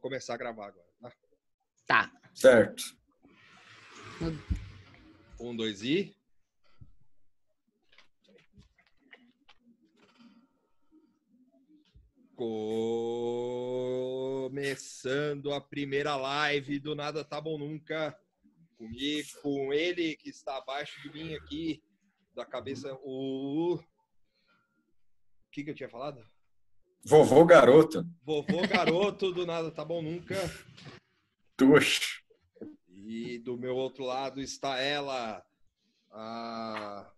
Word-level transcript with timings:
começar 0.00 0.34
a 0.34 0.38
gravar 0.38 0.66
agora, 0.68 0.86
tá? 1.00 1.12
Tá. 1.86 2.12
Certo. 2.34 2.82
Um, 5.40 5.56
dois 5.56 5.82
e. 5.82 6.16
Começando 14.54 15.52
a 15.52 15.60
primeira 15.60 16.16
live 16.16 16.78
do 16.78 16.94
Nada 16.94 17.24
Tá 17.24 17.40
Bom 17.40 17.58
Nunca. 17.58 18.18
Comigo, 18.76 19.28
com 19.42 19.72
ele 19.72 20.16
que 20.16 20.30
está 20.30 20.56
abaixo 20.56 21.00
de 21.02 21.10
mim 21.12 21.34
aqui, 21.34 21.82
da 22.34 22.44
cabeça. 22.44 22.92
O. 23.02 23.74
O 23.76 23.84
que, 25.52 25.62
que 25.62 25.70
eu 25.70 25.74
tinha 25.74 25.88
falado? 25.88 26.24
Vovô 27.06 27.44
garoto. 27.44 28.06
Vovô 28.24 28.66
garoto 28.66 29.30
do 29.32 29.44
Nada 29.46 29.70
Tá 29.70 29.84
Bom 29.84 30.00
Nunca. 30.02 30.36
Tuxa. 31.56 32.00
E 32.88 33.38
do 33.38 33.58
meu 33.58 33.76
outro 33.76 34.04
lado 34.04 34.40
está 34.40 34.78
ela, 34.80 35.42
a... 36.10 37.10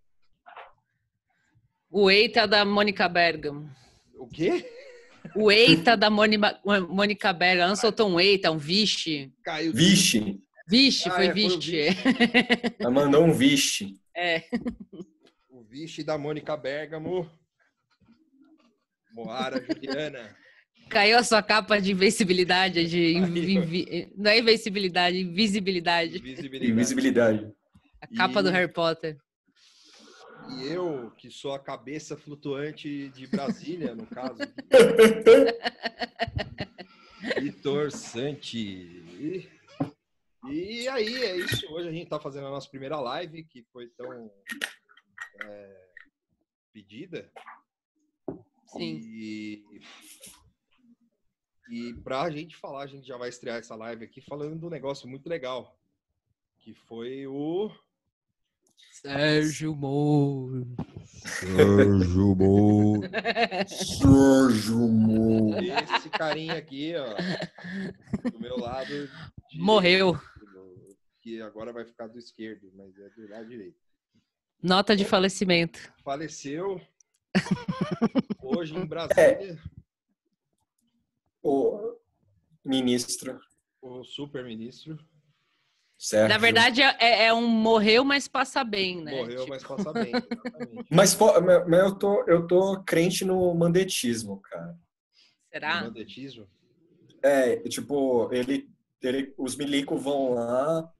O 1.89 2.11
Eita 2.11 2.47
da 2.49 2.65
Mônica 2.65 3.09
Bergamo. 3.09 3.71
o 4.19 4.27
quê? 4.29 4.69
O 5.35 5.51
Eita 5.53 5.97
da 5.97 6.11
Mônica 6.11 6.61
Mônica 6.89 7.33
Bergamo. 7.33 7.61
Ela 7.63 7.69
não 7.69 7.77
soltou 7.77 8.09
um 8.09 8.19
Eita, 8.21 8.51
um 8.51 8.59
Vixe. 8.59 9.33
Caiu. 9.45 9.73
Vixe. 9.73 10.41
Vixe, 10.69 11.09
Ah, 11.09 11.13
foi 11.13 11.27
é, 11.27 11.33
foi 11.33 11.45
o 11.45 11.49
Vixe. 11.51 11.87
Ela 12.81 12.91
mandou 12.91 13.23
um 13.25 13.33
vixe. 13.33 13.95
É. 14.15 14.43
O 15.49 15.63
vixe 15.63 16.03
da 16.03 16.19
Mônica 16.19 16.57
Bergamo. 16.57 17.31
Moara 19.17 19.65
Juliana. 19.65 20.37
Caiu 20.91 21.17
a 21.19 21.25
sua 21.25 21.43
capa 21.43 21.81
de 21.81 21.91
invencibilidade, 21.93 22.87
de 22.87 23.15
invi- 23.17 24.13
não 24.17 24.31
é 24.31 24.39
invencibilidade, 24.39 25.19
invisibilidade. 25.19 26.19
Visibilidade. 26.19 26.71
Invisibilidade. 26.71 27.53
A 28.01 28.07
capa 28.07 28.43
do 28.43 28.51
E- 28.51 28.53
Harry 28.53 28.73
Potter. 28.73 29.17
E 30.61 30.69
eu, 30.69 31.11
que 31.17 31.29
sou 31.29 31.55
a 31.55 31.59
cabeça 31.59 32.17
flutuante 32.17 33.09
de 33.09 33.27
Brasília, 33.27 33.97
no 33.97 34.07
caso. 34.07 34.39
Vitor 37.41 37.91
Santi. 37.91 39.49
E 40.49 40.87
aí, 40.89 41.25
é 41.25 41.37
isso. 41.37 41.67
Hoje 41.73 41.89
a 41.89 41.91
gente 41.91 42.05
está 42.05 42.21
fazendo 42.21 42.47
a 42.47 42.51
nossa 42.51 42.69
primeira 42.71 43.01
live, 43.01 43.43
que 43.43 43.65
foi 43.73 43.89
tão 43.97 44.31
é, 45.43 45.77
pedida. 46.73 47.29
Sim. 48.67 49.01
E, 49.03 49.65
e 51.71 51.95
para 52.03 52.23
a 52.23 52.31
gente 52.31 52.57
falar, 52.57 52.83
a 52.83 52.87
gente 52.87 53.07
já 53.07 53.17
vai 53.17 53.29
estrear 53.29 53.59
essa 53.59 53.75
live 53.75 54.05
aqui 54.05 54.21
falando 54.21 54.59
de 54.59 54.65
um 54.67 54.71
negócio 54.71 55.09
muito 55.09 55.29
legal, 55.29 55.79
que 56.59 56.75
foi 56.75 57.27
o 57.27 57.71
Sérgio 58.77 59.75
Moro. 59.75 60.67
Sérgio 61.07 62.35
Moro. 62.35 63.11
Sérgio 63.69 64.89
Moro. 64.89 65.59
Esse 65.63 66.11
carinha 66.11 66.55
aqui, 66.55 66.95
ó, 66.97 68.31
do 68.31 68.41
meu 68.41 68.57
lado. 68.59 68.89
direito, 68.89 69.65
Morreu. 69.65 70.19
Que 71.21 71.43
agora 71.43 71.73
vai 71.73 71.85
ficar 71.85 72.07
do 72.07 72.19
esquerdo, 72.19 72.71
mas 72.75 72.97
é 72.99 73.09
do 73.11 73.29
lado 73.29 73.49
direito. 73.49 73.79
Nota 74.63 74.97
de 74.97 75.05
falecimento. 75.05 75.93
Faleceu 76.03 76.81
hoje 78.57 78.77
em 78.77 78.85
Brasília 78.87 79.59
O 81.43 81.97
ministro. 82.65 83.39
o 83.81 84.05
super-ministro. 84.05 84.99
Sérgio. 85.99 86.29
Na 86.29 86.37
verdade, 86.37 86.83
é, 86.83 87.25
é 87.27 87.33
um 87.33 87.49
morreu, 87.49 88.05
mas 88.05 88.29
passa 88.29 88.63
bem, 88.63 89.03
né? 89.03 89.13
Morreu, 89.17 89.39
Tipo, 89.39 89.49
mas 89.49 89.65
passa 89.65 89.93
bem. 89.93 90.13
Mas, 90.91 91.17
mas 91.67 91.81
eu 91.81 91.95
tô, 91.99 92.25
eu 92.29 92.47
tô 92.47 92.83
crente 92.85 93.25
no 93.25 93.55
mandetismo, 93.55 94.41
cara. 94.43 94.79
Será? 95.51 95.83
Bandetismo. 95.85 96.47
É, 97.23 97.57
tipo, 97.69 98.31
ele, 98.33 98.69
ele, 99.03 99.35
os 99.39 99.57
milicos 99.57 100.03
vão 100.03 100.35
lá, 100.35 100.93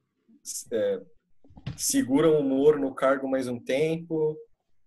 é, 0.73 1.01
seguram 1.77 2.39
o 2.39 2.43
Moro 2.43 2.79
no 2.79 2.93
cargo 2.95 3.29
mais 3.29 3.47
um 3.47 3.59
tempo, 3.59 4.35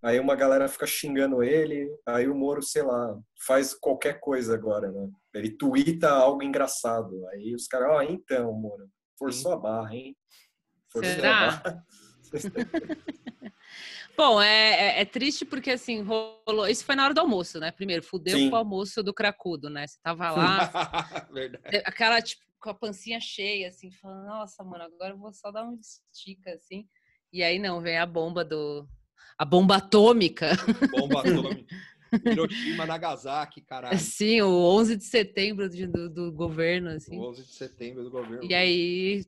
aí 0.03 0.19
uma 0.21 0.35
galera 0.35 0.69
fica 0.69 0.87
xingando 0.87 1.43
ele, 1.43 1.91
aí 2.07 2.29
o 2.29 2.35
Moro, 2.35 2.63
sei 2.63 2.83
lá, 2.83 3.19
faz 3.47 3.75
qualquer 3.75 4.21
coisa 4.21 4.55
agora, 4.55 4.91
né? 4.91 5.09
Ele 5.35 5.51
tuita 5.51 6.11
algo 6.11 6.43
engraçado, 6.43 7.27
aí 7.29 7.55
os 7.55 7.67
caras, 7.67 7.89
ó, 7.91 8.03
então, 8.03 8.53
Moro, 8.53 8.89
forçou 9.19 9.53
a 9.53 9.57
barra, 9.57 9.95
hein? 9.95 10.17
Forçou 10.91 11.15
Será? 11.15 11.37
a 11.37 11.41
barra. 11.41 11.85
Bom, 14.17 14.41
é, 14.43 14.99
é- 14.99 15.01
é 15.01 15.05
triste 15.05 15.45
porque 15.45 15.71
assim, 15.71 16.03
rolou. 16.03 16.69
Isso 16.69 16.85
foi 16.85 16.95
na 16.95 17.05
hora 17.05 17.15
do 17.15 17.21
almoço, 17.21 17.59
né? 17.59 17.71
Primeiro, 17.71 18.03
fudeu 18.03 18.37
Sim. 18.37 18.51
com 18.51 18.57
o 18.57 18.59
almoço 18.59 19.03
do 19.03 19.15
cracudo, 19.15 19.71
né? 19.71 19.87
Você 19.87 19.99
tava 20.03 20.31
lá, 20.31 20.71
aquela, 21.87 22.21
tipo, 22.21 22.43
com 22.61 22.71
a 22.71 22.75
pancinha 22.75 23.19
cheia, 23.21 23.69
assim, 23.69 23.91
falando, 23.93 24.27
nossa, 24.27 24.63
mano, 24.63 24.85
agora 24.85 25.15
eu 25.15 25.19
vou 25.19 25.33
só 25.33 25.51
dar 25.51 25.65
um 25.65 25.79
estica, 25.79 26.53
assim. 26.53 26.87
E 27.33 27.43
aí 27.43 27.59
não, 27.59 27.81
vem 27.81 27.99
a 27.99 28.05
bomba 28.05 28.45
do. 28.45 28.87
A 29.39 29.45
bomba 29.45 29.77
atômica. 29.77 30.51
Bomba 30.91 31.21
atômica. 31.23 31.75
Hiroshima, 32.25 32.85
Nagasaki, 32.87 33.61
caralho. 33.63 33.99
Sim, 33.99 34.41
o 34.43 34.51
11 34.51 34.97
de 34.97 35.05
setembro 35.05 35.69
de- 35.69 35.87
do, 35.87 36.11
do 36.11 36.33
governo, 36.33 36.91
assim. 36.91 37.19
O 37.19 37.29
11 37.31 37.43
de 37.45 37.55
setembro 37.55 38.03
do 38.05 38.11
governo. 38.11 38.45
E 38.45 38.55
aí, 38.55 39.25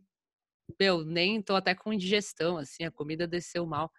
meu, 0.78 1.04
nem 1.04 1.40
tô 1.40 1.54
até 1.54 1.74
com 1.74 1.92
indigestão, 1.92 2.56
assim, 2.58 2.84
a 2.84 2.90
comida 2.90 3.26
desceu 3.26 3.64
mal. 3.64 3.90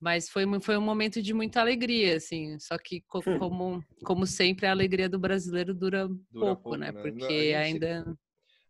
Mas 0.00 0.28
foi, 0.28 0.44
foi 0.60 0.76
um 0.78 0.80
momento 0.82 1.20
de 1.22 1.32
muita 1.34 1.60
alegria, 1.60 2.16
assim. 2.16 2.58
Só 2.58 2.76
que, 2.78 3.02
co- 3.02 3.22
Hum. 3.26 3.38
como, 3.38 3.84
como 4.02 4.26
sempre, 4.26 4.66
a 4.66 4.70
alegria 4.70 5.08
do 5.08 5.18
brasileiro 5.18 5.74
dura, 5.74 6.08
Dura 6.30 6.46
pouco, 6.56 6.62
pouco, 6.62 6.76
né? 6.78 6.86
né? 6.90 6.92
Não, 6.92 7.00
a 7.00 7.10
Porque 7.10 7.32
gente 7.34 7.46
se- 7.46 7.56
ainda. 7.56 8.18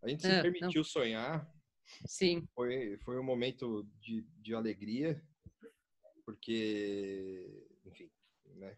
A 0.03 0.09
gente 0.09 0.23
se 0.23 0.29
não. 0.33 0.43
permitiu 0.43 0.85
sonhar. 0.85 1.49
Sim, 2.07 2.43
Foi, 2.55 2.99
foi 3.05 3.19
um 3.19 3.23
momento 3.23 3.87
de, 4.01 4.23
de 4.41 4.55
alegria. 4.55 5.23
Porque, 6.25 7.47
enfim, 7.85 8.11
né? 8.57 8.75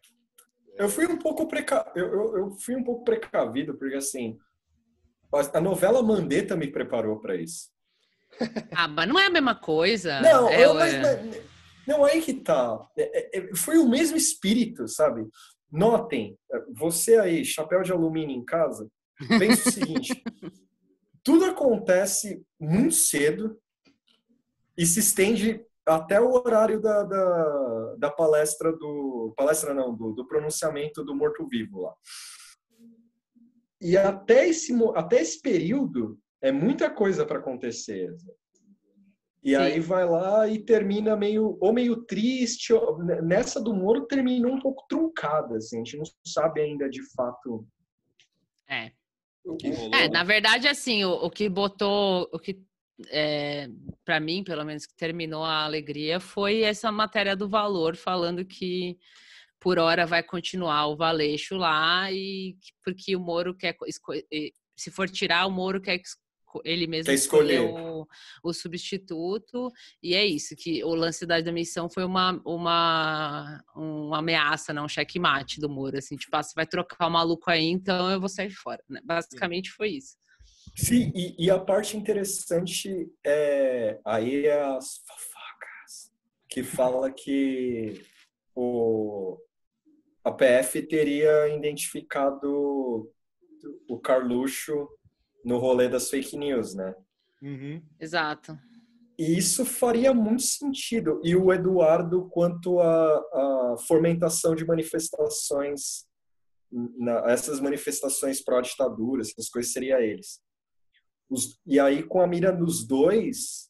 Eu 0.76 0.88
fui 0.88 1.06
um 1.06 1.16
pouco 1.18 1.46
preca... 1.48 1.90
eu, 1.94 2.06
eu, 2.06 2.36
eu 2.38 2.50
fui 2.58 2.76
um 2.76 2.84
pouco 2.84 3.04
precavido, 3.04 3.76
porque 3.78 3.94
assim, 3.96 4.38
a 5.54 5.60
novela 5.60 6.02
Mandetta 6.02 6.56
me 6.56 6.70
preparou 6.70 7.20
para 7.20 7.36
isso. 7.36 7.70
Ah, 8.78 8.88
mas 8.88 9.08
não 9.08 9.18
é 9.18 9.26
a 9.26 9.30
mesma 9.30 9.54
coisa. 9.54 10.20
Não, 10.20 10.48
é, 10.50 10.64
eu- 10.66 10.74
mas, 10.74 10.92
é- 10.92 11.00
mas- 11.00 11.42
não, 11.86 12.04
aí 12.04 12.20
que 12.20 12.34
tá. 12.34 12.84
É, 12.96 13.38
é, 13.38 13.38
é, 13.38 13.54
foi 13.54 13.78
o 13.78 13.88
mesmo 13.88 14.16
espírito, 14.16 14.86
sabe? 14.88 15.26
Notem, 15.70 16.36
você 16.74 17.16
aí, 17.16 17.44
chapéu 17.44 17.82
de 17.82 17.92
alumínio 17.92 18.36
em 18.36 18.44
casa, 18.44 18.90
pensa 19.38 19.62
o 19.62 19.72
seguinte: 19.72 20.22
tudo 21.22 21.44
acontece 21.46 22.44
muito 22.60 22.94
cedo 22.94 23.58
e 24.76 24.84
se 24.84 25.00
estende 25.00 25.64
até 25.86 26.20
o 26.20 26.30
horário 26.32 26.80
da, 26.80 27.02
da, 27.04 27.94
da 27.98 28.10
palestra 28.10 28.72
do. 28.72 29.32
Palestra 29.36 29.72
não, 29.72 29.94
do, 29.94 30.12
do 30.12 30.26
pronunciamento 30.26 31.04
do 31.04 31.14
morto-vivo 31.14 31.82
lá. 31.82 31.94
E 33.80 33.96
até 33.96 34.48
esse, 34.48 34.72
mo- 34.72 34.92
até 34.96 35.20
esse 35.20 35.40
período 35.40 36.18
é 36.42 36.50
muita 36.50 36.90
coisa 36.90 37.24
para 37.24 37.38
acontecer. 37.38 38.14
E 39.44 39.50
Sim. 39.50 39.56
aí 39.56 39.78
vai 39.78 40.04
lá 40.04 40.48
e 40.48 40.58
termina 40.58 41.14
meio 41.14 41.56
ou 41.60 41.72
meio 41.72 42.02
triste. 42.04 42.72
ou- 42.72 42.98
nessa 43.04 43.60
do 43.62 43.72
Moro 43.72 44.06
terminou 44.06 44.52
um 44.52 44.60
pouco 44.60 44.84
truncada, 44.88 45.56
assim. 45.56 45.76
A 45.76 45.84
gente 45.84 45.98
não 45.98 46.04
sabe 46.26 46.60
ainda 46.62 46.88
de 46.88 47.02
fato. 47.14 47.66
é. 48.68 48.90
O 49.44 49.56
que 49.56 49.70
rolou. 49.70 49.94
É, 49.94 50.08
na 50.08 50.24
verdade, 50.24 50.66
assim, 50.66 51.04
o, 51.04 51.12
o 51.12 51.30
que 51.30 51.48
botou, 51.48 52.28
o 52.32 52.38
que 52.40 52.60
é, 53.08 53.68
para 54.04 54.18
mim, 54.20 54.42
pelo 54.44 54.64
menos, 54.64 54.86
que 54.86 54.94
terminou 54.96 55.44
a 55.44 55.64
alegria 55.64 56.18
foi 56.20 56.62
essa 56.62 56.90
matéria 56.90 57.36
do 57.36 57.48
valor 57.48 57.96
falando 57.96 58.44
que 58.44 58.98
por 59.60 59.78
hora 59.78 60.06
vai 60.06 60.22
continuar 60.22 60.86
o 60.86 60.96
Valeixo 60.96 61.56
lá 61.56 62.10
e 62.12 62.56
que- 62.60 62.72
porque 62.84 63.16
o 63.16 63.20
Moro 63.20 63.54
quer 63.54 63.76
se 64.76 64.90
for 64.90 65.08
tirar 65.08 65.46
o 65.46 65.50
Moro 65.50 65.80
quer 65.80 66.00
ele 66.64 66.86
mesmo 66.86 67.06
Quer 67.06 67.14
escolher. 67.14 67.60
o, 67.60 68.06
o 68.42 68.52
substituto 68.54 69.70
e 70.02 70.14
é 70.14 70.24
isso 70.24 70.54
que 70.56 70.82
o 70.84 70.94
lance 70.94 71.26
da 71.26 71.38
demissão 71.40 71.88
foi 71.90 72.04
uma 72.04 72.40
uma 72.46 73.62
uma 73.74 74.18
ameaça, 74.18 74.72
não 74.72 74.84
um 74.84 74.88
checkmate 74.88 75.60
do 75.60 75.68
Moro, 75.68 75.98
assim, 75.98 76.16
tipo, 76.16 76.34
ah, 76.36 76.42
você 76.42 76.52
vai 76.54 76.66
trocar 76.66 77.06
o 77.08 77.10
maluco 77.10 77.50
aí, 77.50 77.64
então 77.66 78.10
eu 78.10 78.18
vou 78.20 78.28
sair 78.28 78.50
fora, 78.50 78.82
né? 78.88 79.00
Basicamente 79.04 79.70
foi 79.70 79.90
isso. 79.90 80.16
Sim, 80.76 81.10
e, 81.14 81.46
e 81.46 81.50
a 81.50 81.58
parte 81.58 81.96
interessante 81.96 83.10
é 83.24 83.98
aí 84.04 84.46
é 84.46 84.62
as 84.62 84.98
fofocas 84.98 86.12
que 86.50 86.62
fala 86.62 87.10
que 87.10 88.02
o 88.54 89.38
a 90.22 90.32
PF 90.32 90.82
teria 90.82 91.48
identificado 91.54 93.08
o 93.88 93.98
Carluxo 94.00 94.88
no 95.44 95.56
rolê 95.58 95.88
das 95.88 96.10
fake 96.10 96.36
news, 96.36 96.74
né? 96.74 96.94
Uhum. 97.40 97.80
Exato. 98.00 98.58
E 99.16 99.38
isso 99.38 99.64
faria 99.64 100.12
muito 100.12 100.42
sentido. 100.42 101.20
E 101.24 101.36
o 101.36 101.52
Eduardo, 101.52 102.28
quanto 102.28 102.80
à, 102.80 103.76
fomentação 103.86 104.54
de 104.54 104.66
manifestações, 104.66 106.06
na, 106.70 107.30
essas 107.30 107.60
manifestações 107.60 108.42
pró-ditadura, 108.42 109.22
essas 109.22 109.48
coisas, 109.48 109.72
seria 109.72 110.00
eles. 110.00 110.40
Os, 111.28 111.58
e 111.66 111.78
aí, 111.80 112.02
com 112.02 112.20
a 112.20 112.26
mira 112.26 112.52
dos 112.52 112.86
dois, 112.86 113.66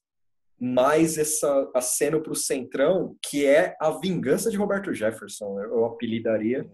mais 0.60 1.18
essa 1.18 1.70
aceno 1.74 2.22
para 2.22 2.32
o 2.32 2.36
centrão, 2.36 3.16
que 3.22 3.44
é 3.46 3.76
a 3.80 3.90
vingança 3.90 4.50
de 4.50 4.56
Roberto 4.56 4.92
Jefferson, 4.92 5.60
eu 5.60 5.84
apelidaria. 5.84 6.66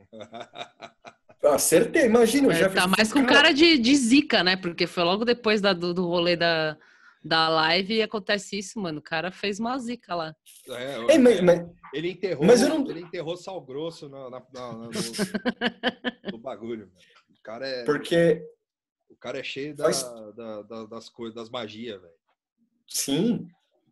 Acertei, 1.44 2.06
imagina 2.06 2.48
o 2.48 2.52
É, 2.52 2.54
Jefferson. 2.54 2.88
tá 2.88 2.94
mais 2.96 3.12
com 3.12 3.24
cara 3.26 3.52
de, 3.52 3.76
de 3.78 3.96
zica, 3.96 4.44
né? 4.44 4.56
Porque 4.56 4.86
foi 4.86 5.02
logo 5.02 5.24
depois 5.24 5.60
da- 5.60 5.72
do, 5.72 5.92
do 5.92 6.06
rolê 6.06 6.36
da, 6.36 6.76
da 7.24 7.48
live 7.48 7.94
e 7.94 8.02
acontece 8.02 8.56
isso, 8.58 8.78
mano. 8.80 9.00
O 9.00 9.02
cara 9.02 9.32
fez 9.32 9.58
uma 9.58 9.76
zica 9.78 10.14
lá. 10.14 10.34
É, 10.68 11.12
Ei, 11.12 11.18
mas- 11.18 11.40
mas- 11.40 11.66
Ele 11.92 12.12
enterrou, 12.12 12.46
Mas 12.46 12.62
eu 12.62 12.68
não- 12.68 12.88
ele 12.88 13.00
enterrou 13.00 13.36
sal 13.36 13.60
grosso 13.60 14.08
na, 14.08 14.30
na- 14.30 14.42
na- 14.54 14.72
no, 14.72 14.90
no 16.32 16.38
bagulho. 16.38 16.86
mano. 16.86 16.92
O 17.36 17.42
cara 17.42 17.66
é, 17.66 17.84
porque, 17.84 18.40
cara 19.22 19.38
é 19.38 19.42
cheio 19.44 19.74
da, 19.74 19.84
Faz- 19.84 20.02
da- 20.34 20.62
da- 20.62 20.86
das 20.86 21.08
coisas, 21.08 21.34
das 21.34 21.48
magias, 21.48 22.00
velho. 22.00 22.14
sim, 22.88 23.46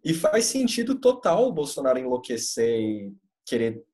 e 0.05 0.13
faz 0.13 0.47
sentido 0.47 0.99
total 0.99 1.47
o 1.49 1.53
Bolsonaro 1.53 1.99
enlouquecer 1.99 2.81
e 2.81 3.15
querer 3.47 3.85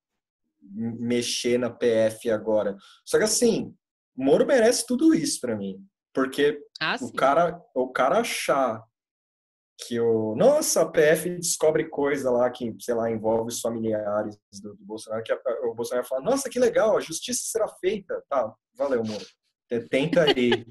mexer 0.62 1.58
na 1.58 1.70
PF 1.70 2.30
agora. 2.30 2.76
Só 3.04 3.18
que 3.18 3.24
assim, 3.24 3.76
Moro 4.16 4.46
merece 4.46 4.86
tudo 4.86 5.14
isso 5.14 5.40
para 5.40 5.54
mim. 5.56 5.84
Porque 6.14 6.58
Ah, 6.80 6.96
o 7.02 7.12
cara, 7.12 7.60
o 7.74 7.88
cara 7.90 8.20
achar 8.20 8.82
que 9.86 10.00
o. 10.00 10.34
Nossa, 10.34 10.80
a 10.82 10.86
PF 10.90 11.28
descobre 11.36 11.84
coisa 11.90 12.30
lá 12.30 12.48
que, 12.48 12.74
sei 12.80 12.94
lá, 12.94 13.10
envolve 13.10 13.48
os 13.52 13.60
familiares 13.60 14.38
do, 14.62 14.74
do 14.74 14.84
Bolsonaro, 14.86 15.22
que 15.22 15.32
a- 15.32 15.40
o 15.64 15.74
Bolsonaro 15.74 16.06
fala, 16.06 16.22
nossa, 16.22 16.48
que 16.48 16.58
legal, 16.58 16.96
a 16.96 17.00
justiça 17.00 17.42
será 17.44 17.68
feita. 17.68 18.24
Tá, 18.30 18.50
valeu, 18.74 19.04
Moro. 19.04 19.26
Tenta 19.90 20.22
aí. 20.24 20.64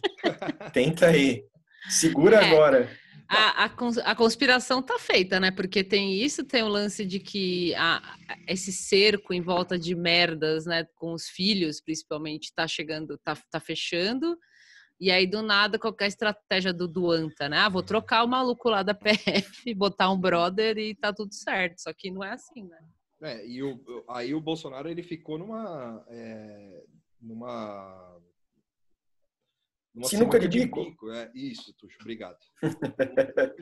Tenta 0.74 1.08
aí. 1.08 1.44
Segura 1.90 2.38
É. 2.38 2.46
agora. 2.46 2.90
A, 3.28 3.64
a, 3.66 3.70
cons- 3.70 3.98
a 3.98 4.16
conspiração 4.16 4.84
tá 4.84 5.00
feita, 5.00 5.40
né? 5.40 5.50
Porque 5.50 5.84
tem 5.84 6.14
isso, 6.14 6.44
tem 6.46 6.62
o 6.62 6.68
lance 6.68 7.04
de 7.06 7.20
que 7.20 7.74
a, 7.76 7.98
a- 7.98 8.38
esse 8.48 8.72
cerco 8.72 9.34
em 9.34 9.42
volta 9.42 9.80
de 9.80 9.96
merdas, 9.96 10.66
né? 10.66 10.86
Com 10.96 11.12
os 11.14 11.28
filhos, 11.28 11.82
principalmente, 11.82 12.54
tá 12.54 12.68
chegando, 12.68 13.18
tá, 13.24 13.36
tá 13.52 13.60
fechando. 13.60 14.38
E 15.00 15.12
aí, 15.12 15.26
do 15.28 15.42
nada, 15.42 15.78
qualquer 15.78 16.08
estratégia 16.08 16.72
do 16.72 16.88
Duanta, 16.88 17.50
né? 17.50 17.58
Ah, 17.58 17.68
vou 17.70 17.84
trocar 17.84 18.24
o 18.24 18.28
maluco 18.28 18.70
lá 18.70 18.82
da 18.84 18.94
PF, 18.94 19.74
botar 19.76 20.10
um 20.12 20.18
brother 20.20 20.78
e 20.78 20.96
tá 20.96 21.12
tudo 21.12 21.34
certo. 21.34 21.80
Só 21.82 21.92
que 21.94 22.10
não 22.12 22.24
é 22.24 22.32
assim, 22.32 22.64
né? 22.64 22.78
É, 23.24 23.46
e 23.48 23.62
o, 23.64 23.82
aí 24.08 24.34
o 24.36 24.40
Bolsonaro 24.42 24.88
ele 24.88 25.02
ficou 25.04 25.38
numa. 25.40 26.06
é, 26.10 26.84
numa. 27.20 28.18
Numa 29.96 30.10
Sinuca 30.10 30.38
de 30.38 30.48
bico? 30.48 31.10
É, 31.12 31.32
isso, 31.34 31.74
Tuxo, 31.74 31.98
obrigado. 32.02 32.38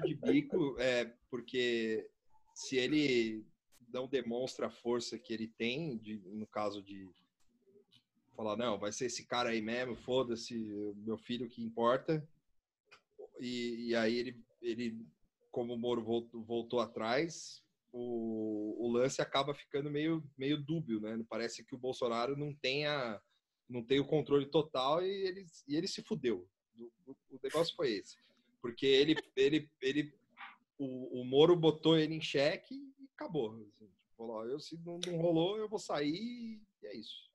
De 0.03 0.15
bico, 0.15 0.75
é, 0.79 1.05
porque 1.29 2.09
se 2.55 2.75
ele 2.75 3.45
não 3.93 4.07
demonstra 4.07 4.67
a 4.67 4.71
força 4.71 5.19
que 5.19 5.31
ele 5.31 5.47
tem, 5.47 5.97
de, 5.99 6.17
no 6.25 6.47
caso 6.47 6.81
de 6.81 7.09
falar, 8.35 8.57
não, 8.57 8.79
vai 8.79 8.91
ser 8.91 9.05
esse 9.05 9.27
cara 9.27 9.49
aí 9.49 9.61
mesmo, 9.61 9.95
foda-se, 9.95 10.57
meu 10.97 11.17
filho 11.17 11.47
que 11.47 11.61
importa. 11.61 12.27
E, 13.39 13.89
e 13.89 13.95
aí 13.95 14.17
ele, 14.17 14.43
ele, 14.59 15.05
como 15.51 15.73
o 15.73 15.77
Moro 15.77 16.03
voltou, 16.03 16.43
voltou 16.43 16.79
atrás, 16.79 17.63
o, 17.91 18.75
o 18.79 18.91
lance 18.91 19.21
acaba 19.21 19.53
ficando 19.53 19.91
meio, 19.91 20.23
meio 20.35 20.57
dúbio, 20.57 20.99
né? 20.99 21.23
Parece 21.29 21.63
que 21.63 21.75
o 21.75 21.79
Bolsonaro 21.79 22.35
não 22.35 22.53
tem, 22.55 22.87
a, 22.87 23.21
não 23.73 23.83
tem 23.83 23.99
o 23.99 24.05
controle 24.05 24.45
total 24.45 25.03
e 25.03 25.09
ele, 25.09 25.45
e 25.67 25.75
ele 25.75 25.87
se 25.87 26.01
fudeu. 26.03 26.47
O, 26.77 26.83
o- 27.07 27.17
o 27.31 27.39
negócio 27.43 27.75
foi 27.75 27.91
esse. 27.93 28.15
Porque 28.61 28.85
ele, 28.85 29.15
ele, 29.35 29.69
ele 29.81 30.13
o, 30.77 31.21
o 31.21 31.25
Moro 31.25 31.55
botou 31.55 31.97
ele 31.97 32.13
em 32.13 32.21
xeque 32.21 32.75
e 32.75 33.05
acabou. 33.15 33.59
Assim, 33.67 33.89
falou, 34.15 34.45
eu, 34.47 34.59
se 34.59 34.77
não, 34.85 34.99
não 35.05 35.17
rolou, 35.17 35.57
eu 35.57 35.67
vou 35.67 35.79
sair 35.79 36.15
e 36.81 36.85
é 36.85 36.95
isso. 36.95 37.29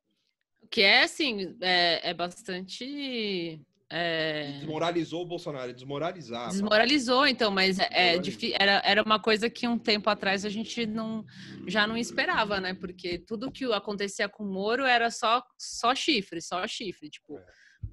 Que 0.71 0.83
é, 0.83 1.03
assim, 1.03 1.57
é, 1.61 2.11
é 2.11 2.15
bastante... 2.15 3.61
é, 3.91 4.53
Desmoralizou 4.59 5.23
o 5.23 5.27
Bolsonaro, 5.27 5.73
desmoralizar. 5.73 6.49
Desmoralizou, 6.51 7.27
então, 7.27 7.51
mas 7.51 7.79
é, 7.79 7.89
é 7.91 8.19
Desmoralizou. 8.19 8.57
era, 8.61 8.83
era 8.85 9.03
uma 9.03 9.19
coisa 9.19 9.49
que 9.49 9.67
um 9.67 9.79
tempo 9.79 10.11
atrás 10.11 10.45
a 10.45 10.51
gente 10.51 10.87
não, 10.87 11.25
já 11.67 11.87
não 11.87 11.97
esperava, 11.97 12.61
né? 12.61 12.75
Porque 12.75 13.19
tudo 13.19 13.51
que 13.51 13.65
acontecia 13.73 14.29
com 14.29 14.45
o 14.45 14.53
Moro 14.53 14.85
era 14.85 15.11
só, 15.11 15.43
só 15.59 15.95
chifre, 15.95 16.43
só 16.43 16.67
chifre. 16.67 17.09
Tipo, 17.09 17.39
É. 17.39 17.45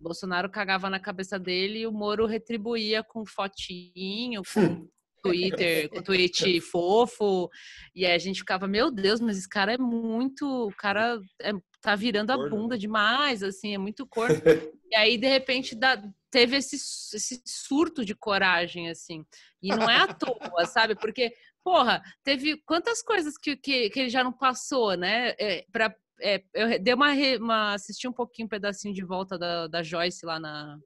Bolsonaro 0.02 0.50
cagava 0.50 0.90
na 0.90 1.00
cabeça 1.00 1.40
dele 1.40 1.80
e 1.80 1.88
o 1.88 1.92
Moro 1.92 2.26
retribuía 2.26 3.04
com 3.04 3.26
fotinho, 3.26 4.42
com 4.54 4.88
Twitter, 5.24 5.90
com 5.90 6.02
tweet 6.04 6.60
fofo. 6.62 7.50
E 7.96 8.06
aí 8.06 8.12
a 8.14 8.18
gente 8.18 8.40
ficava, 8.40 8.68
meu 8.68 8.92
Deus, 8.92 9.20
mas 9.22 9.38
esse 9.38 9.50
cara 9.50 9.74
é 9.74 9.78
muito. 9.78 10.46
O 10.68 10.76
cara 10.76 11.20
é- 11.42 11.54
tá 11.86 11.96
virando 11.96 12.32
a 12.32 12.38
bunda 12.38 12.76
né? 12.76 12.80
demais, 12.80 13.44
assim, 13.44 13.74
é 13.74 13.78
muito 13.78 14.06
corno. 14.06 14.36
E 14.92 14.96
aí, 14.96 15.18
de 15.18 15.28
repente, 15.28 15.76
dá- 15.76 16.02
teve 16.30 16.58
esse, 16.58 16.76
esse 16.76 17.42
surto 17.44 18.06
de 18.06 18.14
coragem, 18.14 18.88
assim. 18.88 19.26
E 19.62 19.70
não 19.70 19.90
é 19.90 19.98
à 19.98 20.08
toa, 20.14 20.66
sabe? 20.68 20.94
Porque, 20.96 21.34
porra, 21.64 22.04
teve 22.24 22.58
quantas 22.58 23.02
coisas 23.02 23.36
que, 23.36 23.58
que, 23.58 23.90
que 23.90 24.00
ele 24.02 24.10
já 24.10 24.24
não 24.24 24.32
passou, 24.32 24.96
né? 24.96 25.34
É, 25.40 25.66
pra, 25.72 25.94
é, 26.22 26.42
eu 26.54 26.80
dei 26.80 26.94
uma, 26.94 27.12
uma. 27.40 27.74
assisti 27.74 28.08
um 28.08 28.14
pouquinho, 28.14 28.46
um 28.46 28.50
pedacinho 28.50 28.94
de 28.94 29.04
volta 29.04 29.40
da, 29.40 29.68
da 29.68 29.82
Joyce 29.82 30.24
lá 30.24 30.40
na, 30.40 30.78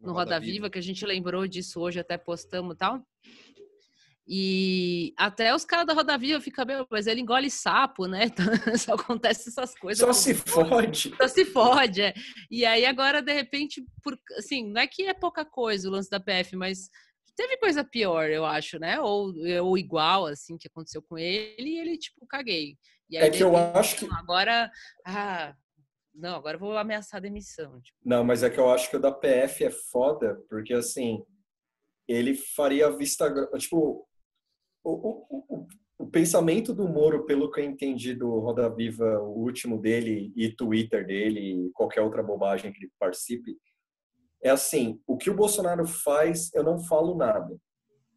no 0.00 0.12
Roda 0.12 0.40
Viva, 0.40 0.68
que 0.68 0.78
a 0.80 0.82
gente 0.82 1.06
lembrou 1.06 1.46
disso 1.46 1.80
hoje, 1.80 2.00
até 2.00 2.18
postamos 2.18 2.74
e 2.74 2.78
tal. 2.78 3.00
E 4.28 5.14
até 5.16 5.54
os 5.54 5.64
caras 5.64 5.86
da 5.86 5.92
Roda 5.94 6.18
Viva 6.18 6.40
ficam, 6.40 6.66
meu, 6.66 6.86
mas 6.90 7.06
ele 7.06 7.20
engole 7.20 7.48
sapo, 7.48 8.06
né? 8.06 8.22
Só 8.78 8.94
acontece 8.94 9.48
essas 9.48 9.72
coisas. 9.78 10.04
Só 10.04 10.12
se 10.12 10.34
fode. 10.34 11.14
Só 11.16 11.28
se 11.28 11.44
fode, 11.44 12.02
é. 12.02 12.12
E 12.50 12.64
aí 12.66 12.84
agora, 12.84 13.22
de 13.22 13.32
repente, 13.32 13.84
por, 14.02 14.18
assim, 14.36 14.68
não 14.68 14.80
é 14.80 14.86
que 14.86 15.04
é 15.04 15.14
pouca 15.14 15.44
coisa 15.44 15.88
o 15.88 15.92
lance 15.92 16.10
da 16.10 16.18
PF, 16.18 16.56
mas 16.56 16.88
teve 17.36 17.56
coisa 17.58 17.84
pior, 17.84 18.28
eu 18.28 18.44
acho, 18.44 18.78
né? 18.80 18.98
Ou, 19.00 19.32
ou 19.62 19.78
igual, 19.78 20.26
assim, 20.26 20.58
que 20.58 20.66
aconteceu 20.66 21.00
com 21.02 21.16
ele, 21.16 21.54
e 21.58 21.78
ele, 21.78 21.96
tipo, 21.96 22.26
caguei. 22.26 22.76
E 23.08 23.16
aí, 23.16 23.28
É 23.28 23.30
que 23.30 23.44
eu 23.44 23.56
acho 23.56 23.96
que. 23.96 24.08
Agora, 24.12 24.68
ah, 25.06 25.54
não, 26.12 26.34
agora 26.34 26.56
eu 26.56 26.60
vou 26.60 26.76
ameaçar 26.76 27.18
a 27.18 27.22
demissão. 27.22 27.80
Tipo, 27.80 27.96
Não, 28.04 28.24
mas 28.24 28.42
é 28.42 28.50
que 28.50 28.58
eu 28.58 28.68
acho 28.72 28.90
que 28.90 28.96
o 28.96 29.00
da 29.00 29.12
PF 29.12 29.64
é 29.66 29.70
foda, 29.70 30.34
porque 30.48 30.74
assim, 30.74 31.22
ele 32.08 32.34
faria 32.34 32.90
vista. 32.90 33.28
gro- 33.28 33.48
Tipo, 33.58 34.04
o, 34.86 35.26
o, 35.28 35.66
o, 35.98 36.06
pensamento 36.06 36.72
do 36.72 36.88
Moro, 36.88 37.24
pelo 37.24 37.50
que 37.50 37.60
eu 37.60 37.64
entendi 37.64 38.14
do 38.14 38.38
Roda 38.38 38.68
Viva, 38.68 39.18
o 39.20 39.42
último 39.42 39.78
dele, 39.80 40.32
e 40.36 40.50
Twitter 40.50 41.04
dele, 41.04 41.40
e 41.40 41.70
qualquer 41.72 42.02
outra 42.02 42.22
bobagem 42.22 42.72
que 42.72 42.84
ele 42.84 42.92
participe, 42.98 43.56
é 44.42 44.50
assim: 44.50 45.00
o 45.06 45.16
que 45.16 45.28
o 45.28 45.34
Bolsonaro 45.34 45.86
faz, 45.86 46.54
eu 46.54 46.62
não 46.62 46.78
falo 46.78 47.16
nada. 47.16 47.56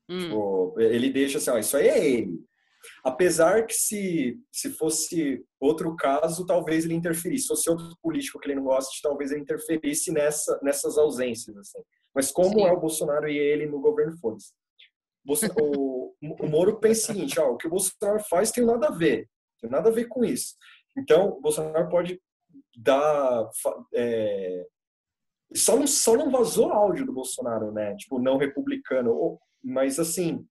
hum, 0.07 0.19
Tipo, 0.19 0.75
ele 0.79 1.09
deixa 1.09 1.39
assim, 1.39 1.49
ó, 1.49 1.57
isso 1.57 1.75
aí 1.75 1.87
é 1.87 2.07
ele. 2.07 2.39
Apesar 3.03 3.65
que 3.65 3.73
se, 3.73 4.39
se 4.51 4.69
fosse 4.69 5.43
outro 5.59 5.95
caso, 5.97 6.45
talvez 6.45 6.85
ele 6.85 6.93
interferisse. 6.93 7.43
Se 7.43 7.49
fosse 7.49 7.69
outro 7.69 7.97
político 8.01 8.39
que 8.39 8.47
ele 8.47 8.55
não 8.55 8.63
goste, 8.63 9.01
talvez 9.01 9.31
ele 9.31 9.41
interferisse 9.41 10.13
nessa, 10.13 10.57
nessas 10.63 10.97
ausências. 10.97 11.57
Assim. 11.57 11.79
Mas 12.15 12.31
como 12.31 12.59
Sim. 12.59 12.65
é 12.65 12.71
o 12.71 12.79
Bolsonaro 12.79 13.27
e 13.27 13.37
ele 13.37 13.65
no 13.65 13.81
governo, 13.81 14.17
foda-se. 14.17 14.53
O, 15.25 16.13
o 16.21 16.47
Moro 16.47 16.79
pensa 16.79 17.11
o 17.11 17.15
seguinte, 17.15 17.39
ó, 17.39 17.51
o 17.51 17.57
que 17.57 17.67
o 17.67 17.69
Bolsonaro 17.69 18.23
faz 18.29 18.51
tem 18.51 18.65
nada 18.65 18.87
a 18.87 18.91
ver. 18.91 19.27
Tem 19.59 19.69
nada 19.69 19.89
a 19.89 19.91
ver 19.91 20.05
com 20.05 20.23
isso. 20.23 20.55
Então, 20.97 21.29
o 21.29 21.41
Bolsonaro 21.41 21.89
pode 21.89 22.19
dar... 22.75 23.49
é, 23.93 24.65
só, 25.55 25.75
não, 25.75 25.87
só 25.87 26.15
não 26.15 26.31
vazou 26.31 26.71
áudio 26.71 27.05
do 27.05 27.13
Bolsonaro, 27.13 27.71
né? 27.71 27.95
Tipo, 27.95 28.19
não 28.19 28.37
republicano. 28.37 29.39
Mas, 29.63 29.99
assim, 29.99 30.45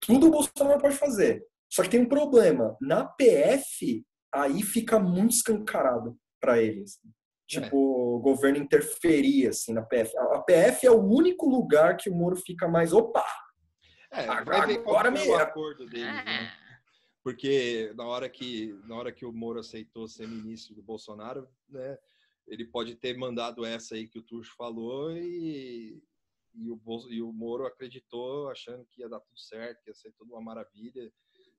tudo 0.00 0.28
o 0.28 0.30
Bolsonaro 0.30 0.80
pode 0.80 0.96
fazer. 0.96 1.44
Só 1.70 1.82
que 1.82 1.88
tem 1.88 2.00
um 2.00 2.08
problema. 2.08 2.76
Na 2.80 3.04
PF, 3.04 4.04
aí 4.32 4.62
fica 4.62 4.98
muito 4.98 5.32
escancarado 5.32 6.16
para 6.40 6.60
eles. 6.60 6.98
Tipo, 7.48 7.76
o 8.16 8.18
governo 8.20 8.58
interferir, 8.58 9.48
assim, 9.48 9.72
na 9.72 9.82
PF. 9.82 10.16
A 10.16 10.40
PF 10.40 10.86
é 10.86 10.90
o 10.90 11.02
único 11.02 11.48
lugar 11.48 11.96
que 11.96 12.08
o 12.08 12.14
Moro 12.14 12.36
fica 12.36 12.68
mais, 12.68 12.92
opa, 12.92 13.24
É, 14.12 14.28
Agora- 14.28 14.44
vai 14.58 14.66
ver 14.66 14.82
qual 14.82 14.96
agora 14.98 15.16
foi 15.16 15.26
me- 15.26 15.32
o 15.32 15.36
acordo 15.36 15.86
deles, 15.86 16.06
né? 16.24 16.24
ah, 16.52 16.78
Porque 17.24 17.92
na 17.96 18.04
hora 18.06 18.28
que 18.28 18.72
na 18.84 18.96
hora 18.96 19.12
que 19.12 19.24
o 19.24 19.32
Moro 19.32 19.58
aceitou 19.60 20.06
ser 20.06 20.28
ministro 20.28 20.74
do 20.74 20.82
Bolsonaro, 20.82 21.48
né, 21.68 21.98
ele 22.46 22.64
pode 22.66 22.94
ter 22.96 23.16
mandado 23.16 23.64
essa 23.64 23.94
aí 23.94 24.06
que 24.06 24.18
o 24.18 24.22
Tuxo 24.22 24.54
falou 24.56 25.10
e 25.16 26.02
e, 26.54 26.68
o, 26.70 26.78
e 27.08 27.22
o 27.22 27.32
Moro 27.32 27.64
acreditou, 27.64 28.50
achando 28.50 28.84
que 28.90 29.00
ia 29.00 29.08
dar 29.08 29.20
tudo 29.20 29.38
certo, 29.40 29.82
que 29.82 29.88
ia 29.88 29.94
ser 29.94 30.12
tudo 30.12 30.34
uma 30.34 30.42
maravilha, 30.42 31.10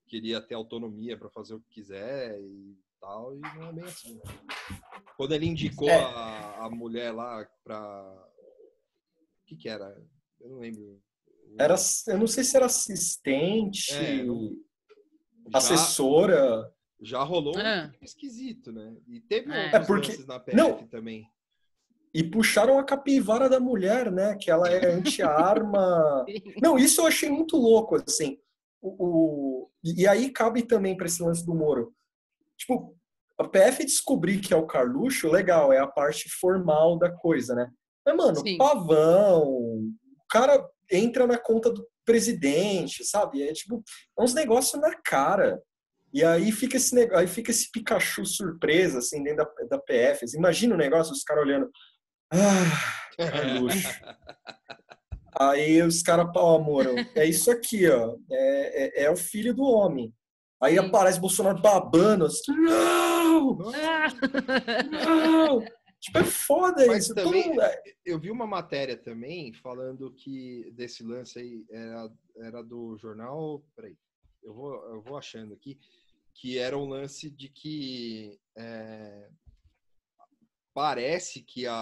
queria 0.07 0.39
ter 0.39 0.53
autonomia 0.53 1.17
para 1.17 1.31
fazer 1.31 1.55
o 1.55 1.59
que 1.61 1.69
quiser 1.71 2.39
e 2.39 2.77
tal, 3.01 3.35
e 3.35 3.39
não 3.39 3.69
é 3.69 3.73
bem 3.73 3.83
assim. 3.85 4.13
Né? 4.13 4.21
Quando 5.17 5.33
ele 5.33 5.47
indicou 5.47 5.89
é. 5.89 5.99
a, 5.99 6.65
a 6.65 6.69
mulher 6.69 7.11
lá 7.11 7.43
para. 7.63 8.29
O 9.41 9.45
que, 9.47 9.55
que 9.55 9.67
era? 9.67 9.99
Eu 10.39 10.49
não 10.49 10.59
lembro. 10.59 11.01
Era, 11.57 11.75
eu 12.07 12.17
não 12.17 12.27
sei 12.27 12.43
se 12.43 12.55
era 12.55 12.65
assistente, 12.65 13.93
é, 13.93 14.25
assessora. 15.53 16.71
Já 17.01 17.21
rolou 17.21 17.59
é. 17.59 17.91
um 18.01 18.05
esquisito, 18.05 18.71
né? 18.71 18.95
E 19.07 19.19
teve 19.19 19.51
é. 19.51 19.65
outros 19.65 19.81
é 19.81 19.85
porque... 19.85 20.25
na 20.25 20.39
PF 20.39 20.55
não. 20.55 20.87
também. 20.87 21.27
E 22.13 22.23
puxaram 22.23 22.79
a 22.79 22.83
capivara 22.83 23.49
da 23.49 23.59
mulher, 23.59 24.11
né? 24.11 24.35
Que 24.35 24.49
ela 24.49 24.69
é 24.69 24.93
anti-arma. 24.93 26.25
não, 26.61 26.77
isso 26.77 27.01
eu 27.01 27.07
achei 27.07 27.29
muito 27.29 27.57
louco, 27.57 27.95
assim. 27.95 28.39
O, 28.81 28.95
o... 28.99 29.69
E 29.83 30.07
aí 30.07 30.29
cabe 30.29 30.63
também 30.63 30.95
para 30.95 31.07
esse 31.07 31.21
lance 31.21 31.45
do 31.45 31.53
Moro. 31.53 31.93
Tipo, 32.57 32.95
a 33.37 33.47
PF 33.47 33.83
descobrir 33.83 34.39
que 34.39 34.53
é 34.53 34.57
o 34.57 34.67
Carluxo, 34.67 35.29
legal, 35.29 35.73
é 35.73 35.79
a 35.79 35.87
parte 35.87 36.29
formal 36.29 36.97
da 36.97 37.11
coisa, 37.11 37.55
né? 37.55 37.69
Mas, 38.05 38.15
mano, 38.15 38.39
Sim. 38.39 38.57
pavão, 38.57 39.43
o 39.43 40.25
cara 40.29 40.63
entra 40.91 41.25
na 41.27 41.37
conta 41.37 41.71
do 41.71 41.87
presidente, 42.05 43.03
sabe? 43.03 43.43
É 43.43 43.53
tipo, 43.53 43.83
é 44.17 44.21
uns 44.21 44.33
negócios 44.33 44.81
na 44.81 44.95
cara. 45.03 45.61
E 46.13 46.23
aí 46.23 46.51
fica 46.51 46.77
esse 46.77 46.93
negócio, 46.93 47.17
aí 47.19 47.27
fica 47.27 47.49
esse 47.49 47.71
Pikachu 47.71 48.25
surpresa, 48.25 48.99
assim, 48.99 49.23
dentro 49.23 49.45
da, 49.45 49.77
da 49.77 49.79
PF. 49.79 50.25
Imagina 50.35 50.75
o 50.75 50.77
negócio, 50.77 51.11
os 51.11 51.23
caras 51.23 51.43
olhando. 51.43 51.71
Ah, 52.31 53.17
Carluxo. 53.17 53.89
aí 55.35 55.81
os 55.81 56.03
caras, 56.03 56.31
pau, 56.31 56.55
amor, 56.55 56.85
é 57.15 57.25
isso 57.25 57.49
aqui, 57.49 57.89
ó. 57.89 58.15
É, 58.31 59.01
é, 59.01 59.05
é 59.05 59.11
o 59.11 59.15
filho 59.15 59.55
do 59.55 59.63
homem. 59.63 60.13
Aí 60.61 60.77
Sim. 60.77 60.85
aparece 60.85 61.19
Bolsonaro 61.19 61.61
babando, 61.61 62.25
assim, 62.25 62.53
não! 62.53 63.57
Não! 64.91 65.65
Tipo, 66.03 66.17
é 66.17 66.23
foda 66.25 66.85
Mas 66.85 67.05
isso. 67.05 67.15
Também, 67.15 67.47
mundo... 67.47 67.61
É 67.61 67.81
eu 68.05 68.19
vi 68.19 68.29
uma 68.29 68.45
matéria 68.45 68.97
também 68.97 69.53
falando 69.53 70.11
que 70.11 70.69
desse 70.73 71.01
lance 71.01 71.39
aí 71.39 71.65
era, 71.69 72.13
era 72.39 72.61
do 72.61 72.97
jornal. 72.97 73.63
Peraí, 73.73 73.97
eu 74.43 74.53
vou, 74.53 74.73
eu 74.91 75.01
vou 75.01 75.17
achando 75.17 75.53
aqui. 75.53 75.79
Que 76.33 76.57
era 76.57 76.77
um 76.77 76.89
lance 76.89 77.29
de 77.29 77.47
que 77.47 78.37
é, 78.57 79.29
parece 80.73 81.41
que 81.41 81.65
a, 81.65 81.73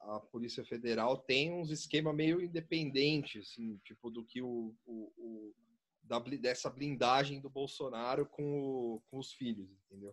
a 0.00 0.20
Polícia 0.32 0.64
Federal 0.64 1.16
tem 1.16 1.52
uns 1.52 1.70
esquema 1.70 2.12
meio 2.12 2.40
independente, 2.40 3.38
assim, 3.38 3.76
tipo, 3.84 4.10
do 4.10 4.24
que 4.24 4.42
o, 4.42 4.74
o, 4.84 5.12
o 5.16 5.54
da, 6.02 6.18
dessa 6.18 6.68
blindagem 6.68 7.40
do 7.40 7.48
Bolsonaro 7.48 8.26
com, 8.26 8.42
o, 8.42 9.02
com 9.08 9.18
os 9.18 9.32
filhos, 9.32 9.70
entendeu? 9.84 10.12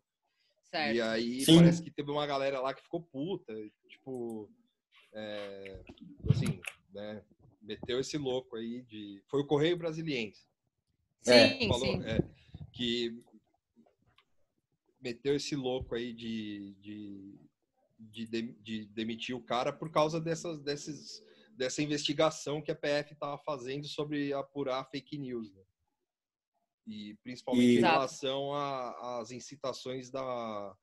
Certo. 0.75 0.95
E 0.95 1.01
aí 1.01 1.45
Sim. 1.45 1.57
parece 1.57 1.81
que 1.81 1.91
teve 1.91 2.11
uma 2.11 2.25
galera 2.27 2.59
lá 2.59 2.73
que 2.73 2.83
ficou 2.83 3.01
puta, 3.01 3.53
tipo, 3.87 4.51
é, 5.13 5.81
assim, 6.29 6.59
né, 6.93 7.23
meteu 7.61 7.99
esse 7.99 8.17
louco 8.17 8.55
aí 8.55 8.81
de... 8.83 9.23
Foi 9.29 9.41
o 9.41 9.47
Correio 9.47 9.77
Brasiliense. 9.77 10.41
Sim, 11.21 11.31
é, 11.31 11.67
falou, 11.67 11.79
sim. 11.79 12.03
É, 12.03 12.19
que 12.73 13.23
meteu 15.01 15.35
esse 15.35 15.55
louco 15.55 15.95
aí 15.95 16.13
de, 16.13 16.75
de, 16.81 17.39
de, 17.99 18.41
de, 18.61 18.85
demitir 18.87 19.35
o 19.35 19.41
cara 19.41 19.71
por 19.71 19.91
causa 19.91 20.19
dessas, 20.19 20.59
desses, 20.61 21.23
dessa 21.55 21.81
investigação 21.81 22.61
que 22.61 22.71
a 22.71 22.75
PF 22.75 23.13
estava 23.13 23.37
fazendo 23.39 23.87
sobre 23.87 24.33
apurar 24.33 24.89
fake 24.89 25.17
news. 25.17 25.53
Né? 25.53 25.61
E 26.87 27.15
principalmente 27.23 27.65
e... 27.65 27.77
em 27.77 27.81
relação 27.81 28.53
às 28.53 29.31
incitações 29.31 30.11
da, 30.11 30.75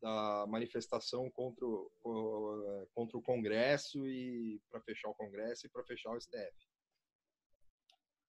da 0.00 0.46
manifestação 0.48 1.30
contra 1.30 1.64
o, 1.64 2.86
contra 2.94 3.16
o 3.16 3.22
Congresso 3.22 4.06
e 4.06 4.60
para 4.70 4.80
fechar 4.80 5.08
o 5.08 5.14
Congresso 5.14 5.66
e 5.66 5.70
para 5.70 5.84
fechar 5.84 6.10
o 6.10 6.20
STF. 6.20 6.68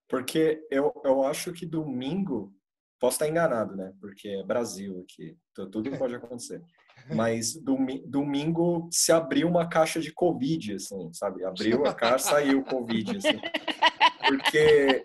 Porque 0.08 0.66
eu, 0.72 0.92
eu 1.06 1.24
acho 1.24 1.54
que 1.54 1.66
domingo, 1.66 2.54
posso 3.00 3.16
estar 3.16 3.28
enganado, 3.28 3.76
né? 3.76 3.94
Porque 4.02 4.28
é 4.28 4.44
Brasil 4.44 5.04
aqui, 5.04 5.38
tudo 5.54 5.98
pode 5.98 6.16
acontecer. 6.16 6.62
Mas 7.16 7.56
domingo 7.56 8.90
se 8.92 9.12
abriu 9.12 9.48
uma 9.48 9.68
caixa 9.68 10.00
de 10.00 10.12
Covid, 10.12 10.74
assim, 10.74 11.14
sabe? 11.14 11.44
Abriu 11.46 11.86
a 11.86 11.94
caixa, 11.94 12.30
saiu 12.32 12.64
Covid, 12.64 13.18
assim. 13.18 13.40
Porque 14.28 15.02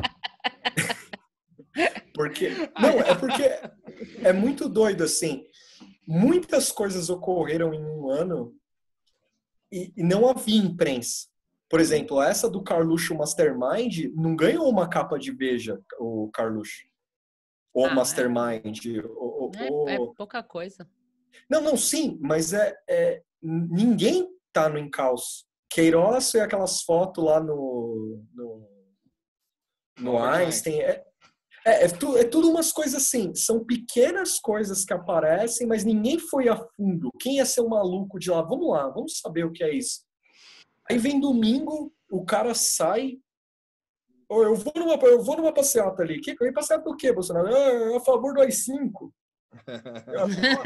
porque 2.25 2.49
não, 2.81 3.00
é 3.00 3.14
porque 3.14 3.43
é 4.26 4.33
muito 4.33 4.69
doido 4.69 5.04
assim. 5.04 5.47
Muitas 6.07 6.73
coisas 6.73 7.11
ocorreram 7.11 7.75
em 7.75 7.85
um 7.85 8.09
ano 8.09 8.57
e, 9.71 9.93
e 9.97 10.02
não 10.02 10.28
havia 10.28 10.57
imprensa. 10.57 11.28
Por 11.69 11.81
exemplo, 11.81 12.23
essa 12.23 12.49
do 12.49 12.62
Carluxo 12.62 13.14
Mastermind 13.14 14.12
não 14.14 14.37
ganhou 14.37 14.69
uma 14.69 14.88
capa 14.88 15.19
de 15.19 15.33
beija, 15.33 15.81
o 15.99 16.31
Carluxo. 16.33 16.85
O 17.75 17.85
ah, 17.85 17.90
é. 17.90 17.95
Mastermind. 17.95 18.87
É. 18.87 19.00
O, 19.07 19.50
o, 19.50 19.88
é, 19.88 19.95
é, 19.95 19.99
pouca 20.16 20.43
coisa. 20.43 20.88
Não, 21.50 21.61
não, 21.61 21.76
sim, 21.76 22.19
mas 22.23 22.52
é, 22.52 22.75
é 22.88 23.23
ninguém 23.43 24.28
tá 24.52 24.69
no 24.69 24.78
encalço. 24.78 25.45
Queiroz 25.69 26.33
e 26.35 26.40
aquelas 26.40 26.83
fotos 26.83 27.25
lá 27.25 27.40
no, 27.40 28.23
no, 28.33 28.69
no 29.99 30.23
Einstein. 30.23 30.78
É, 30.81 31.04
é, 31.66 31.85
é, 31.85 31.88
tu, 31.88 32.16
é 32.16 32.25
tudo 32.25 32.50
umas 32.50 32.71
coisas 32.71 32.94
assim, 32.94 33.35
são 33.35 33.64
pequenas 33.64 34.38
coisas 34.38 34.85
que 34.85 34.92
aparecem, 34.92 35.66
mas 35.66 35.83
ninguém 35.83 36.18
foi 36.18 36.49
a 36.49 36.56
fundo. 36.56 37.11
Quem 37.18 37.37
ia 37.37 37.47
ser 37.47 37.62
o 37.62 37.68
maluco 37.68 38.18
de 38.18 38.30
lá? 38.30 38.42
Vamos 38.42 38.68
lá, 38.68 38.88
vamos 38.88 39.18
saber 39.18 39.44
o 39.44 39.52
que 39.52 39.64
é 39.64 39.75
isso. 39.75 40.02
Aí 40.90 40.99
vem 40.99 41.18
domingo, 41.18 41.90
o 42.11 42.25
cara 42.25 42.54
sai. 42.54 43.18
Oh, 44.28 44.42
eu, 44.42 44.54
vou 44.54 44.73
numa, 44.76 44.94
eu 45.06 45.23
vou 45.23 45.37
numa 45.37 45.54
passeata 45.54 46.02
ali. 46.02 46.21
Que, 46.21 46.35
passeata 46.52 46.85
do 46.85 46.97
quê, 46.97 47.12
Bolsonaro? 47.12 47.49
Ah, 47.49 47.97
a 47.97 48.00
favor 48.00 48.35
do 48.35 48.42
AI-5. 48.42 49.11
Adoro, 50.18 50.62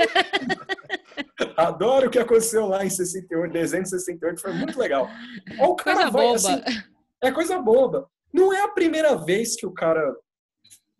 adoro 1.57 2.07
o 2.09 2.11
que 2.11 2.19
aconteceu 2.19 2.67
lá 2.67 2.85
em 2.85 2.90
68, 2.90 3.52
dezembro 3.52 3.85
de 3.85 3.90
68, 3.90 4.40
foi 4.40 4.52
muito 4.55 4.78
legal. 4.78 5.09
o 5.61 5.76
cara 5.76 6.11
coisa 6.11 6.11
vai, 6.11 6.26
boba. 6.26 6.35
Assim, 6.35 6.62
é 7.23 7.31
coisa 7.31 7.59
boba. 7.61 8.11
Não 8.33 8.52
é 8.52 8.62
a 8.62 8.69
primeira 8.69 9.14
vez 9.17 9.55
que 9.55 9.67
o 9.67 9.73
cara 9.73 10.17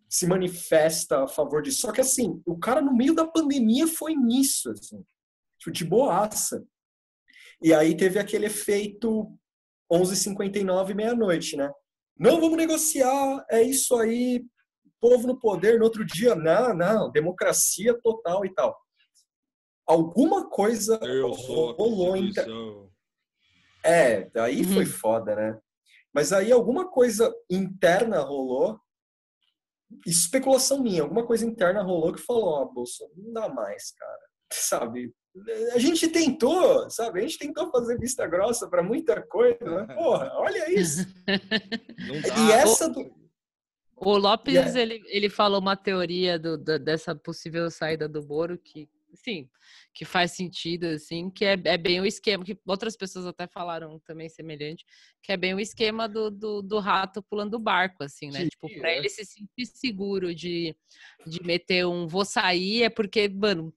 se 0.09 0.25
manifesta 0.25 1.23
a 1.23 1.27
favor 1.27 1.61
disso. 1.61 1.81
Só 1.81 1.91
que 1.91 2.01
assim, 2.01 2.41
o 2.45 2.57
cara 2.57 2.81
no 2.81 2.93
meio 2.93 3.13
da 3.13 3.27
pandemia 3.27 3.87
foi 3.87 4.15
nisso, 4.15 4.71
assim, 4.71 5.05
tipo, 5.59 5.71
de 5.71 5.85
boaça. 5.85 6.65
E 7.61 7.73
aí 7.73 7.95
teve 7.95 8.17
aquele 8.17 8.47
efeito 8.47 9.31
11h59, 9.91 10.95
meia-noite, 10.95 11.55
né? 11.55 11.71
Não, 12.17 12.41
vamos 12.41 12.57
negociar, 12.57 13.45
é 13.49 13.61
isso 13.61 13.95
aí, 13.95 14.43
povo 14.99 15.27
no 15.27 15.39
poder, 15.39 15.77
no 15.77 15.85
outro 15.85 16.05
dia, 16.05 16.35
não, 16.35 16.73
não, 16.73 17.11
democracia 17.11 17.97
total 18.01 18.45
e 18.45 18.53
tal. 18.53 18.75
Alguma 19.85 20.49
coisa 20.49 20.99
Eu 21.03 21.31
rolou 21.31 22.17
inter... 22.17 22.45
É, 23.83 24.29
daí 24.31 24.61
uhum. 24.65 24.73
foi 24.73 24.85
foda, 24.85 25.35
né? 25.35 25.57
Mas 26.13 26.33
aí 26.33 26.51
alguma 26.51 26.89
coisa 26.89 27.33
interna 27.49 28.19
rolou 28.19 28.79
especulação 30.05 30.81
minha, 30.81 31.03
alguma 31.03 31.25
coisa 31.25 31.45
interna 31.45 31.81
rolou 31.81 32.13
que 32.13 32.21
falou, 32.21 32.45
ó, 32.45 32.63
oh, 32.63 32.73
Bolsa, 32.73 33.05
não 33.15 33.33
dá 33.33 33.49
mais, 33.49 33.91
cara. 33.91 34.29
Sabe? 34.51 35.13
A 35.73 35.79
gente 35.79 36.07
tentou, 36.07 36.89
sabe? 36.89 37.19
A 37.19 37.21
gente 37.21 37.37
tentou 37.37 37.69
fazer 37.69 37.99
vista 37.99 38.25
grossa 38.27 38.67
para 38.67 38.81
muita 38.81 39.21
coisa, 39.21 39.59
mas, 39.63 39.95
porra, 39.95 40.31
olha 40.33 40.73
isso. 40.73 41.05
e 41.27 42.51
essa 42.51 42.89
do... 42.89 43.13
O 43.95 44.17
Lopes, 44.17 44.53
yeah. 44.53 44.79
ele, 44.79 45.03
ele 45.07 45.29
falou 45.29 45.59
uma 45.59 45.77
teoria 45.77 46.39
do, 46.39 46.57
do, 46.57 46.79
dessa 46.79 47.13
possível 47.13 47.69
saída 47.69 48.07
do 48.09 48.25
Moro 48.25 48.57
que, 48.57 48.89
sim, 49.13 49.49
que 49.93 50.05
faz 50.05 50.31
sentido, 50.31 50.85
assim, 50.85 51.29
que 51.29 51.45
é, 51.45 51.53
é 51.65 51.77
bem 51.77 51.99
o 51.99 52.05
esquema, 52.05 52.43
que 52.43 52.57
outras 52.65 52.95
pessoas 52.95 53.25
até 53.25 53.47
falaram 53.47 53.99
também 53.99 54.29
semelhante, 54.29 54.85
que 55.21 55.31
é 55.31 55.37
bem 55.37 55.53
o 55.53 55.59
esquema 55.59 56.07
do, 56.07 56.29
do, 56.29 56.61
do 56.61 56.79
rato 56.79 57.23
pulando 57.23 57.55
o 57.55 57.59
barco, 57.59 58.03
assim, 58.03 58.29
né? 58.31 58.41
Sim, 58.41 58.47
tipo, 58.49 58.79
pra 58.79 58.91
é. 58.91 58.97
ele 58.97 59.09
se 59.09 59.25
sentir 59.25 59.65
seguro 59.65 60.33
de, 60.33 60.75
de 61.25 61.43
meter 61.43 61.85
um 61.85 62.07
vou 62.07 62.25
sair, 62.25 62.83
é 62.83 62.89
porque, 62.89 63.27
mano, 63.27 63.73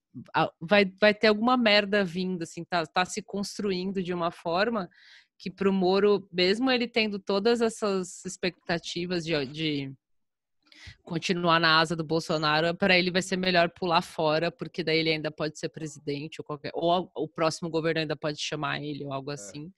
vai, 0.61 0.85
vai 1.01 1.15
ter 1.15 1.29
alguma 1.29 1.57
merda 1.57 2.05
vindo, 2.05 2.43
assim, 2.43 2.65
tá, 2.65 2.87
tá 2.87 3.05
se 3.05 3.23
construindo 3.23 4.03
de 4.03 4.12
uma 4.12 4.31
forma 4.31 4.89
que 5.39 5.51
pro 5.51 5.73
Moro, 5.73 6.29
mesmo 6.33 6.71
ele 6.71 6.87
tendo 6.87 7.19
todas 7.19 7.61
essas 7.61 8.25
expectativas 8.25 9.25
de, 9.25 9.45
de 9.47 9.93
continuar 11.03 11.61
na 11.61 11.79
asa 11.79 11.97
do 11.97 12.05
Bolsonaro, 12.05 12.75
para 12.77 12.99
ele 12.99 13.11
vai 13.11 13.23
ser 13.23 13.37
melhor 13.37 13.71
pular 13.71 14.03
fora, 14.03 14.51
porque 14.51 14.83
daí 14.85 14.99
ele 14.99 15.11
ainda 15.11 15.31
pode 15.31 15.59
ser 15.59 15.69
presidente 15.69 16.41
ou 16.41 16.45
qualquer 16.45 16.71
ou 16.75 17.11
o 17.15 17.29
próximo 17.29 17.69
governo 17.69 18.01
ainda 18.01 18.17
pode 18.17 18.41
chamar 18.41 18.83
ele 18.83 19.05
ou 19.05 19.12
algo 19.12 19.31
é. 19.31 19.35
assim. 19.35 19.73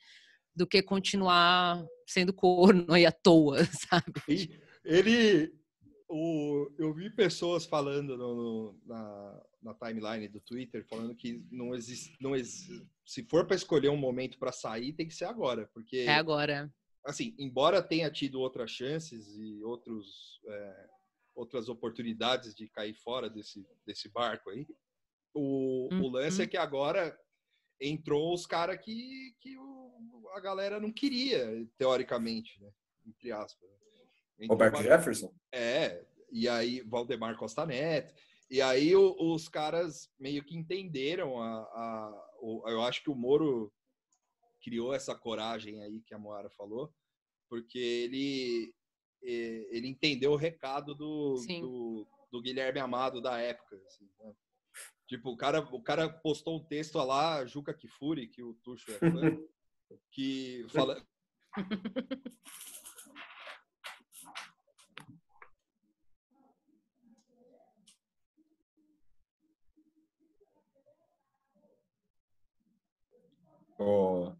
do 0.55 0.67
que 0.67 0.83
continuar 0.83 1.85
sendo 2.07 2.33
corno 2.33 2.93
aí 2.93 3.05
à 3.05 3.13
toa, 3.13 3.59
sabe? 3.91 4.23
E 4.29 4.49
ele, 4.85 5.53
o, 6.09 6.71
eu 6.79 6.93
vi 6.95 7.11
pessoas 7.11 7.65
falando 7.65 8.17
no, 8.17 8.35
no, 8.35 8.81
na, 8.87 9.43
na 9.63 9.75
timeline 9.75 10.29
do 10.29 10.41
Twitter 10.41 10.87
falando 10.89 11.15
que 11.15 11.45
não 11.51 11.75
existe, 11.75 12.15
não 12.21 12.37
existe, 12.37 12.87
se 13.05 13.25
for 13.25 13.47
para 13.47 13.57
escolher 13.57 13.89
um 13.89 13.97
momento 13.97 14.39
para 14.39 14.53
sair, 14.53 14.93
tem 14.93 15.09
que 15.09 15.15
ser 15.15 15.25
agora, 15.25 15.69
porque 15.73 15.99
É 15.99 16.15
agora. 16.15 16.73
Assim, 17.05 17.35
embora 17.39 17.83
tenha 17.83 18.11
tido 18.11 18.41
outras 18.41 18.71
chances 18.71 19.37
e 19.37 19.63
outros 19.63 20.41
é, 20.47 20.89
outras 21.35 21.69
oportunidades 21.69 22.55
de 22.55 22.69
cair 22.69 22.95
fora 22.95 23.29
desse 23.29 23.67
desse 23.85 24.09
barco 24.09 24.51
aí, 24.51 24.67
o, 25.35 25.89
o 25.93 26.09
lance 26.09 26.39
Uhum. 26.39 26.45
é 26.45 26.47
que 26.47 26.57
agora 26.57 27.19
entrou 27.81 28.33
os 28.33 28.47
caras 28.47 28.79
que, 28.83 29.35
que 29.41 29.59
o- 29.59 30.29
a 30.35 30.41
galera 30.41 30.79
não 30.81 30.93
queria, 30.93 31.45
teoricamente, 31.77 32.61
né? 32.63 32.71
Entre 33.07 33.31
aspas. 33.33 33.69
Entrou 34.39 34.51
Roberto 34.57 34.75
uma- 34.77 34.83
Jefferson? 34.83 35.35
é, 35.53 36.05
e 36.31 36.49
aí 36.49 36.81
Valdemar 36.83 37.37
Costa 37.37 37.67
Neto. 37.67 38.15
E 38.51 38.61
aí 38.63 38.95
o- 38.95 39.17
os 39.35 39.49
caras 39.49 40.09
meio 40.19 40.45
que 40.45 40.57
entenderam 40.57 41.41
a, 41.43 41.49
a- 41.63 42.31
o- 42.41 42.63
eu 42.69 42.83
acho 42.83 43.03
que 43.03 43.11
o 43.11 43.15
Moro 43.15 43.73
criou 44.65 44.95
essa 44.95 45.15
coragem 45.15 45.83
aí 45.83 46.01
que 46.01 46.15
a 46.15 46.19
Moara 46.19 46.49
falou, 46.49 46.93
porque 47.49 47.79
ele 47.79 48.75
ele 49.23 49.89
entendeu 49.89 50.33
o 50.33 50.37
recado 50.37 50.95
do, 50.95 51.37
do, 51.49 52.07
do 52.31 52.43
Guilherme 52.43 52.79
Amado 52.79 53.23
da 53.23 53.39
época. 53.39 53.75
assim, 53.87 54.07
né? 54.19 54.35
Tipo, 55.07 55.31
o 55.31 55.37
cara, 55.37 55.61
o 55.61 55.83
cara 55.83 56.11
postou 56.11 56.59
um 56.59 56.65
texto 56.65 56.97
lá, 56.99 57.45
Juca 57.47 57.73
Kifuri, 57.73 58.29
que 58.29 58.43
o 58.43 58.53
Tuxo 58.63 58.91
é 58.91 58.99
fã, 58.99 59.39
que 60.13 60.67
fala, 60.69 61.03
O, 73.79 74.33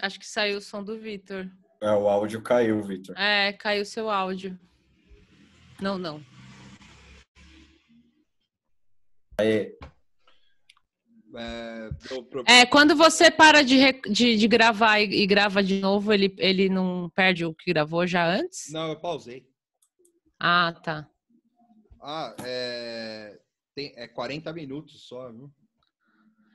Acho 0.00 0.18
que 0.18 0.26
saiu 0.26 0.58
o 0.58 0.60
som 0.60 0.82
do 0.82 0.98
Vitor. 0.98 1.48
é, 1.82 1.90
o 1.92 2.08
áudio 2.08 2.42
caiu, 2.42 2.82
Vitor. 2.82 3.16
É, 3.18 3.52
caiu 3.52 3.84
seu 3.84 4.08
áudio. 4.10 4.58
Não, 5.80 5.96
não. 5.98 6.22
é, 11.34 11.90
deu 12.08 12.22
pro- 12.24 12.44
É, 12.46 12.66
quando 12.66 12.94
você 12.96 13.30
para 13.30 13.62
de, 13.62 13.78
de, 14.10 14.36
de 14.36 14.48
gravar 14.48 15.00
e, 15.00 15.22
e 15.22 15.26
grava 15.26 15.62
de 15.62 15.80
novo, 15.80 16.12
ele, 16.12 16.34
ele 16.38 16.68
não 16.68 17.08
perde 17.10 17.44
o 17.44 17.54
que 17.54 17.72
gravou 17.72 18.06
já 18.06 18.26
antes? 18.26 18.70
Não, 18.72 18.88
eu 18.88 19.00
pausei. 19.00 19.46
Ah, 20.38 20.72
tá. 20.82 21.08
Ah, 22.02 22.34
é, 22.44 23.38
tem, 23.74 23.92
é 23.96 24.08
40 24.08 24.52
minutos 24.52 25.06
só, 25.06 25.30
viu? 25.30 25.50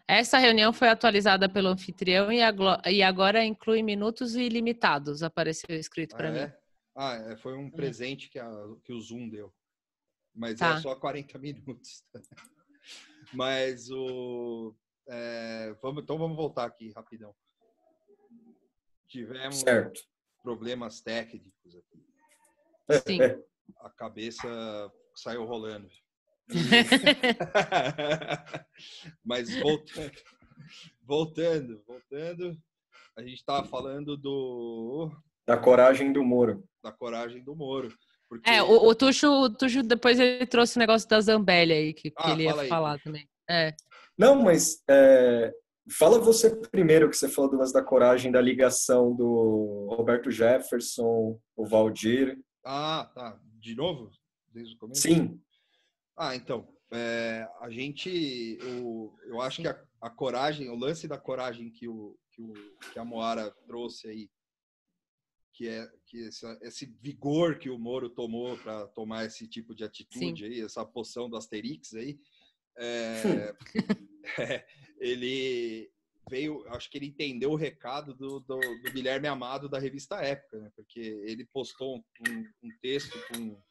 Essa 0.08 0.38
reunião 0.38 0.72
foi 0.72 0.88
atualizada 0.90 1.50
pelo 1.50 1.70
anfitrião 1.70 2.32
e, 2.32 2.42
aglo- 2.42 2.80
e 2.86 3.02
agora 3.02 3.44
inclui 3.44 3.82
minutos 3.82 4.36
ilimitados, 4.36 5.24
apareceu 5.24 5.76
escrito 5.78 6.16
para 6.16 6.30
ah, 6.30 6.32
mim. 6.32 6.40
é? 6.40 6.60
Ah, 6.96 7.16
é, 7.32 7.38
foi 7.38 7.58
um 7.58 7.70
presente 7.72 8.30
que, 8.30 8.38
a, 8.38 8.50
que 8.84 8.94
o 8.94 9.02
Zoom 9.02 9.30
deu. 9.30 9.54
Mas 10.34 10.60
Tá. 10.60 10.76
é 10.76 10.82
só 10.82 10.96
40 10.96 11.38
minutos. 11.40 12.04
Mas 13.34 13.90
o. 13.90 14.76
é, 15.10 15.76
vamos, 15.82 16.04
então 16.04 16.18
vamos 16.18 16.38
voltar 16.38 16.66
aqui 16.66 16.92
rapidão. 16.92 17.36
Tivemos 19.08 19.58
Certo. 19.62 20.02
problemas 20.44 21.02
técnicos 21.02 21.76
aqui. 21.76 22.06
Sim. 23.08 23.20
A 23.80 23.90
cabeça 23.90 24.48
saiu 25.16 25.46
rolando. 25.46 25.90
Mas 29.24 29.54
voltando, 29.60 30.12
voltando, 31.04 31.82
voltando, 31.88 32.58
a 33.18 33.22
gente 33.22 33.36
estava 33.36 33.68
falando 33.68 34.18
do 34.18 35.12
Da 35.48 35.58
coragem 35.58 36.12
do 36.12 36.24
Moro. 36.24 36.64
da 36.84 36.92
coragem 36.92 37.44
do 37.44 37.56
Moro. 37.56 37.90
Porque, 38.28 38.50
É, 38.50 38.62
o, 38.64 38.88
o, 38.88 38.96
Tuxo, 38.96 39.28
o 39.28 39.50
Tuxo 39.50 39.84
depois 39.84 40.20
ele 40.20 40.46
trouxe 40.48 40.78
o 40.78 40.80
negócio 40.80 41.08
da 41.08 41.22
Zambelli 41.22 41.74
aí, 41.74 41.94
que, 41.94 42.10
que 42.10 42.16
Ah, 42.18 42.32
ele 42.32 42.44
ia 42.44 42.56
aí, 42.60 42.68
falar 42.68 43.00
também. 43.00 43.28
É. 43.50 43.74
Não, 44.18 44.42
mas 44.42 44.82
é, 44.90 45.54
fala 45.92 46.18
você 46.20 46.50
primeiro 46.70 47.10
que 47.10 47.16
você 47.16 47.30
falou 47.30 47.52
do 47.52 47.58
lance 47.58 47.74
da 47.74 47.84
coragem 47.84 48.32
da 48.32 48.42
ligação 48.42 49.16
do 49.16 49.88
Roberto 49.96 50.32
Jefferson, 50.32 51.40
o 51.56 51.66
Valdir. 51.68 52.38
Ah, 52.66 53.10
tá. 53.14 53.40
De 53.60 53.76
novo? 53.76 54.10
Desde 54.52 54.74
o 54.76 54.80
começo? 54.80 55.02
Sim, 55.02 55.40
Ah, 56.18 56.36
então. 56.36 56.68
é, 56.92 57.48
a 57.62 57.70
gente. 57.70 58.58
O, 58.82 59.16
eu 59.26 59.42
acho 59.42 59.62
que 59.62 59.68
a, 59.68 59.86
a 60.02 60.10
coragem, 60.10 60.70
o 60.70 60.76
lance 60.76 61.08
da 61.08 61.18
coragem 61.18 61.72
que, 61.72 61.88
o, 61.88 62.18
que, 62.32 62.42
o, 62.42 62.54
que 62.94 63.00
a 63.00 63.04
Moara 63.06 63.52
trouxe 63.68 64.08
aí, 64.08 64.30
que 65.54 65.68
é 65.68 65.90
que 66.06 66.28
essa- 66.28 66.58
esse 66.62 66.86
vigor 67.02 67.58
que 67.60 67.70
o 67.70 67.80
Moro 67.80 68.10
tomou 68.10 68.58
para 68.58 68.88
tomar 68.90 69.26
esse 69.26 69.48
tipo 69.48 69.74
de 69.74 69.84
atitude 69.84 70.46
aí, 70.46 70.62
essa 70.62 70.86
poção 70.86 71.30
do 71.30 71.38
Asterix 71.38 71.94
aí, 71.96 72.20
é, 72.78 73.54
é, 74.40 74.66
ele 75.00 75.90
veio, 76.30 76.68
acho 76.70 76.90
que 76.90 76.98
ele 76.98 77.08
entendeu 77.08 77.52
o 77.52 77.56
recado 77.56 78.14
do, 78.14 78.40
do, 78.42 78.60
do 78.60 78.92
Guilherme 78.92 79.28
Amado 79.28 79.70
da 79.70 79.80
revista 79.80 80.18
Época, 80.22 80.60
né? 80.60 80.72
Porque 80.76 81.00
ele 81.00 81.46
postou 81.46 81.98
um, 81.98 82.04
um- 82.30 82.50
um 82.64 82.70
texto 82.82 83.18
com 83.30 83.62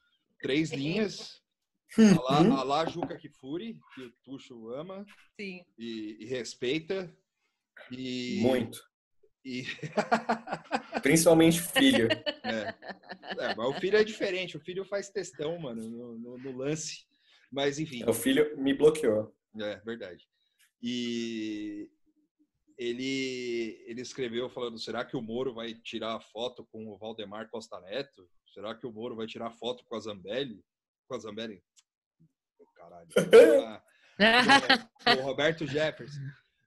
três 0.41 0.71
linhas, 0.71 1.43
a 1.99 2.23
lá, 2.23 2.41
Uhum. 2.41 2.57
a 2.57 2.63
lá 2.63 2.87
Juca 2.87 3.17
Kifuri, 3.17 3.79
que 3.95 4.03
o 4.03 4.11
Tuxo 4.25 4.69
ama 4.71 5.05
Sim. 5.39 5.65
e, 5.79 6.17
e 6.21 6.25
respeita. 6.27 7.15
E, 7.91 8.39
muito. 8.43 8.81
E, 9.45 9.65
Principalmente 11.03 11.61
filho. 11.61 12.09
é. 12.43 12.75
É, 13.41 13.55
mas 13.57 13.69
o 13.69 13.75
filho 13.81 13.97
é 13.97 14.05
diferente, 14.05 14.57
o 14.57 14.61
filho 14.61 14.85
faz 14.85 15.09
textão, 15.11 15.59
mano, 15.59 15.83
no, 15.89 16.19
no- 16.19 16.39
no 16.39 16.57
lance. 16.57 17.05
Mas 17.51 17.79
enfim. 17.79 18.05
O 18.09 18.13
filho 18.15 18.57
me 18.57 18.73
bloqueou. 18.75 19.35
É, 19.61 19.77
verdade. 19.85 20.27
E 20.83 21.89
ele, 22.77 23.83
ele 23.87 24.01
escreveu 24.01 24.49
falando: 24.49 24.79
será 24.79 25.05
que 25.05 25.17
o 25.17 25.23
Moro 25.23 25.55
vai 25.55 25.75
tirar 25.75 26.21
foto 26.21 26.65
com 26.67 26.87
o 26.89 26.97
Valdemar 26.99 27.49
Costa 27.51 27.81
Neto? 27.81 28.29
Será 28.53 28.75
que 28.75 28.87
o 28.87 28.93
Moro 28.93 29.17
vai 29.17 29.27
tirar 29.27 29.51
foto 29.51 29.85
com 29.85 29.95
a 29.97 30.01
Zambelli? 30.01 30.65
Com 31.09 31.15
a 31.15 31.19
Zambelli? 31.19 31.63
Caralho. 32.85 33.83
O 35.19 35.23
Roberto 35.23 35.67
Jefferson. 35.67 36.21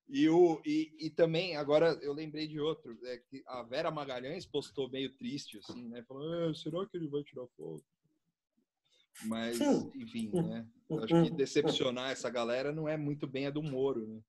E, 0.10 0.30
o, 0.30 0.62
e, 0.65 0.95
e 0.99 1.10
também, 1.10 1.58
agora 1.58 1.97
eu 2.01 2.13
lembrei 2.13 2.47
de 2.47 2.60
outro, 2.60 2.97
é 3.06 3.17
que 3.17 3.43
a 3.45 3.63
Vera 3.63 3.91
Magalhães 3.91 4.45
postou 4.45 4.89
meio 4.89 5.13
triste, 5.17 5.58
assim, 5.60 5.88
né? 5.89 6.03
Falando, 6.08 6.49
"Ah, 6.49 6.53
será 6.56 6.86
que 6.88 6.95
ele 6.95 7.10
vai 7.10 7.23
tirar 7.23 7.45
foto? 7.58 7.84
Mas, 9.25 9.60
Hum. 9.60 9.91
enfim, 9.95 10.30
né? 10.32 10.65
Eu 10.89 11.03
Acho 11.03 11.23
que 11.23 11.30
decepcionar 11.32 12.12
essa 12.12 12.30
galera 12.30 12.71
não 12.71 12.88
é 12.88 12.95
muito 12.95 13.27
bem 13.27 13.47
a 13.47 13.49
do 13.49 13.62
Moro, 13.63 14.08
né? 14.08 14.21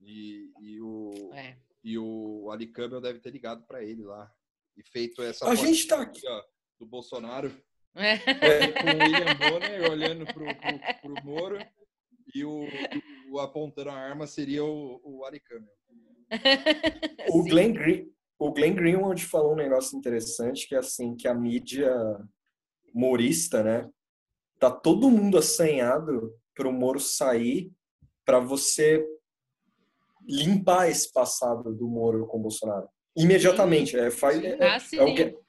E, 0.00 0.50
e 0.60 0.80
o, 0.80 1.30
É. 1.32 1.56
e 1.84 1.96
o 1.96 2.50
Ali 2.50 2.66
deve 3.00 3.20
ter 3.20 3.30
ligado 3.30 3.64
para 3.64 3.82
ele 3.82 4.02
lá. 4.02 4.30
E 4.76 4.82
feito 4.82 5.22
essa 5.22 5.48
A 5.48 5.54
gente 5.54 5.86
tá 5.86 6.02
aqui. 6.02 6.26
ó, 6.26 6.42
do 6.78 6.86
Bolsonaro 6.86 7.50
É. 7.94 8.12
É, 8.14 8.72
com 8.72 8.86
o 8.86 9.02
William 9.02 9.34
Bonner 9.50 9.90
olhando 9.90 10.26
pro, 10.26 10.44
pro, 10.44 10.78
pro 11.14 11.24
Moro 11.24 11.58
e 12.34 12.44
o, 12.44 12.66
o 13.30 13.38
apontando 13.38 13.90
a 13.90 13.94
arma 13.94 14.26
seria 14.26 14.64
o, 14.64 15.00
o 15.04 15.20
Campbell. 15.44 15.76
o 17.28 17.42
Sim. 17.42 17.48
Glenn, 17.48 17.72
Green, 17.72 18.12
o 18.38 18.52
Glenn 18.52 18.74
Greenwald 18.74 19.24
falou 19.26 19.52
um 19.52 19.56
negócio 19.56 19.98
interessante 19.98 20.66
que 20.66 20.74
é 20.74 20.78
assim 20.78 21.14
que 21.14 21.28
a 21.28 21.34
mídia 21.34 21.92
morista, 22.94 23.62
né? 23.62 23.88
Tá 24.58 24.70
todo 24.70 25.10
mundo 25.10 25.36
assanhado 25.36 26.34
pro 26.54 26.72
Moro 26.72 27.00
sair 27.00 27.70
para 28.24 28.38
você 28.38 29.04
limpar 30.26 30.88
esse 30.88 31.12
passado 31.12 31.74
do 31.74 31.88
Moro 31.88 32.26
com 32.26 32.38
o 32.38 32.42
Bolsonaro. 32.42 32.88
Imediatamente. 33.16 33.98
É, 33.98 34.10
faz, 34.10 34.42
é, 34.42 34.56
Ah, 34.60 34.76
é 34.76 34.78
sim. 34.78 34.98
o, 34.98 35.42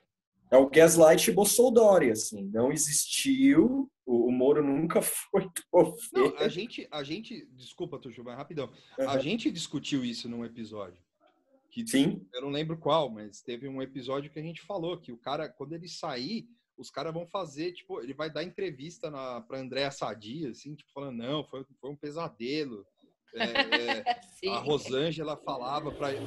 é 0.54 0.58
o 0.58 0.70
gaslight 0.70 1.32
Bolsonaro, 1.32 2.12
assim. 2.12 2.44
Não 2.54 2.72
existiu, 2.72 3.89
o, 4.06 4.28
o 4.28 4.32
Moro 4.32 4.63
nunca 4.63 5.02
foi 5.02 5.50
Não, 6.13 6.38
a 6.38 6.48
gente, 6.48 6.88
a 6.92 7.04
gente, 7.04 7.46
desculpa, 7.52 7.98
Tuxu, 8.00 8.24
mas 8.24 8.38
rapidão. 8.38 8.72
A 9.00 9.13
Uhum. 9.16 9.20
gente 9.20 9.52
discutiu 9.52 10.06
isso 10.06 10.30
num 10.30 10.46
episódio. 10.46 11.02
Que 11.70 11.88
Sim, 11.88 12.24
eu 12.32 12.44
não 12.44 12.50
lembro 12.50 12.78
qual, 12.78 13.10
mas 13.10 13.42
teve 13.42 13.68
um 13.68 13.82
episódio 13.82 14.30
que 14.30 14.38
a 14.38 14.44
gente 14.44 14.62
falou 14.62 14.96
que 15.00 15.12
o 15.12 15.18
cara, 15.18 15.50
quando 15.50 15.74
ele 15.74 15.88
sair, 15.88 16.48
os 16.78 16.92
caras 16.92 17.12
vão 17.12 17.26
fazer, 17.26 17.72
tipo, 17.72 18.00
ele 18.00 18.13
vai 18.13 18.30
dar 18.32 18.44
entrevista 18.44 19.10
na, 19.10 19.42
pra 19.42 19.60
Andréa 19.60 19.89
Sadia, 19.89 20.50
assim, 20.52 20.76
tipo, 20.76 20.92
falando, 20.92 21.18
não, 21.18 21.44
foi, 21.44 21.66
foi 21.82 21.89
um 21.89 21.96
pesadelo. 21.96 22.86
É, 23.36 24.46
é, 24.46 24.50
a 24.50 24.60
Rosângela 24.60 25.38
falava 25.38 25.91
para 25.91 26.13
eu, 26.13 26.22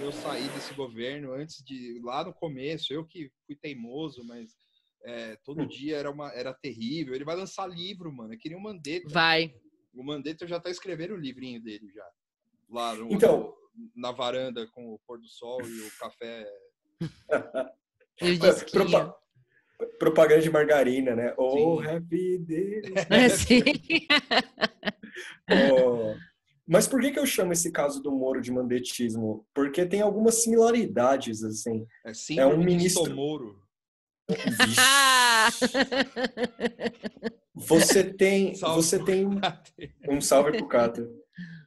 eu, 0.00 0.12
sair 0.12 0.48
desse 0.50 0.74
governo 0.74 1.32
antes 1.32 1.62
de 1.64 2.00
lá 2.02 2.24
no 2.24 2.32
começo, 2.32 2.92
eu 2.92 3.04
que 3.04 3.30
fui 3.46 3.56
teimoso, 3.56 4.24
mas 4.24 4.56
é, 5.04 5.36
todo 5.44 5.62
hum. 5.62 5.66
dia 5.66 5.96
era 5.96 6.10
uma 6.10 6.32
era 6.32 6.54
terrível. 6.54 7.14
Ele 7.14 7.24
vai 7.24 7.36
lançar 7.36 7.66
livro, 7.66 8.12
mano. 8.12 8.34
Eu 8.34 8.38
queria 8.38 8.56
um 8.56 8.62
Mandetta. 8.62 9.08
Vai. 9.08 9.54
O 9.94 10.02
Mandetta 10.02 10.46
já 10.46 10.60
tá 10.60 10.70
escrevendo 10.70 11.14
o 11.14 11.20
livrinho 11.20 11.60
dele 11.60 11.90
já. 11.92 12.06
Lá 12.70 12.94
no, 12.94 13.12
então, 13.12 13.54
na 13.94 14.12
varanda 14.12 14.66
com 14.68 14.94
o 14.94 14.98
pôr 15.06 15.18
do 15.18 15.28
sol 15.28 15.60
e 15.66 15.80
o 15.80 15.90
café. 15.98 16.46
Eu 18.20 18.38
disse 18.38 18.64
que... 18.64 18.72
Propa 18.72 19.22
propaganda 19.98 20.40
de 20.40 20.50
margarina, 20.50 21.14
né? 21.16 21.34
Oh, 21.36 21.80
happy 21.80 22.38
day. 22.38 22.82
É, 23.10 23.28
sim. 23.30 23.62
oh, 25.50 26.14
mas 26.66 26.86
por 26.86 27.00
que, 27.00 27.10
que 27.10 27.18
eu 27.18 27.26
chamo 27.26 27.52
esse 27.52 27.70
caso 27.70 28.02
do 28.02 28.12
Moro 28.12 28.40
de 28.40 28.52
mandetismo? 28.52 29.46
Porque 29.54 29.84
tem 29.84 30.00
algumas 30.00 30.42
similaridades, 30.42 31.42
assim. 31.42 31.86
É, 32.04 32.12
é 32.38 32.46
um 32.46 32.62
ministro 32.62 33.14
Moro. 33.14 33.60
você 37.54 38.04
tem, 38.04 38.54
salve 38.54 38.82
você 38.82 39.04
tem 39.04 39.26
um 40.08 40.20
salve 40.20 40.56
pro 40.56 40.68
Cato. 40.68 41.08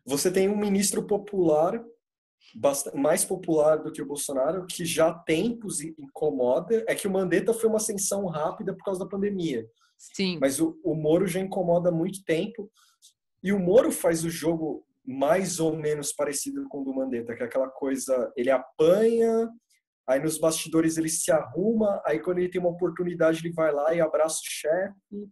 Você 0.06 0.32
tem 0.32 0.48
um 0.48 0.58
ministro 0.58 1.06
popular 1.06 1.84
mais 2.94 3.26
popular 3.26 3.78
do 3.78 3.92
que 3.92 4.02
o 4.02 4.06
Bolsonaro, 4.06 4.66
que 4.66 4.86
já 4.86 5.14
tempos 5.14 5.82
incomoda, 5.82 6.86
é 6.88 6.96
que 6.96 7.08
o 7.08 7.12
Mandetta 7.12 7.54
foi 7.54 7.68
uma 7.68 7.78
ascensão 7.78 8.26
rápida 8.28 8.74
por 8.74 8.84
causa 8.84 9.04
da 9.04 9.10
pandemia. 9.10 9.68
Sim. 9.98 10.38
Mas 10.40 10.60
o, 10.60 10.80
o 10.84 10.96
Moro 10.96 11.28
já 11.28 11.40
incomoda 11.40 11.90
há 11.90 11.92
muito 11.92 12.24
tempo. 12.24 12.72
E 13.46 13.54
o 13.54 13.60
Moro 13.60 13.92
faz 13.92 14.26
o 14.26 14.30
jogo 14.30 14.84
mais 15.06 15.60
ou 15.60 15.78
menos 15.78 16.12
parecido 16.12 16.68
com 16.68 16.82
o 16.82 16.84
do 16.84 16.96
Mandetta, 16.96 17.36
que 17.36 17.44
é 17.44 17.46
aquela 17.46 17.70
coisa, 17.70 18.34
ele 18.36 18.50
apanha, 18.50 19.52
aí 20.08 20.20
nos 20.20 20.40
bastidores 20.40 20.98
ele 20.98 21.10
se 21.10 21.32
arruma, 21.32 22.02
aí 22.04 22.20
quando 22.20 22.40
ele 22.40 22.50
tem 22.50 22.60
uma 22.60 22.72
oportunidade 22.72 23.42
ele 23.46 23.54
vai 23.54 23.72
lá 23.72 23.94
e 23.94 24.02
abraça 24.02 24.38
o 24.38 24.50
chefe. 24.50 25.30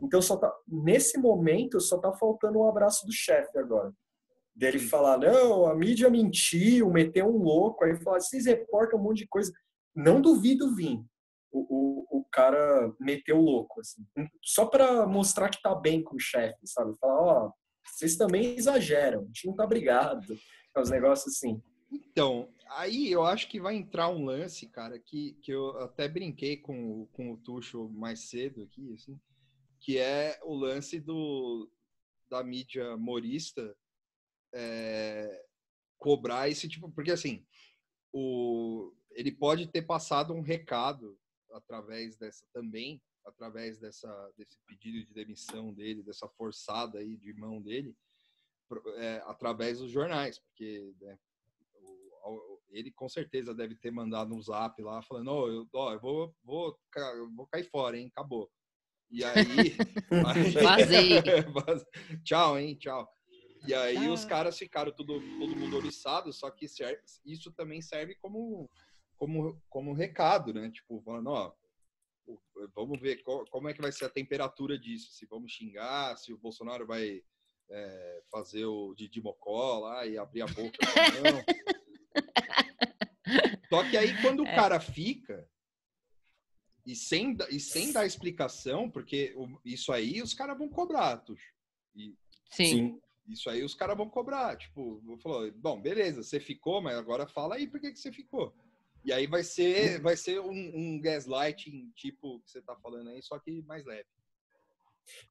Então 0.00 0.22
só 0.22 0.36
tá 0.36 0.54
nesse 0.68 1.18
momento 1.18 1.80
só 1.80 1.98
tá 1.98 2.12
faltando 2.12 2.60
o 2.60 2.62
um 2.62 2.68
abraço 2.68 3.04
do 3.04 3.12
chefe 3.12 3.58
agora 3.58 3.92
dele 4.54 4.78
falar, 4.78 5.18
não, 5.18 5.66
a 5.66 5.74
mídia 5.74 6.10
mentiu, 6.10 6.90
meteu 6.90 7.26
um 7.26 7.42
louco, 7.42 7.84
aí 7.84 7.96
falar, 7.96 8.20
vocês 8.20 8.46
reportam 8.46 8.98
um 8.98 9.02
monte 9.02 9.18
de 9.18 9.28
coisa. 9.28 9.50
Não 9.96 10.20
duvido 10.20 10.74
vir 10.74 11.02
o, 11.50 11.60
o, 11.60 12.20
o 12.20 12.24
cara 12.30 12.92
meteu 12.98 13.40
louco, 13.40 13.80
assim. 13.80 14.06
Só 14.42 14.66
para 14.66 15.06
mostrar 15.06 15.48
que 15.50 15.60
tá 15.62 15.74
bem 15.74 16.02
com 16.02 16.16
o 16.16 16.20
chefe, 16.20 16.66
sabe? 16.66 16.96
Falar, 16.98 17.20
ó, 17.20 17.46
oh, 17.46 17.52
vocês 17.84 18.16
também 18.16 18.56
exageram, 18.56 19.22
a 19.22 19.24
gente 19.26 19.46
não 19.46 19.54
tá 19.54 19.66
brigado. 19.66 20.34
É 20.76 20.80
os 20.80 20.90
negócios 20.90 21.34
assim. 21.34 21.60
Então, 21.90 22.48
aí 22.70 23.10
eu 23.10 23.24
acho 23.24 23.48
que 23.48 23.60
vai 23.60 23.74
entrar 23.74 24.08
um 24.08 24.24
lance, 24.24 24.68
cara, 24.68 24.98
que, 24.98 25.34
que 25.42 25.50
eu 25.50 25.76
até 25.80 26.08
brinquei 26.08 26.56
com, 26.56 27.06
com 27.12 27.32
o 27.32 27.36
Tuxo 27.36 27.88
mais 27.90 28.28
cedo 28.28 28.62
aqui, 28.62 28.92
assim, 28.94 29.18
que 29.80 29.98
é 29.98 30.38
o 30.44 30.54
lance 30.54 31.00
do, 31.00 31.68
da 32.30 32.44
mídia 32.44 32.96
morista 32.96 33.74
é, 34.54 35.44
cobrar 35.98 36.48
esse 36.48 36.68
tipo, 36.68 36.90
porque 36.92 37.10
assim, 37.10 37.44
o, 38.12 38.92
ele 39.12 39.32
pode 39.32 39.66
ter 39.66 39.82
passado 39.82 40.32
um 40.32 40.40
recado 40.40 41.18
através 41.52 42.16
dessa 42.16 42.44
também, 42.52 43.00
através 43.24 43.78
dessa 43.78 44.32
desse 44.36 44.58
pedido 44.66 45.04
de 45.04 45.12
demissão 45.12 45.72
dele, 45.72 46.02
dessa 46.02 46.28
forçada 46.28 46.98
aí 46.98 47.16
de 47.16 47.32
mão 47.34 47.60
dele, 47.60 47.94
é, 48.96 49.22
através 49.26 49.78
dos 49.78 49.90
jornais, 49.90 50.38
porque 50.38 50.94
né, 51.00 51.18
o, 52.24 52.60
ele 52.70 52.92
com 52.92 53.08
certeza 53.08 53.54
deve 53.54 53.74
ter 53.74 53.90
mandado 53.90 54.34
um 54.34 54.42
zap 54.42 54.80
lá 54.82 55.02
falando, 55.02 55.30
oh, 55.30 55.48
eu, 55.48 55.68
ó, 55.74 55.92
eu 55.92 56.00
vou, 56.00 56.34
vou, 56.42 56.78
vou 57.34 57.46
cair 57.46 57.64
fora, 57.64 57.98
hein, 57.98 58.08
acabou. 58.08 58.50
E 59.10 59.24
aí, 59.24 59.34
aí 60.26 61.22
tchau, 62.22 62.58
hein, 62.58 62.76
tchau. 62.76 63.08
E 63.66 63.74
aí 63.74 63.96
ah. 63.96 64.12
os 64.12 64.24
caras 64.24 64.56
ficaram 64.56 64.92
tudo, 64.92 65.20
todo 65.38 65.56
mundo 65.56 65.76
oriçado, 65.76 66.32
só 66.32 66.50
que 66.50 66.68
serve, 66.68 67.02
isso 67.24 67.52
também 67.52 67.82
serve 67.82 68.14
como, 68.16 68.70
como, 69.20 69.62
como 69.68 69.92
recado, 69.92 70.54
né? 70.54 70.70
Tipo, 70.70 71.02
falando, 71.02 71.28
ó, 71.28 71.52
vamos 72.74 72.98
ver 72.98 73.22
qual, 73.22 73.44
como 73.50 73.68
é 73.68 73.74
que 73.74 73.82
vai 73.82 73.92
ser 73.92 74.06
a 74.06 74.10
temperatura 74.10 74.78
disso, 74.78 75.12
se 75.12 75.26
vamos 75.26 75.52
xingar, 75.52 76.16
se 76.16 76.32
o 76.32 76.38
Bolsonaro 76.38 76.86
vai 76.86 77.22
é, 77.68 78.22
fazer 78.30 78.64
o 78.64 78.94
Didi 78.94 79.20
Mocó 79.20 79.80
lá 79.80 80.06
e 80.06 80.16
abrir 80.16 80.40
a 80.40 80.46
boca. 80.46 80.78
Não. 81.22 81.44
Só 83.68 83.88
que 83.88 83.98
aí 83.98 84.20
quando 84.22 84.42
o 84.42 84.46
é. 84.46 84.54
cara 84.54 84.80
fica 84.80 85.46
e 86.86 86.96
sem, 86.96 87.36
e 87.50 87.60
sem 87.60 87.92
dar 87.92 88.06
explicação, 88.06 88.90
porque 88.90 89.34
isso 89.66 89.92
aí 89.92 90.22
os 90.22 90.32
caras 90.32 90.56
vão 90.56 90.68
cobrar, 90.70 91.18
Tuxo. 91.18 91.52
E, 91.94 92.16
Sim. 92.50 92.64
Sim. 92.64 93.00
Isso 93.28 93.50
aí 93.50 93.62
os 93.62 93.74
caras 93.74 93.98
vão 93.98 94.08
cobrar. 94.08 94.56
Tipo, 94.56 95.00
falou, 95.22 95.52
bom, 95.52 95.80
beleza, 95.80 96.22
você 96.22 96.40
ficou, 96.40 96.80
mas 96.80 96.96
agora 96.96 97.28
fala 97.28 97.56
aí 97.56 97.68
por 97.68 97.78
que, 97.78 97.92
que 97.92 97.98
você 97.98 98.10
ficou. 98.10 98.52
E 99.04 99.12
aí 99.12 99.26
vai 99.26 99.42
ser, 99.42 100.00
vai 100.00 100.16
ser 100.16 100.40
um, 100.40 100.72
um 100.74 101.00
gaslighting 101.00 101.90
tipo 101.94 102.40
que 102.40 102.50
você 102.50 102.60
tá 102.60 102.76
falando 102.76 103.10
aí, 103.10 103.22
só 103.22 103.38
que 103.38 103.62
mais 103.62 103.84
leve. 103.84 104.06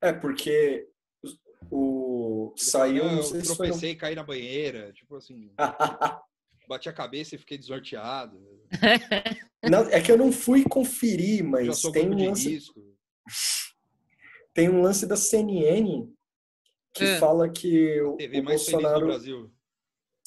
É, 0.02 0.12
porque 0.12 0.88
o 1.72 2.54
saiu. 2.58 3.04
Fala, 3.04 3.38
eu 3.38 3.44
tropecei 3.44 3.92
e 3.92 3.96
caí 3.96 4.16
na 4.16 4.24
banheira, 4.24 4.92
tipo 4.94 5.16
assim. 5.16 5.52
bati 6.70 6.88
a 6.88 6.94
cabeça 6.94 7.34
e 7.34 7.38
fiquei 7.40 7.58
desnorteado. 7.58 8.40
Não, 9.68 9.82
é 9.90 10.00
que 10.00 10.12
eu 10.12 10.18
não 10.18 10.32
fui 10.32 10.64
conferir, 10.64 11.44
mas 11.44 11.82
tem 11.82 12.10
um 12.10 12.30
lance. 12.30 12.60
Tem 14.52 14.68
um 14.68 14.82
lance 14.82 15.06
da 15.06 15.16
CNN 15.16 16.12
que 16.94 17.04
é. 17.04 17.18
fala 17.18 17.48
que 17.48 18.02
o, 18.02 18.18
TV 18.18 18.42
o 18.42 18.44
mais 18.44 18.62
Bolsonaro... 18.62 19.00
feliz 19.00 19.00
do 19.00 19.06
Brasil. 19.06 19.52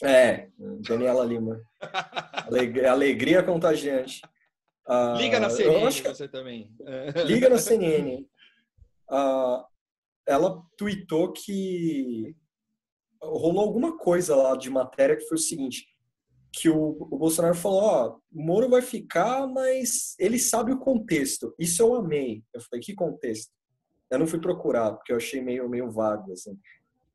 É, 0.02 0.48
Daniela 0.88 1.24
Lima. 1.24 1.60
Alegria, 2.52 2.92
alegria 2.92 3.42
contagiante. 3.42 4.20
Uh, 4.88 5.16
Liga 5.16 5.38
na 5.38 5.48
CNN 5.48 5.90
você 6.02 6.28
também. 6.28 6.70
Liga 7.26 7.48
na 7.48 7.58
CNN. 7.58 8.26
Uh, 9.10 9.64
ela 10.26 10.62
tweetou 10.76 11.32
que 11.32 12.34
rolou 13.22 13.60
alguma 13.60 13.96
coisa 13.96 14.34
lá 14.34 14.56
de 14.56 14.68
matéria 14.68 15.16
que 15.16 15.26
foi 15.26 15.36
o 15.36 15.40
seguinte, 15.40 15.86
que 16.52 16.68
o, 16.68 16.96
o 17.00 17.18
Bolsonaro 17.18 17.54
falou, 17.54 17.82
ó, 17.82 18.18
o 18.32 18.42
Moro 18.42 18.68
vai 18.68 18.82
ficar, 18.82 19.46
mas 19.46 20.14
ele 20.18 20.38
sabe 20.38 20.72
o 20.72 20.78
contexto. 20.78 21.54
Isso 21.58 21.82
eu 21.82 21.94
amei. 21.94 22.42
Eu 22.52 22.60
falei, 22.60 22.82
que 22.82 22.94
contexto? 22.94 23.50
Eu 24.10 24.18
não 24.18 24.26
fui 24.26 24.40
procurar, 24.40 24.92
porque 24.92 25.12
eu 25.12 25.16
achei 25.16 25.40
meio, 25.40 25.68
meio 25.68 25.90
vago, 25.90 26.32
assim. 26.32 26.58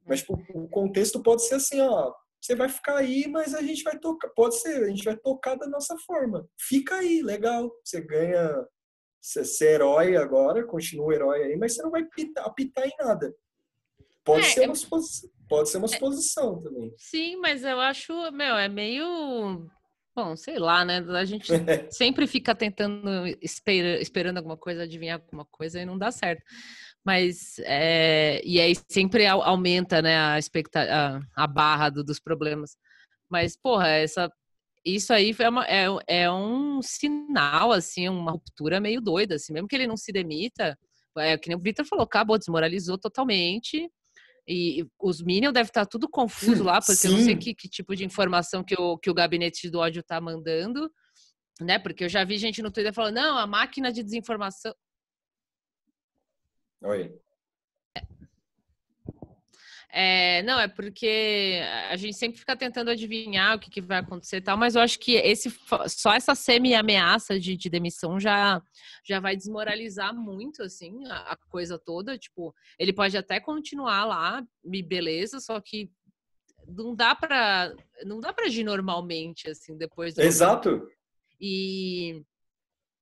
Mas 0.08 0.22
tipo, 0.22 0.42
o 0.54 0.68
contexto 0.68 1.22
pode 1.22 1.44
ser 1.44 1.56
assim, 1.56 1.80
ó, 1.82 2.12
você 2.40 2.56
vai 2.56 2.70
ficar 2.70 2.98
aí, 2.98 3.28
mas 3.28 3.54
a 3.54 3.62
gente 3.62 3.84
vai 3.84 3.98
tocar, 3.98 4.30
pode 4.30 4.60
ser, 4.60 4.84
a 4.84 4.88
gente 4.88 5.04
vai 5.04 5.18
tocar 5.18 5.56
da 5.56 5.68
nossa 5.68 5.98
forma. 6.06 6.48
Fica 6.58 6.96
aí, 6.96 7.22
legal. 7.22 7.72
Você 7.84 8.02
ganha 8.02 8.66
você 9.20 9.44
ser 9.44 9.76
herói 9.76 10.16
agora, 10.16 10.66
continua 10.66 11.14
herói 11.14 11.44
aí, 11.44 11.58
mas 11.58 11.74
você 11.74 11.82
não 11.82 11.92
vai 11.92 12.06
pitar, 12.06 12.46
apitar 12.46 12.88
em 12.88 12.96
nada. 13.00 13.36
Pode 14.24 14.46
é, 14.46 14.50
ser 14.50 14.66
uma 14.66 14.76
suposição, 14.76 15.30
pode 15.50 15.70
ser 15.70 15.78
uma 15.78 15.88
suposição 15.88 16.60
é, 16.60 16.64
também. 16.64 16.94
Sim, 16.98 17.38
mas 17.38 17.64
eu 17.64 17.80
acho, 17.80 18.14
meu, 18.32 18.56
é 18.56 18.70
meio 18.70 19.70
Bom, 20.18 20.36
sei 20.36 20.58
lá, 20.58 20.84
né? 20.84 20.98
A 20.98 21.26
gente 21.26 21.48
sempre 21.92 22.26
fica 22.26 22.56
tentando, 22.56 23.28
espera, 23.40 24.02
esperando 24.02 24.38
alguma 24.38 24.58
coisa, 24.58 24.82
adivinhar 24.82 25.22
alguma 25.22 25.46
coisa 25.46 25.80
e 25.80 25.86
não 25.86 25.96
dá 25.96 26.10
certo. 26.10 26.42
Mas, 27.08 27.58
é, 27.60 28.42
e 28.44 28.60
aí 28.60 28.74
sempre 28.90 29.26
aumenta, 29.26 30.02
né, 30.02 30.18
a, 30.18 30.36
a, 30.36 31.22
a 31.38 31.48
barra 31.48 31.90
do, 31.90 32.04
dos 32.04 32.20
problemas. 32.20 32.76
Mas, 33.30 33.56
porra, 33.56 33.88
essa, 33.88 34.30
isso 34.86 35.14
aí 35.14 35.34
é, 35.40 35.50
uma, 35.50 35.66
é, 35.68 35.86
é, 36.06 36.30
um 36.30 36.82
sinal, 36.82 37.72
assim, 37.72 38.10
uma 38.10 38.32
ruptura 38.32 38.82
meio 38.82 39.00
doida, 39.00 39.36
assim, 39.36 39.54
mesmo 39.54 39.70
que 39.70 39.76
ele 39.78 39.88
não 39.88 39.96
se 39.96 40.12
demita, 40.12 40.78
é, 41.18 41.38
que 41.38 41.48
nem 41.48 41.58
o 41.58 41.62
Vitor 41.62 41.86
falou, 41.86 42.04
acabou, 42.04 42.38
desmoralizou 42.38 42.98
totalmente, 42.98 43.90
e 44.46 44.86
os 45.02 45.22
Minions 45.22 45.54
devem 45.54 45.70
estar 45.70 45.86
tudo 45.86 46.10
confuso 46.10 46.62
lá, 46.62 46.82
porque 46.82 46.96
Sim. 46.96 47.08
eu 47.08 47.14
não 47.14 47.24
sei 47.24 47.38
que, 47.38 47.56
que, 47.56 47.70
tipo 47.70 47.96
de 47.96 48.04
informação 48.04 48.66
que 48.66 48.76
o, 48.78 48.98
que 48.98 49.10
o 49.10 49.14
gabinete 49.14 49.70
do 49.70 49.80
ódio 49.80 50.02
está 50.02 50.20
mandando, 50.20 50.92
né? 51.62 51.80
Porque 51.80 52.04
eu 52.04 52.10
já 52.10 52.26
vi 52.26 52.38
gente 52.38 52.62
no 52.62 52.70
Twitter 52.70 52.94
falando, 52.94 53.16
não, 53.16 53.38
a 53.38 53.48
máquina 53.48 53.94
de 53.94 54.04
desinformação. 54.04 54.74
Oi. 56.84 57.20
É, 60.00 60.44
não, 60.44 60.60
é 60.60 60.68
porque 60.68 61.60
a 61.90 61.96
gente 61.96 62.16
sempre 62.16 62.38
fica 62.38 62.56
tentando 62.56 62.92
adivinhar 62.92 63.56
o 63.56 63.60
que, 63.60 63.70
que, 63.70 63.82
vai 63.82 64.00
acontecer 64.00 64.38
e 64.38 64.42
tal, 64.42 64.56
mas 64.58 64.76
eu 64.76 64.82
acho 64.82 65.00
que 65.00 65.16
esse, 65.16 65.50
só 65.88 66.14
essa 66.14 66.36
semi-ameaça 66.36 67.40
de, 67.40 67.56
de, 67.56 67.70
demissão 67.70 68.20
já, 68.20 68.62
já 69.04 69.20
vai 69.20 69.36
desmoralizar 69.36 70.14
muito, 70.14 70.62
assim, 70.62 71.04
a, 71.08 71.32
a, 71.32 71.36
coisa 71.50 71.80
toda. 71.80 72.18
Tipo, 72.18 72.54
ele 72.78 72.94
pode 72.94 73.18
até 73.18 73.40
continuar 73.40 74.06
lá, 74.06 74.46
beleza, 74.64 75.40
só 75.40 75.60
que 75.60 75.90
não 76.68 76.94
dá 76.94 77.16
para 77.16 77.74
não 78.04 78.20
dá 78.20 78.34
para 78.34 78.46
agir 78.46 78.64
normalmente 78.64 79.50
assim 79.50 79.78
depois 79.78 80.14
do 80.14 80.22
Exato. 80.22 80.86
e 81.40 82.22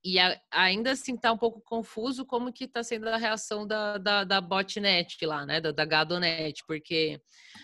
e 0.05 0.19
a, 0.19 0.39
ainda 0.51 0.91
assim 0.91 1.17
tá 1.17 1.33
um 1.33 1.37
pouco 1.37 1.59
confuso 1.61 2.27
como 2.27 2.53
que 2.53 2.67
tá 2.67 2.83
sendo 2.83 3.09
a 3.09 3.17
reação 3.17 3.65
da, 3.65 3.97
da, 3.97 4.23
da 4.23 4.39
botnet 4.39 5.25
lá, 5.25 5.47
né? 5.47 5.59
Da, 5.59 5.71
da 5.71 5.83
Gadonet, 5.83 6.63
porque 6.67 7.19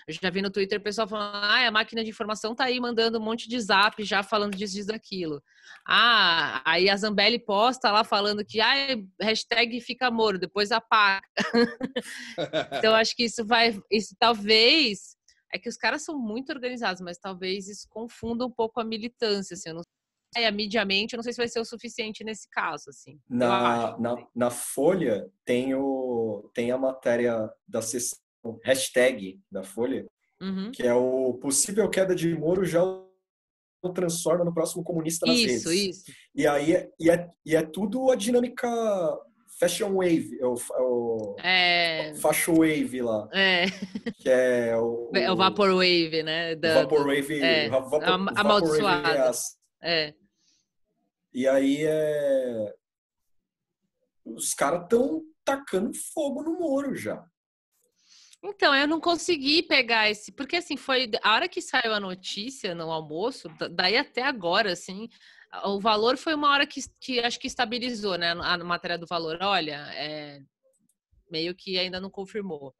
eu 0.07 0.13
já 0.19 0.27
vi 0.31 0.41
no 0.41 0.49
Twitter 0.49 0.79
o 0.79 0.83
pessoal 0.83 1.07
falando, 1.07 1.35
ah, 1.35 1.67
a 1.67 1.71
máquina 1.71 2.03
de 2.03 2.09
informação 2.09 2.55
tá 2.55 2.63
aí 2.63 2.79
mandando 2.79 3.19
um 3.19 3.21
monte 3.21 3.47
de 3.47 3.59
zap 3.59 4.03
já 4.03 4.23
falando 4.23 4.57
disso, 4.57 4.73
disso, 4.73 4.87
daquilo. 4.87 5.39
Ah, 5.87 6.63
aí 6.65 6.89
a 6.89 6.97
Zambelli 6.97 7.37
posta 7.37 7.91
lá 7.91 8.03
falando 8.03 8.43
que, 8.43 8.59
ah, 8.59 8.73
hashtag 9.21 9.79
fica 9.79 10.09
moro, 10.09 10.39
depois 10.39 10.71
apaga. 10.71 11.21
então 12.73 12.95
acho 12.95 13.15
que 13.15 13.25
isso 13.25 13.45
vai, 13.45 13.79
isso 13.91 14.15
talvez, 14.19 15.15
é 15.53 15.59
que 15.59 15.69
os 15.69 15.77
caras 15.77 16.03
são 16.03 16.17
muito 16.17 16.51
organizados, 16.51 17.03
mas 17.03 17.19
talvez 17.19 17.67
isso 17.67 17.85
confunda 17.87 18.43
um 18.47 18.51
pouco 18.51 18.79
a 18.79 18.83
militância, 18.83 19.53
assim, 19.53 19.69
eu 19.69 19.75
não 19.75 19.83
é, 20.35 20.49
mediamente, 20.51 21.13
eu 21.13 21.17
não 21.17 21.23
sei 21.23 21.33
se 21.33 21.37
vai 21.37 21.47
ser 21.47 21.59
o 21.59 21.65
suficiente 21.65 22.23
nesse 22.23 22.49
caso, 22.49 22.89
assim. 22.89 23.19
Na, 23.29 23.97
na, 23.97 24.27
na, 24.33 24.49
Folha 24.49 25.29
tem, 25.43 25.75
o, 25.75 26.49
tem 26.53 26.71
a 26.71 26.77
matéria 26.77 27.49
da 27.67 27.81
sessão 27.81 28.19
hashtag 28.63 29.39
da 29.51 29.63
Folha, 29.63 30.05
uhum. 30.41 30.71
que 30.71 30.83
é 30.83 30.93
o 30.93 31.33
possível 31.35 31.89
queda 31.89 32.15
de 32.15 32.33
Moro 32.33 32.65
já 32.65 32.81
o 32.83 33.89
transforma 33.89 34.45
no 34.45 34.53
próximo 34.53 34.83
comunista 34.83 35.25
nas 35.25 35.37
isso, 35.37 35.69
redes. 35.69 35.97
Isso, 35.97 36.11
E 36.35 36.47
aí 36.47 36.75
é, 36.75 36.89
e 36.99 37.09
é, 37.09 37.29
e 37.45 37.55
é 37.55 37.61
tudo 37.63 38.11
a 38.11 38.15
dinâmica 38.15 38.67
fashion 39.59 39.95
wave, 39.95 40.39
é 40.39 40.45
o, 40.45 40.55
é 40.55 40.81
o 40.81 41.35
é... 41.39 42.13
fashion 42.15 42.55
wave 42.55 43.01
lá. 43.01 43.27
É. 43.33 43.65
Que 44.17 44.29
é 44.29 44.77
o, 44.77 45.11
é 45.13 45.31
o 45.31 45.35
vapor 45.35 45.73
wave, 45.73 46.23
né? 46.23 46.55
Da, 46.55 46.81
vapor 46.83 47.05
wave, 47.05 47.41
é, 47.41 47.69
vapor, 47.69 48.03
amaldiçoada. 48.03 49.31
É. 49.83 50.13
E 51.33 51.47
aí 51.47 51.85
é... 51.85 52.73
os 54.25 54.53
caras 54.53 54.83
estão 54.83 55.23
tacando 55.43 55.93
fogo 55.93 56.43
no 56.43 56.59
Moro 56.59 56.95
já. 56.95 57.25
Então, 58.43 58.75
eu 58.75 58.87
não 58.87 58.99
consegui 58.99 59.61
pegar 59.61 60.09
esse, 60.09 60.31
porque 60.31 60.55
assim, 60.55 60.75
foi 60.75 61.11
a 61.21 61.33
hora 61.33 61.47
que 61.47 61.61
saiu 61.61 61.93
a 61.93 61.99
notícia 61.99 62.73
no 62.73 62.91
almoço, 62.91 63.47
daí 63.71 63.95
até 63.95 64.23
agora, 64.23 64.71
assim, 64.71 65.07
o 65.65 65.79
valor 65.79 66.17
foi 66.17 66.33
uma 66.33 66.49
hora 66.49 66.65
que, 66.65 66.81
que 66.99 67.19
acho 67.19 67.39
que 67.39 67.47
estabilizou, 67.47 68.17
né, 68.17 68.31
a 68.31 68.57
matéria 68.57 68.97
do 68.97 69.05
valor. 69.05 69.37
Olha, 69.41 69.85
é, 69.93 70.41
meio 71.29 71.53
que 71.53 71.77
ainda 71.77 71.99
não 71.99 72.09
confirmou. 72.09 72.73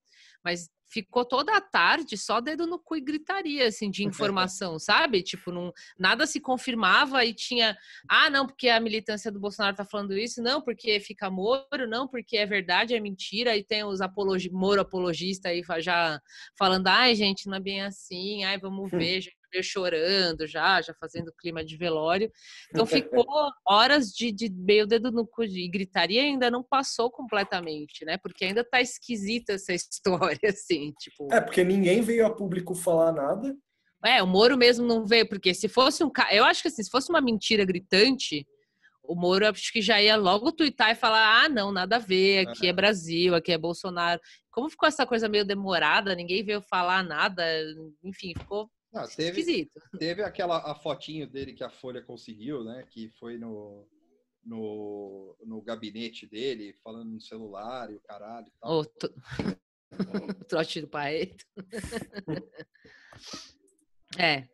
Mas 0.43 0.69
ficou 0.91 1.23
toda 1.23 1.55
a 1.55 1.61
tarde 1.61 2.17
só 2.17 2.41
dedo 2.41 2.67
no 2.67 2.77
cu 2.77 2.97
e 2.97 3.01
gritaria, 3.01 3.67
assim, 3.67 3.89
de 3.89 4.03
informação, 4.03 4.77
sabe? 4.79 5.23
Tipo, 5.23 5.51
não, 5.51 5.71
nada 5.97 6.27
se 6.27 6.39
confirmava 6.39 7.23
e 7.23 7.33
tinha, 7.33 7.77
ah, 8.09 8.29
não, 8.29 8.45
porque 8.45 8.67
a 8.67 8.79
militância 8.79 9.31
do 9.31 9.39
Bolsonaro 9.39 9.75
tá 9.75 9.85
falando 9.85 10.17
isso, 10.17 10.41
não, 10.41 10.61
porque 10.61 10.99
fica 10.99 11.29
Moro, 11.29 11.87
não, 11.87 12.07
porque 12.07 12.37
é 12.37 12.45
verdade, 12.45 12.93
é 12.93 12.99
mentira, 12.99 13.55
e 13.55 13.63
tem 13.63 13.83
os 13.83 14.01
apologi 14.01 14.51
Moro 14.51 14.81
apologista 14.81 15.49
aí 15.49 15.61
já 15.79 16.19
falando, 16.57 16.87
ai, 16.87 17.15
gente, 17.15 17.47
não 17.47 17.55
é 17.55 17.59
bem 17.59 17.81
assim, 17.81 18.43
ai, 18.43 18.57
vamos 18.57 18.91
ver, 18.91 19.21
gente 19.21 19.40
meio 19.51 19.63
chorando 19.63 20.47
já, 20.47 20.81
já 20.81 20.93
fazendo 20.93 21.33
clima 21.37 21.63
de 21.63 21.77
velório. 21.77 22.31
Então 22.69 22.85
ficou 23.25 23.25
horas 23.67 24.07
de, 24.09 24.31
de 24.31 24.49
meio 24.49 24.87
dedo 24.87 25.11
no 25.11 25.25
cu 25.25 25.43
e 25.43 25.67
gritaria 25.69 26.21
ainda 26.21 26.49
não 26.49 26.63
passou 26.63 27.09
completamente, 27.09 28.05
né? 28.05 28.17
Porque 28.17 28.45
ainda 28.45 28.63
tá 28.63 28.81
esquisita 28.81 29.53
essa 29.53 29.73
história, 29.73 30.49
assim, 30.49 30.93
tipo... 30.99 31.27
É, 31.31 31.41
porque 31.41 31.63
ninguém 31.63 32.01
veio 32.01 32.25
a 32.25 32.33
público 32.33 32.73
falar 32.73 33.11
nada. 33.11 33.55
É, 34.03 34.23
o 34.23 34.27
Moro 34.27 34.57
mesmo 34.57 34.85
não 34.85 35.05
veio, 35.05 35.27
porque 35.27 35.53
se 35.53 35.67
fosse 35.67 36.03
um... 36.03 36.11
Eu 36.31 36.43
acho 36.43 36.61
que 36.61 36.67
assim, 36.67 36.83
se 36.83 36.89
fosse 36.89 37.09
uma 37.09 37.21
mentira 37.21 37.63
gritante, 37.63 38.47
o 39.03 39.15
Moro 39.15 39.47
acho 39.47 39.73
que 39.73 39.81
já 39.81 40.01
ia 40.01 40.15
logo 40.15 40.51
twittar 40.51 40.91
e 40.91 40.95
falar: 40.95 41.43
ah, 41.43 41.49
não, 41.49 41.71
nada 41.71 41.97
a 41.97 41.99
ver, 41.99 42.47
aqui 42.47 42.67
é 42.67 42.73
Brasil, 42.73 43.35
aqui 43.35 43.51
é 43.51 43.57
Bolsonaro. 43.57 44.21
Como 44.49 44.69
ficou 44.69 44.87
essa 44.87 45.05
coisa 45.05 45.27
meio 45.27 45.45
demorada, 45.45 46.15
ninguém 46.15 46.43
veio 46.43 46.61
falar 46.61 47.03
nada, 47.03 47.43
enfim, 48.03 48.33
ficou 48.37 48.69
não, 48.93 49.07
teve, 49.07 49.39
Esquisito. 49.39 49.81
Teve 49.97 50.23
aquela 50.23 50.71
a 50.71 50.75
fotinho 50.75 51.27
dele 51.27 51.53
que 51.53 51.63
a 51.63 51.69
Folha 51.69 52.01
conseguiu, 52.01 52.63
né? 52.63 52.85
Que 52.89 53.09
foi 53.11 53.37
no, 53.37 53.87
no, 54.43 55.35
no 55.45 55.61
gabinete 55.61 56.27
dele, 56.27 56.75
falando 56.83 57.11
no 57.11 57.21
celular 57.21 57.89
e 57.91 57.95
o 57.95 58.01
caralho 58.01 58.47
e 58.47 58.51
tal. 58.59 58.79
O, 58.79 58.85
t... 58.85 59.07
o 60.39 60.45
trote 60.45 60.81
do 60.81 60.87
Paeto. 60.87 61.45
é. 64.19 64.47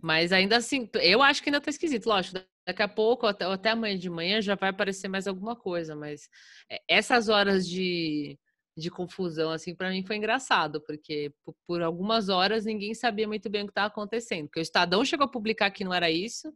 Mas 0.00 0.32
ainda 0.32 0.56
assim, 0.56 0.88
eu 0.94 1.22
acho 1.22 1.42
que 1.42 1.48
ainda 1.48 1.60
tá 1.60 1.70
esquisito, 1.70 2.06
lógico. 2.06 2.38
Daqui 2.66 2.82
a 2.82 2.88
pouco, 2.88 3.26
até, 3.26 3.44
até 3.44 3.70
amanhã 3.70 3.98
de 3.98 4.08
manhã, 4.08 4.40
já 4.40 4.54
vai 4.54 4.70
aparecer 4.70 5.08
mais 5.08 5.26
alguma 5.26 5.56
coisa. 5.56 5.96
Mas 5.96 6.28
é, 6.70 6.80
essas 6.88 7.28
horas 7.28 7.68
de 7.68 8.38
de 8.78 8.90
confusão, 8.90 9.50
assim, 9.50 9.74
para 9.74 9.90
mim 9.90 10.04
foi 10.04 10.16
engraçado, 10.16 10.80
porque 10.80 11.32
por, 11.44 11.54
por, 11.66 11.82
algumas 11.82 12.28
horas 12.28 12.64
ninguém 12.64 12.94
sabia 12.94 13.26
muito 13.26 13.50
bem 13.50 13.62
o 13.62 13.64
que 13.66 13.72
estava 13.72 13.88
acontecendo. 13.88 14.46
Porque 14.46 14.60
o 14.60 14.62
Estadão 14.62 15.04
chegou 15.04 15.24
a 15.24 15.30
publicar 15.30 15.70
que 15.70 15.84
não 15.84 15.92
era 15.92 16.08
isso, 16.10 16.52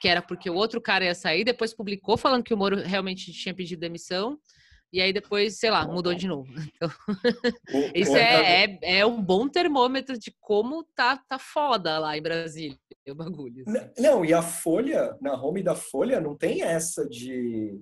que 0.00 0.08
era 0.08 0.20
porque 0.20 0.50
o 0.50 0.54
outro 0.54 0.80
cara 0.80 1.06
ia 1.06 1.14
sair, 1.14 1.44
depois 1.44 1.72
publicou 1.72 2.16
falando 2.16 2.44
que 2.44 2.52
o 2.52 2.56
Moro 2.56 2.76
realmente 2.76 3.32
tinha 3.32 3.54
pedido 3.54 3.80
demissão, 3.80 4.38
e 4.92 5.00
aí 5.00 5.12
depois, 5.12 5.58
sei 5.58 5.70
lá, 5.70 5.86
mudou 5.86 6.14
de 6.14 6.28
novo. 6.28 6.52
Então, 6.76 7.90
isso 7.94 8.16
é, 8.16 8.64
é, 8.64 8.98
é, 8.98 9.06
um 9.06 9.22
bom 9.22 9.48
termômetro 9.48 10.18
de 10.18 10.34
como 10.40 10.84
tá, 10.94 11.16
tá 11.16 11.38
foda 11.38 11.98
lá 11.98 12.16
em 12.16 12.22
Brasília, 12.22 12.78
o 13.08 13.14
bagulho. 13.14 13.64
Assim. 13.66 14.02
Não, 14.02 14.24
e 14.24 14.32
a 14.32 14.42
Folha, 14.42 15.16
na 15.20 15.34
home 15.34 15.62
da 15.62 15.74
Folha, 15.74 16.20
não 16.20 16.36
tem 16.36 16.62
essa 16.62 17.06
de 17.08 17.80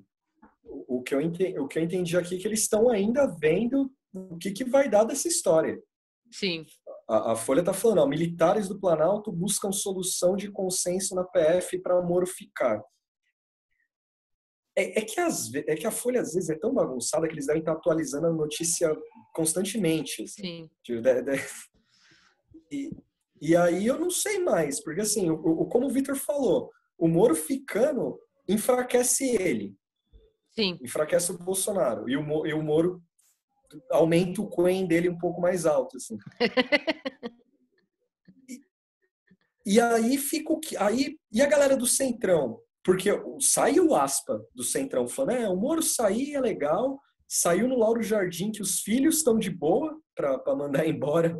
o 0.68 1.02
que 1.02 1.14
eu 1.14 1.20
entendi, 1.20 1.58
o 1.58 1.68
que 1.68 1.78
eu 1.78 1.82
entendi 1.82 2.16
aqui 2.16 2.36
é 2.36 2.38
que 2.38 2.46
eles 2.46 2.60
estão 2.60 2.90
ainda 2.90 3.26
vendo 3.40 3.90
o 4.12 4.36
que, 4.36 4.50
que 4.50 4.64
vai 4.64 4.88
dar 4.88 5.04
dessa 5.04 5.28
história. 5.28 5.80
Sim. 6.30 6.66
A, 7.08 7.32
a 7.32 7.36
Folha 7.36 7.60
está 7.60 7.72
falando, 7.72 7.98
ó, 7.98 8.06
militares 8.06 8.68
do 8.68 8.78
Planalto 8.78 9.30
buscam 9.30 9.70
solução 9.72 10.36
de 10.36 10.50
consenso 10.50 11.14
na 11.14 11.24
PF 11.24 11.78
para 11.78 12.02
Moro 12.02 12.26
ficar. 12.26 12.82
É, 14.74 15.00
é, 15.00 15.02
que 15.02 15.18
as, 15.20 15.54
é 15.54 15.74
que 15.74 15.86
a 15.86 15.90
Folha 15.90 16.20
às 16.20 16.34
vezes 16.34 16.50
é 16.50 16.58
tão 16.58 16.74
bagunçada 16.74 17.26
que 17.26 17.32
eles 17.32 17.46
devem 17.46 17.60
estar 17.60 17.72
atualizando 17.72 18.26
a 18.26 18.32
notícia 18.32 18.94
constantemente. 19.32 20.22
Assim. 20.22 20.42
Sim. 20.42 20.70
De, 20.84 21.00
de, 21.00 21.22
de, 21.22 21.42
e, 22.70 22.90
e 23.40 23.56
aí 23.56 23.86
eu 23.86 23.98
não 23.98 24.10
sei 24.10 24.38
mais, 24.38 24.82
porque 24.82 25.00
assim, 25.00 25.30
o, 25.30 25.34
o 25.34 25.66
como 25.66 25.86
o 25.86 25.90
Vitor 25.90 26.16
falou, 26.16 26.70
o 26.98 27.08
Moro 27.08 27.34
ficando 27.34 28.18
enfraquece 28.48 29.36
ele. 29.36 29.74
Sim. 30.58 30.78
Enfraquece 30.82 31.32
o 31.32 31.38
Bolsonaro. 31.38 32.08
E 32.08 32.16
o, 32.16 32.46
e 32.46 32.54
o 32.54 32.62
Moro 32.62 33.02
aumenta 33.90 34.40
o 34.40 34.48
Quen 34.48 34.86
dele 34.86 35.08
um 35.08 35.18
pouco 35.18 35.40
mais 35.40 35.66
alto, 35.66 35.96
assim. 35.96 36.16
e, 38.48 38.60
e, 39.66 39.80
aí 39.80 40.16
fica 40.16 40.52
o 40.52 40.58
que. 40.58 40.76
Aí, 40.76 41.18
e 41.30 41.42
a 41.42 41.46
galera 41.46 41.76
do 41.76 41.86
Centrão? 41.86 42.60
Porque 42.82 43.10
saiu 43.40 43.88
o 43.88 43.94
aspa 43.94 44.40
do 44.54 44.62
Centrão 44.62 45.06
falando: 45.06 45.36
é, 45.36 45.48
o 45.48 45.56
Moro 45.56 45.82
sair 45.82 46.34
é 46.34 46.40
legal, 46.40 46.98
saiu 47.28 47.68
no 47.68 47.78
Lauro 47.78 48.02
Jardim 48.02 48.50
que 48.50 48.62
os 48.62 48.80
filhos 48.80 49.18
estão 49.18 49.38
de 49.38 49.50
boa 49.50 50.00
para 50.14 50.56
mandar 50.56 50.86
embora 50.86 51.36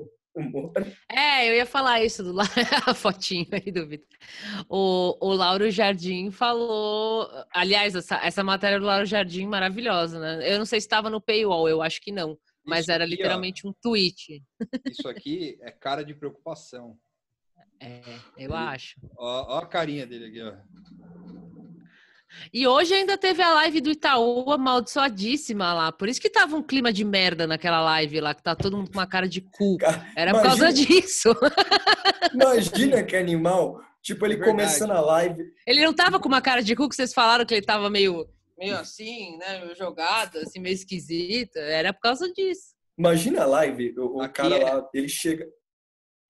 é, 1.08 1.48
eu 1.48 1.54
ia 1.54 1.66
falar 1.66 2.02
isso 2.04 2.22
do 2.22 2.34
a 2.86 2.94
fotinho 2.94 3.46
aí 3.52 3.72
do 3.72 3.86
Vitor. 3.86 4.18
O, 4.68 5.16
o 5.20 5.32
Lauro 5.32 5.70
Jardim 5.70 6.30
falou. 6.30 7.28
Aliás, 7.52 7.94
essa, 7.94 8.16
essa 8.16 8.44
matéria 8.44 8.78
do 8.78 8.86
Lauro 8.86 9.06
Jardim 9.06 9.46
maravilhosa, 9.46 10.18
né? 10.18 10.52
Eu 10.52 10.58
não 10.58 10.66
sei 10.66 10.80
se 10.80 10.86
estava 10.86 11.08
no 11.08 11.20
paywall, 11.20 11.68
eu 11.68 11.82
acho 11.82 12.00
que 12.00 12.12
não. 12.12 12.38
Mas 12.64 12.80
isso 12.80 12.92
era 12.92 13.04
aqui, 13.04 13.14
literalmente 13.14 13.66
ó, 13.66 13.70
um 13.70 13.74
tweet. 13.80 14.42
Isso 14.90 15.08
aqui 15.08 15.56
é 15.62 15.70
cara 15.70 16.04
de 16.04 16.14
preocupação. 16.14 16.98
É, 17.80 18.00
eu 18.36 18.54
acho. 18.54 18.98
Ó, 19.16 19.56
ó 19.56 19.58
a 19.58 19.66
carinha 19.66 20.06
dele 20.06 20.26
aqui, 20.26 20.42
ó. 20.42 20.56
E 22.52 22.66
hoje 22.66 22.94
ainda 22.94 23.16
teve 23.16 23.42
a 23.42 23.54
live 23.54 23.80
do 23.80 23.90
Itaú 23.90 24.50
amaldiçoadíssima 24.50 25.72
lá. 25.72 25.92
Por 25.92 26.08
isso 26.08 26.20
que 26.20 26.30
tava 26.30 26.56
um 26.56 26.62
clima 26.62 26.92
de 26.92 27.04
merda 27.04 27.46
naquela 27.46 27.80
live 27.80 28.20
lá, 28.20 28.34
que 28.34 28.42
tá 28.42 28.54
todo 28.54 28.76
mundo 28.76 28.90
com 28.90 28.98
uma 28.98 29.06
cara 29.06 29.28
de 29.28 29.40
cu. 29.40 29.76
Era 30.14 30.32
por 30.32 30.42
causa 30.42 30.72
disso. 30.72 31.34
Imagina 32.32 33.02
que 33.02 33.16
animal. 33.16 33.80
Tipo, 34.02 34.24
ele 34.26 34.34
é 34.34 34.44
começando 34.44 34.92
a 34.92 35.00
live. 35.00 35.42
Ele 35.66 35.84
não 35.84 35.92
tava 35.92 36.20
com 36.20 36.28
uma 36.28 36.40
cara 36.40 36.62
de 36.62 36.76
cu 36.76 36.88
que 36.88 36.94
vocês 36.94 37.12
falaram 37.12 37.44
que 37.44 37.54
ele 37.54 37.66
tava 37.66 37.90
meio, 37.90 38.28
meio 38.56 38.76
assim, 38.76 39.36
né? 39.38 39.60
Meio 39.60 39.74
jogado, 39.74 40.38
assim, 40.38 40.60
meio 40.60 40.74
esquisito. 40.74 41.56
Era 41.56 41.92
por 41.92 42.00
causa 42.00 42.32
disso. 42.32 42.74
Imagina 42.96 43.42
a 43.42 43.46
live, 43.46 43.94
o, 43.98 44.22
o 44.22 44.28
cara 44.28 44.56
é... 44.56 44.64
lá, 44.64 44.88
ele 44.94 45.08
chega. 45.08 45.46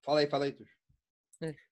Fala 0.05 0.21
aí, 0.21 0.27
fala 0.29 0.47
aí, 0.47 0.53
Tuxo. 0.53 0.76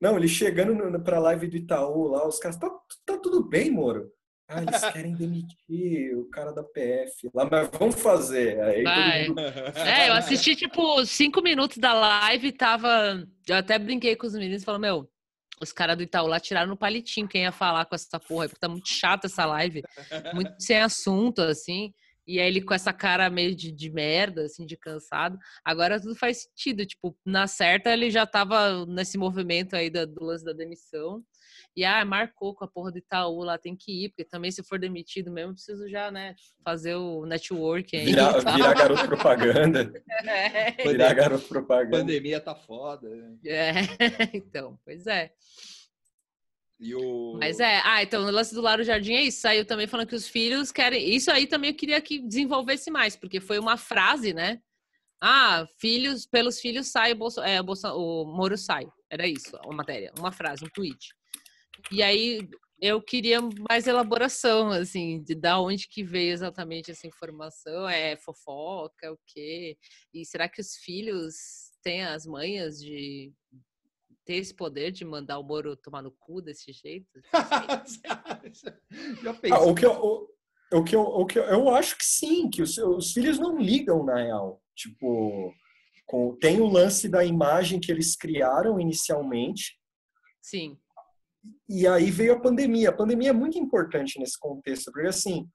Não, 0.01 0.17
ele 0.17 0.29
chegando 0.29 0.75
no, 0.75 1.03
pra 1.03 1.19
live 1.19 1.47
do 1.47 1.57
Itaú 1.57 2.09
lá, 2.09 2.27
os 2.27 2.39
caras, 2.39 2.59
tá, 2.59 2.71
tá 3.07 3.19
tudo 3.19 3.43
bem, 3.43 3.71
Moro? 3.71 4.11
Ah, 4.49 4.63
eles 4.63 4.85
querem 4.93 5.15
demitir 5.15 6.17
o 6.17 6.29
cara 6.29 6.53
da 6.53 6.63
PF 6.63 7.31
lá, 7.35 7.49
mas 7.51 7.69
vamos 7.79 8.01
fazer. 8.01 8.61
Aí 8.61 8.83
Vai. 8.83 9.27
todo 9.27 9.37
mundo... 9.37 9.41
É, 9.77 10.09
eu 10.09 10.15
assisti, 10.15 10.55
tipo, 10.55 11.05
cinco 11.07 11.43
minutos 11.43 11.79
da 11.79 11.93
live 11.95 12.49
e 12.49 12.53
tava. 12.53 13.25
Eu 13.47 13.57
até 13.57 13.79
brinquei 13.79 14.17
com 14.17 14.27
os 14.27 14.35
meninos 14.35 14.63
e 14.63 14.65
falei, 14.65 14.83
meu, 14.83 15.11
os 15.61 15.73
caras 15.73 15.97
do 15.97 16.03
Itaú 16.03 16.27
lá 16.27 16.39
tiraram 16.39 16.69
no 16.69 16.77
palitinho 16.77 17.29
quem 17.29 17.43
ia 17.43 17.53
falar 17.53 17.87
com 17.87 17.95
essa 17.95 18.21
porra, 18.21 18.49
porque 18.49 18.61
tá 18.61 18.69
muito 18.69 18.89
chata 18.89 19.27
essa 19.27 19.47
live, 19.47 19.83
muito 20.35 20.55
sem 20.59 20.81
assunto, 20.81 21.41
assim. 21.43 21.93
E 22.27 22.41
aí 22.41 22.47
ele 22.47 22.63
com 22.63 22.75
essa 22.75 22.93
cara 22.93 23.29
meio 23.29 23.55
de, 23.55 23.71
de 23.71 23.91
merda, 23.91 24.45
assim, 24.45 24.65
de 24.65 24.77
cansado. 24.77 25.39
Agora 25.65 26.01
tudo 26.01 26.15
faz 26.15 26.43
sentido. 26.43 26.87
Tipo, 26.87 27.17
na 27.25 27.47
certa 27.47 27.91
ele 27.91 28.11
já 28.11 28.27
tava 28.27 28.87
nesse 28.87 29.19
movimento 29.19 29.75
aí 29.77 29.91
da, 29.91 30.05
do 30.05 30.25
lance 30.25 30.45
da 30.45 30.53
demissão. 30.53 31.23
E 31.77 31.85
ah, 31.85 32.05
marcou 32.05 32.55
com 32.55 32.65
a 32.65 32.69
porra 32.69 32.93
do 32.93 32.99
Itaú 32.99 33.43
lá, 33.43 33.59
tem 33.59 33.75
que 33.77 34.05
ir, 34.05 34.09
porque 34.11 34.25
também 34.25 34.51
se 34.51 34.63
for 34.63 34.79
demitido 34.79 35.31
mesmo, 35.31 35.51
eu 35.51 35.55
preciso 35.55 35.89
já, 35.89 36.11
né, 36.11 36.37
fazer 36.65 36.95
o 36.95 37.27
networking 37.27 37.97
aí. 37.97 38.05
Virar, 38.07 38.33
virar 38.55 38.75
garoto 38.75 39.07
propaganda. 39.07 39.93
É, 40.25 40.71
Virar 40.71 41.15
garoto 41.15 41.49
propaganda. 41.49 41.99
Pandemia 41.99 42.41
tá 42.41 42.55
foda. 42.55 43.09
né? 43.09 43.37
é, 43.45 43.73
então, 44.35 44.79
pois 44.85 45.07
é. 45.07 45.33
O... 46.93 47.37
Mas 47.39 47.61
é, 47.61 47.81
ah, 47.85 48.03
então 48.03 48.23
no 48.23 48.31
lance 48.31 48.55
do 48.55 48.61
Laro 48.61 48.85
Jardim 48.85 49.15
é 49.15 49.23
isso. 49.23 49.41
Saiu 49.41 49.65
também 49.65 49.87
falando 49.87 50.09
que 50.09 50.15
os 50.15 50.29
filhos 50.29 50.73
querem. 50.73 51.15
Isso 51.15 51.31
aí 51.31 51.47
também 51.47 51.71
eu 51.71 51.77
queria 51.77 52.01
que 52.01 52.19
desenvolvesse 52.19 52.91
mais, 52.91 53.17
porque 53.17 53.41
foi 53.41 53.59
uma 53.59 53.77
frase, 53.77 54.35
né? 54.35 54.61
Ah, 55.23 55.67
filhos, 55.79 56.27
pelos 56.27 56.61
filhos 56.61 56.89
sai 56.89 57.13
o, 57.13 57.17
Bolso, 57.17 57.41
é, 57.41 57.61
o, 57.61 57.65
Bolso, 57.65 57.89
o 57.89 58.25
Moro 58.27 58.59
sai. 58.59 58.87
Era 59.11 59.27
isso, 59.27 59.57
a 59.57 59.73
matéria, 59.73 60.13
uma 60.19 60.33
frase, 60.33 60.65
um 60.65 60.69
tweet. 60.69 61.15
E 61.91 62.03
aí 62.03 62.47
eu 62.81 63.01
queria 63.01 63.39
mais 63.71 63.87
elaboração, 63.87 64.69
assim, 64.69 65.23
de 65.23 65.35
da 65.35 65.59
onde 65.59 65.89
que 65.89 66.03
veio 66.03 66.33
exatamente 66.33 66.91
essa 66.91 67.07
informação. 67.07 67.89
É 67.89 68.17
fofoca, 68.17 69.13
o 69.13 69.19
quê? 69.27 69.79
E 70.13 70.27
será 70.27 70.49
que 70.49 70.61
os 70.61 70.77
filhos 70.77 71.35
têm 71.83 72.05
as 72.05 72.27
manhas 72.27 72.79
de 72.79 73.33
ter 74.25 74.37
esse 74.37 74.55
poder 74.55 74.91
de 74.91 75.05
mandar 75.05 75.39
o 75.39 75.43
Moro 75.45 75.77
tomar 75.77 76.03
no 76.03 76.11
cu 76.13 76.41
desse 76.41 76.73
jeito? 76.73 77.21
Já 79.23 79.31
Ah, 79.31 79.35
pensou? 79.35 79.71
o 79.71 79.75
que 79.75 79.87
eu, 79.87 79.93
o, 79.93 80.29
o 80.79 80.85
que 80.85 80.97
eu, 80.97 81.03
o 81.03 81.27
que 81.27 81.39
eu, 81.39 81.45
eu 81.45 81.71
acho 81.75 81.97
que 81.97 82.05
sim, 82.05 82.49
que 82.49 82.63
os, 82.63 82.77
os 82.79 83.13
filhos 83.13 83.39
não 83.39 83.59
ligam 83.59 84.05
na 84.05 84.17
real. 84.17 84.63
Tipo, 84.75 85.53
com, 86.07 86.37
tem 86.37 86.61
o 86.61 86.67
lance 86.67 87.09
da 87.09 87.25
imagem 87.25 87.81
que 87.81 87.91
eles 87.93 88.17
criaram 88.17 88.81
inicialmente, 88.81 89.79
Sim, 90.43 90.79
e 91.69 91.87
aí 91.87 92.11
veio 92.11 92.35
a 92.35 92.41
pandemia. 92.41 92.91
A 92.91 92.97
pandemia 92.97 93.31
é 93.31 93.33
muito 93.33 93.59
importante 93.59 94.19
nesse 94.19 94.39
contexto, 94.39 94.91
porque 94.93 95.09
assim, 95.09 95.49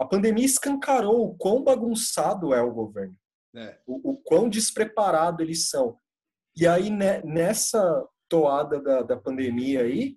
a 0.00 0.04
pandemia 0.04 0.44
escancarou 0.44 1.26
o 1.26 1.36
quão 1.36 1.62
bagunçado 1.62 2.52
é 2.54 2.60
o 2.62 2.72
governo, 2.72 3.16
É. 3.54 3.78
o, 3.86 4.12
o 4.12 4.16
quão 4.16 4.48
despreparado 4.48 5.42
eles 5.42 5.68
são. 5.68 5.98
E 6.56 6.66
aí, 6.66 6.90
né, 6.90 7.20
nessa 7.22 8.04
toada 8.28 8.80
da, 8.80 9.02
da 9.02 9.16
pandemia 9.16 9.82
aí, 9.82 10.16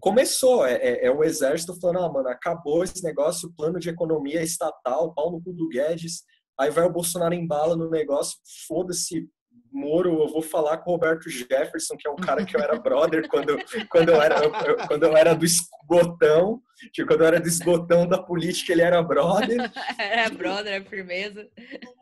começou. 0.00 0.66
É, 0.66 0.74
é- 0.74 1.06
é 1.06 1.10
o 1.10 1.24
exército 1.24 1.78
falando, 1.80 2.00
ah, 2.04 2.12
mano, 2.12 2.28
acabou 2.28 2.84
esse 2.84 3.02
negócio, 3.02 3.52
plano 3.56 3.78
de 3.78 3.88
economia 3.88 4.42
estatal, 4.42 5.14
pau 5.14 5.30
no 5.30 5.42
cu 5.42 5.52
do 5.52 5.68
Guedes. 5.68 6.24
Aí 6.58 6.70
vai 6.70 6.84
o 6.84 6.92
Bolsonaro 6.92 7.34
embala 7.34 7.76
no 7.76 7.88
negócio, 7.88 8.38
foda-se, 8.66 9.28
Moro, 9.76 10.22
eu 10.22 10.28
vou 10.28 10.40
falar 10.40 10.78
com 10.78 10.90
o 10.90 10.94
Roberto 10.94 11.28
Jefferson, 11.28 11.96
que 11.98 12.08
é 12.08 12.10
um 12.10 12.16
cara 12.16 12.44
que 12.46 12.56
eu 12.56 12.60
era 12.60 12.78
brother 12.80 13.28
quando, 13.28 13.56
quando, 13.90 14.08
eu, 14.08 14.22
era, 14.22 14.42
eu- 14.42 14.76
quando 14.88 15.02
eu 15.02 15.14
era 15.14 15.34
do 15.34 15.44
esgotão, 15.44 16.62
tipo, 16.92 17.06
quando 17.08 17.20
eu 17.20 17.26
era 17.26 17.38
do 17.38 17.46
esgotão 17.46 18.08
da 18.08 18.22
política, 18.22 18.72
ele 18.72 18.80
era 18.80 19.02
brother. 19.02 19.58
é 20.00 20.30
brother, 20.30 20.82
firmeza. 20.88 21.46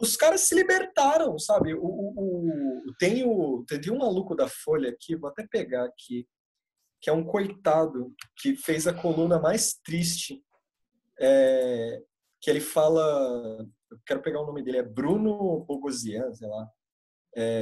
Os 0.00 0.16
caras 0.16 0.42
se 0.42 0.54
libertaram, 0.54 1.36
sabe? 1.36 1.74
O, 1.74 1.80
o, 1.84 2.14
o- 2.88 2.94
tem 2.98 3.24
o 3.26 3.64
tem 3.66 3.90
um 3.92 3.98
maluco 3.98 4.36
da 4.36 4.46
Folha 4.48 4.90
aqui, 4.90 5.16
vou 5.16 5.28
até 5.28 5.44
pegar 5.44 5.84
aqui, 5.84 6.26
que 7.02 7.10
é 7.10 7.12
um 7.12 7.24
coitado 7.24 8.14
que 8.40 8.54
fez 8.56 8.86
a 8.86 8.94
coluna 8.94 9.38
mais 9.40 9.74
triste, 9.84 10.40
é, 11.20 12.00
que 12.40 12.48
ele 12.50 12.60
fala, 12.60 13.02
eu 13.90 13.98
quero 14.06 14.22
pegar 14.22 14.40
o 14.40 14.46
nome 14.46 14.62
dele, 14.62 14.78
é 14.78 14.82
Bruno 14.82 15.64
Bogosian, 15.66 16.32
sei 16.34 16.48
lá. 16.48 16.68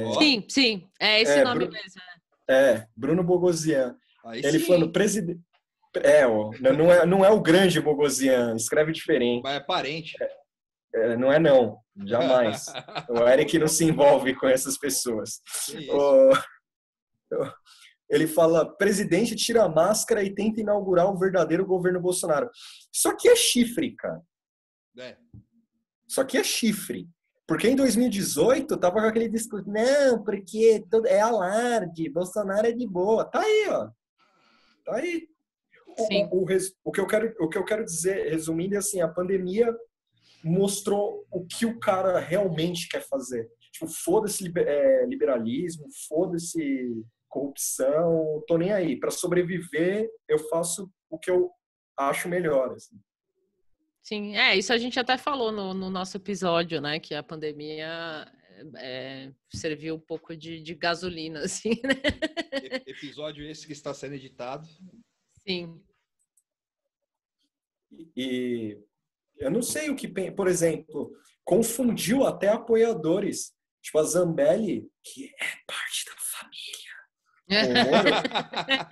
Ó, 0.05 0.19
Sim, 0.19 0.45
sim, 0.49 0.87
é 0.99 1.21
esse 1.21 1.31
É, 1.39 1.43
nome 1.43 1.65
Bru- 1.65 1.73
mesmo. 1.73 2.01
É, 2.49 2.87
Bruno 2.95 3.23
Bogosian. 3.23 3.95
aí 4.25 4.39
Ele 4.43 4.59
sim. 4.59 4.65
falando 4.65 4.91
presidente. 4.91 5.41
É, 5.97 6.25
ó, 6.25 6.51
não 6.59 6.91
é, 6.91 7.05
não 7.05 7.23
é 7.25 7.29
o 7.29 7.39
grande 7.41 7.79
Bogosian, 7.79 8.55
escreve 8.55 8.91
diferente. 8.91 9.41
Mas 9.43 9.55
é 9.55 9.59
parente. 9.59 10.15
É, 10.95 11.15
não 11.17 11.31
é 11.31 11.39
não, 11.39 11.77
jamais. 12.05 12.65
O 13.09 13.27
Eric 13.27 13.57
não 13.59 13.67
se 13.67 13.83
envolve 13.85 14.35
com 14.35 14.47
essas 14.47 14.77
pessoas. 14.77 15.41
O- 15.91 16.33
Ele 18.09 18.27
fala: 18.27 18.65
presidente 18.77 19.35
tira 19.35 19.63
a 19.63 19.69
máscara 19.69 20.23
e 20.23 20.33
tenta 20.33 20.61
inaugurar 20.61 21.07
o 21.07 21.17
verdadeiro 21.17 21.65
governo 21.65 21.99
Bolsonaro. 21.99 22.49
Isso 22.93 23.09
aqui 23.09 23.27
é 23.29 23.35
chifre, 23.35 23.95
cara. 23.95 24.21
É. 24.99 25.17
Isso 26.07 26.21
aqui 26.21 26.37
é 26.37 26.43
chifre. 26.43 27.07
Porque 27.47 27.67
em 27.67 27.75
2018 27.75 28.77
tava 28.77 29.01
com 29.01 29.07
aquele 29.07 29.27
discurso, 29.27 29.69
não, 29.69 30.23
porque 30.23 30.83
todo- 30.89 31.07
é 31.07 31.19
alarde, 31.19 32.09
Bolsonaro 32.09 32.67
é 32.67 32.71
de 32.71 32.87
boa. 32.87 33.25
Tá 33.25 33.41
aí, 33.41 33.65
ó. 33.69 33.89
Tá 34.85 34.95
aí. 34.95 35.27
O- 35.87 36.05
Sim. 36.05 36.27
O, 36.31 36.43
o 36.45 36.47
o 36.85 36.91
que 36.91 36.99
eu 37.01 37.07
quero, 37.07 37.35
o 37.39 37.49
que 37.49 37.57
eu 37.57 37.65
quero 37.65 37.83
dizer, 37.85 38.29
resumindo, 38.29 38.75
é 38.75 38.77
assim, 38.77 39.01
a 39.01 39.07
pandemia 39.07 39.73
mostrou 40.43 41.25
o 41.31 41.45
que 41.45 41.65
o 41.65 41.79
cara 41.79 42.19
realmente 42.19 42.87
quer 42.89 43.01
fazer. 43.07 43.49
Tipo, 43.71 43.87
foda-se 43.87 44.51
é, 44.57 45.05
liberalismo, 45.05 45.85
foda-se 46.07 46.91
corrupção, 47.29 48.43
tô 48.47 48.57
nem 48.57 48.71
aí. 48.71 48.99
Para 48.99 49.09
sobreviver, 49.11 50.09
eu 50.27 50.37
faço 50.49 50.89
o 51.09 51.17
que 51.17 51.31
eu 51.31 51.49
acho 51.97 52.29
melhor. 52.29 52.71
Assim. 52.73 52.95
Sim, 54.03 54.35
é, 54.35 54.57
isso 54.57 54.73
a 54.73 54.77
gente 54.77 54.99
até 54.99 55.17
falou 55.17 55.49
no, 55.49 55.73
no 55.73 55.89
nosso 55.89 56.17
episódio, 56.17 56.81
né? 56.81 56.99
Que 56.99 57.15
a 57.15 57.23
pandemia 57.23 58.29
é, 58.77 59.31
serviu 59.49 59.95
um 59.95 59.99
pouco 59.99 60.35
de, 60.35 60.61
de 60.61 60.75
gasolina, 60.75 61.39
assim, 61.45 61.69
né? 61.81 61.95
Episódio 62.85 63.49
esse 63.49 63.65
que 63.65 63.71
está 63.71 63.93
sendo 63.93 64.15
editado. 64.15 64.67
Sim. 65.47 65.81
E 68.15 68.77
eu 69.37 69.49
não 69.49 69.61
sei 69.61 69.89
o 69.89 69.95
que, 69.95 70.09
por 70.31 70.49
exemplo, 70.49 71.15
confundiu 71.45 72.25
até 72.25 72.49
apoiadores. 72.49 73.53
Tipo, 73.81 73.99
a 73.99 74.03
Zambelli, 74.03 74.89
que 75.03 75.27
é 75.27 75.47
parte 75.65 76.05
da 76.05 76.15
família. 76.17 76.93
com 77.49 77.71
o 77.71 77.91
Moro, 77.91 78.09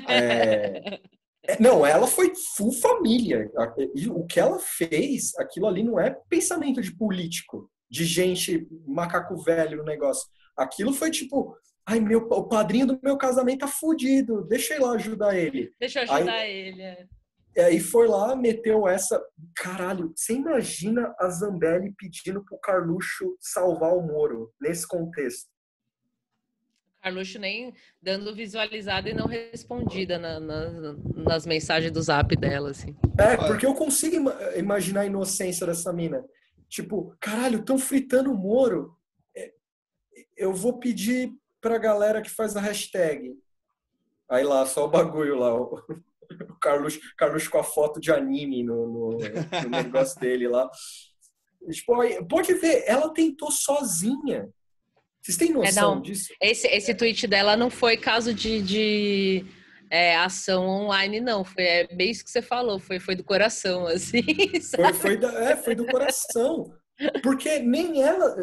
é, 0.09 1.01
não, 1.59 1.85
ela 1.85 2.07
foi 2.07 2.33
full 2.55 2.71
família. 2.71 3.49
E 3.95 4.07
o 4.09 4.25
que 4.25 4.39
ela 4.39 4.59
fez, 4.59 5.33
aquilo 5.37 5.67
ali 5.67 5.83
não 5.83 5.99
é 5.99 6.15
pensamento 6.29 6.81
de 6.81 6.95
político, 6.95 7.69
de 7.89 8.05
gente 8.05 8.67
macaco 8.85 9.37
velho 9.43 9.77
no 9.77 9.83
negócio. 9.83 10.27
Aquilo 10.55 10.93
foi 10.93 11.09
tipo, 11.09 11.55
ai, 11.85 11.99
meu, 11.99 12.27
o 12.29 12.47
padrinho 12.47 12.87
do 12.87 12.99
meu 13.01 13.17
casamento 13.17 13.59
tá 13.59 13.67
fudido, 13.67 14.43
deixa 14.47 14.73
eu 14.73 14.77
ir 14.77 14.83
lá 14.83 14.91
ajudar 14.93 15.35
ele. 15.35 15.73
Deixa 15.79 16.03
eu 16.03 16.13
ajudar 16.13 16.47
ele. 16.47 16.81
é. 16.81 17.07
E 17.53 17.59
aí 17.59 17.79
foi 17.81 18.07
lá, 18.07 18.33
meteu 18.33 18.87
essa. 18.87 19.21
Caralho, 19.55 20.13
você 20.15 20.33
imagina 20.33 21.13
a 21.19 21.27
Zambelli 21.27 21.93
pedindo 21.97 22.43
pro 22.45 22.57
Carluxo 22.59 23.35
salvar 23.41 23.93
o 23.93 24.01
Moro 24.01 24.53
nesse 24.59 24.87
contexto? 24.87 25.49
Carluxo 27.01 27.39
nem 27.39 27.73
dando 28.01 28.33
visualizada 28.35 29.09
e 29.09 29.13
não 29.13 29.25
respondida 29.25 30.19
na- 30.19 30.39
na- 30.39 30.95
nas 31.15 31.45
mensagens 31.47 31.91
do 31.91 32.01
zap 32.01 32.35
dela, 32.35 32.69
assim. 32.69 32.95
É, 33.17 33.35
porque 33.37 33.65
eu 33.65 33.73
consigo 33.73 34.15
ima- 34.17 34.37
imaginar 34.55 35.01
a 35.01 35.05
inocência 35.07 35.65
dessa 35.65 35.91
mina. 35.91 36.23
Tipo, 36.69 37.15
caralho, 37.19 37.59
estão 37.59 37.77
fritando 37.79 38.31
o 38.31 38.37
Moro. 38.37 38.95
É, 39.35 39.51
Eu 40.37 40.53
vou 40.53 40.77
pedir 40.79 41.31
pra 41.59 41.77
galera 41.77 42.21
que 42.21 42.29
faz 42.29 42.55
a 42.55 42.61
hashtag. 42.61 43.35
Aí 44.29 44.43
lá, 44.43 44.65
só 44.65 44.85
o 44.85 44.89
bagulho 44.89 45.37
lá. 45.39 45.53
O 45.59 45.81
o 46.49 46.55
Carlos 47.17 47.47
com 47.49 47.57
a 47.57 47.63
foto 47.63 47.99
de 47.99 48.09
anime 48.09 48.63
no, 48.63 48.87
no- 48.87 49.17
no 49.17 49.69
negócio 49.69 50.17
dele 50.19 50.47
lá. 50.47 50.69
Tipo, 51.69 51.93
pode 52.25 52.53
ver, 52.53 52.85
ela 52.87 53.13
tentou 53.13 53.51
sozinha. 53.51 54.49
Vocês 55.21 55.37
têm 55.37 55.51
noção 55.51 55.95
não. 55.95 56.01
disso? 56.01 56.33
Esse, 56.41 56.67
esse 56.67 56.93
tweet 56.95 57.27
dela 57.27 57.55
não 57.55 57.69
foi 57.69 57.95
caso 57.95 58.33
de, 58.33 58.61
de 58.61 59.45
é, 59.89 60.15
ação 60.15 60.67
online, 60.67 61.19
não. 61.19 61.43
Foi 61.43 61.63
é, 61.63 61.87
bem 61.95 62.09
isso 62.09 62.23
que 62.23 62.31
você 62.31 62.41
falou, 62.41 62.79
foi, 62.79 62.99
foi 62.99 63.15
do 63.15 63.23
coração, 63.23 63.85
assim. 63.87 64.23
Foi, 64.75 64.93
foi, 64.93 65.17
da- 65.17 65.33
é, 65.43 65.55
foi 65.55 65.75
do 65.75 65.85
coração. 65.85 66.71
Porque 67.23 67.59
nem 67.59 68.01
ela. 68.01 68.35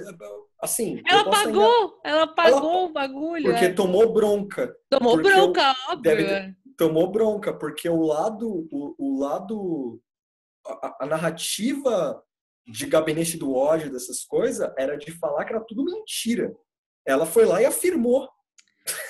Assim. 0.61 1.01
Ela 1.09 1.31
pagou, 1.31 2.01
ela 2.05 2.27
pagou 2.27 2.87
o 2.87 2.93
bagulho. 2.93 3.53
Porque 3.53 3.67
é. 3.67 3.73
tomou 3.73 4.13
bronca. 4.13 4.75
Tomou 4.91 5.15
porque 5.15 5.31
bronca, 5.31 5.75
óbvio. 5.89 6.03
deve 6.03 6.25
é. 6.25 6.53
Tomou 6.77 7.11
bronca, 7.11 7.53
porque 7.53 7.89
o 7.89 8.03
lado, 8.03 8.69
o, 8.71 8.95
o 8.99 9.21
lado 9.21 10.01
a, 10.67 10.97
a 11.01 11.07
narrativa 11.07 12.23
de 12.67 12.87
gabinete 12.87 13.37
do 13.37 13.55
ódio, 13.55 13.91
dessas 13.91 14.25
coisas, 14.25 14.71
era 14.77 14.97
de 14.97 15.11
falar 15.13 15.45
que 15.45 15.53
era 15.53 15.65
tudo 15.65 15.85
mentira. 15.85 16.53
Ela 17.09 17.25
foi 17.25 17.47
lá 17.47 17.63
e 17.63 17.65
afirmou. 17.65 18.29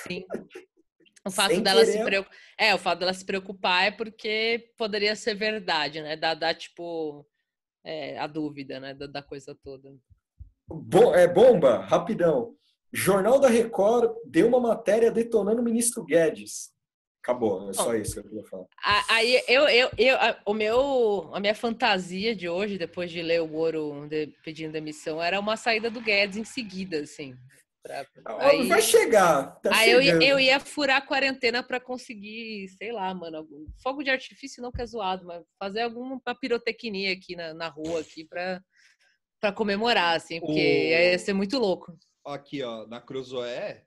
Sim. 0.07 0.25
O 1.27 1.31
fato 1.31 1.59
dela 1.61 1.81
querer... 1.81 1.97
se 1.97 2.03
preocupar. 2.03 2.37
É, 2.57 2.73
o 2.73 2.77
fato 2.77 2.99
dela 2.99 3.13
se 3.13 3.25
preocupar 3.25 3.83
é 3.83 3.91
porque 3.91 4.71
poderia 4.77 5.15
ser 5.17 5.35
verdade, 5.35 6.01
né? 6.01 6.15
Dá, 6.15 6.33
dá 6.33 6.53
tipo, 6.53 7.27
é, 7.83 8.17
a 8.17 8.25
dúvida, 8.25 8.79
né? 8.79 8.93
Da, 8.93 9.05
da, 9.05 9.21
coisa 9.21 9.53
toda. 9.61 9.93
Bom, 10.65 11.13
é 11.13 11.27
bomba, 11.27 11.79
rapidão. 11.79 12.55
Jornal 12.91 13.37
da 13.37 13.49
Record 13.49 14.15
deu 14.25 14.47
uma 14.47 14.61
matéria 14.61 15.11
detonando 15.11 15.61
o 15.61 15.63
ministro 15.63 16.05
Guedes. 16.05 16.71
Acabou, 17.21 17.69
é 17.69 17.73
só 17.73 17.93
isso 17.93 18.13
que 18.13 18.19
eu 18.19 18.23
queria 18.23 18.45
falar. 18.45 18.65
Aí 19.09 19.43
eu, 19.47 19.67
eu, 19.67 19.91
eu, 19.97 20.17
o 20.45 20.53
meu, 20.53 21.29
a 21.33 21.39
minha 21.39 21.53
fantasia 21.53 22.33
de 22.33 22.47
hoje, 22.47 22.77
depois 22.77 23.11
de 23.11 23.21
ler 23.21 23.41
o 23.41 23.47
Moro 23.47 24.07
de, 24.07 24.27
pedindo 24.43 24.71
demissão, 24.71 25.21
era 25.21 25.37
uma 25.37 25.57
saída 25.57 25.91
do 25.91 26.01
Guedes 26.01 26.37
em 26.37 26.45
seguida, 26.45 27.01
assim. 27.01 27.35
Pra, 27.89 28.47
aí, 28.47 28.67
vai 28.67 28.81
chegar. 28.81 29.59
Tá 29.61 29.75
aí 29.75 29.89
eu, 29.89 30.01
eu, 30.01 30.39
ia 30.39 30.59
furar 30.59 30.97
a 30.97 31.05
quarentena 31.05 31.63
para 31.63 31.79
conseguir, 31.79 32.67
sei 32.69 32.91
lá, 32.91 33.11
mano, 33.15 33.37
algum, 33.37 33.65
fogo 33.81 34.03
de 34.03 34.11
artifício 34.11 34.61
não 34.61 34.71
que 34.71 34.81
é 34.81 34.85
zoado, 34.85 35.25
mas 35.25 35.43
fazer 35.57 35.81
alguma 35.81 36.21
pirotecnia 36.39 37.11
aqui 37.11 37.35
na, 37.35 37.53
na 37.53 37.67
rua 37.67 38.01
aqui 38.01 38.25
para 38.25 38.61
para 39.41 39.53
comemorar, 39.53 40.17
assim, 40.17 40.41
porque 40.41 40.51
o... 40.51 40.59
ia 40.59 41.17
ser 41.17 41.31
muito 41.31 41.57
louco. 41.57 41.97
Aqui, 42.25 42.61
ó, 42.61 42.85
na 42.87 42.99
Cruzoé, 42.99 43.85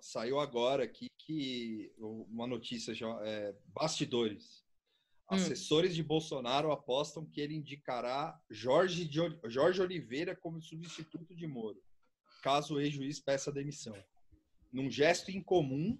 saiu 0.00 0.38
agora 0.38 0.84
aqui 0.84 1.08
que 1.18 1.92
uma 1.98 2.46
notícia 2.46 2.94
já 2.94 3.08
é, 3.24 3.52
bastidores. 3.74 4.64
Hum. 5.30 5.34
Assessores 5.34 5.96
de 5.96 6.02
Bolsonaro 6.04 6.70
apostam 6.70 7.26
que 7.26 7.40
ele 7.40 7.56
indicará 7.56 8.40
Jorge, 8.48 9.10
Jorge 9.48 9.82
Oliveira 9.82 10.36
como 10.36 10.62
substituto 10.62 11.34
de 11.34 11.46
Moro 11.48 11.82
caso 12.40 12.74
o 12.74 12.80
ex-juiz 12.80 13.20
peça 13.20 13.52
demissão. 13.52 13.94
Num 14.72 14.90
gesto 14.90 15.30
incomum, 15.30 15.98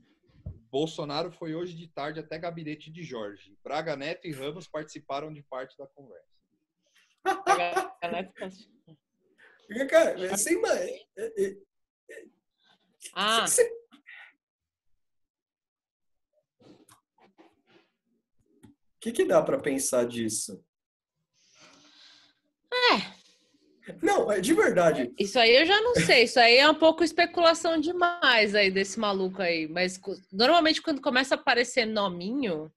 Bolsonaro 0.71 1.33
foi 1.33 1.55
hoje 1.55 1.75
de 1.75 1.89
tarde 1.89 2.21
até 2.21 2.39
gabinete 2.39 2.91
de 2.91 3.03
Jorge. 3.03 3.57
Braga 3.63 3.97
Neto 3.97 4.27
e 4.27 4.33
Ramos 4.33 4.69
participaram 4.69 5.33
de 5.33 5.43
parte 5.43 5.77
da 5.77 5.87
conversa. 5.87 6.31
Cara, 9.89 10.37
sem 10.37 10.61
Ah. 13.15 13.45
O 18.95 19.01
que, 19.01 19.13
que 19.13 19.25
dá 19.25 19.43
para 19.43 19.59
pensar 19.59 20.07
disso? 20.07 20.63
É, 22.73 23.20
não, 24.03 24.31
é 24.31 24.41
de 24.41 24.55
verdade. 24.55 25.13
Isso 25.19 25.39
aí 25.39 25.55
eu 25.57 25.67
já 25.67 25.81
não 25.81 25.95
sei. 25.95 26.25
Isso 26.25 26.39
aí 26.39 26.57
é 26.57 26.69
um 26.69 26.75
pouco 26.75 27.05
especulação 27.05 27.79
demais 27.79 28.55
aí 28.55 28.71
desse 28.71 28.99
maluco 28.99 29.41
aí. 29.43 29.69
Mas 29.69 30.01
normalmente 30.33 30.83
quando 30.83 31.01
começa 31.01 31.35
a 31.35 31.39
aparecer 31.39 31.87
nominho, 31.87 32.71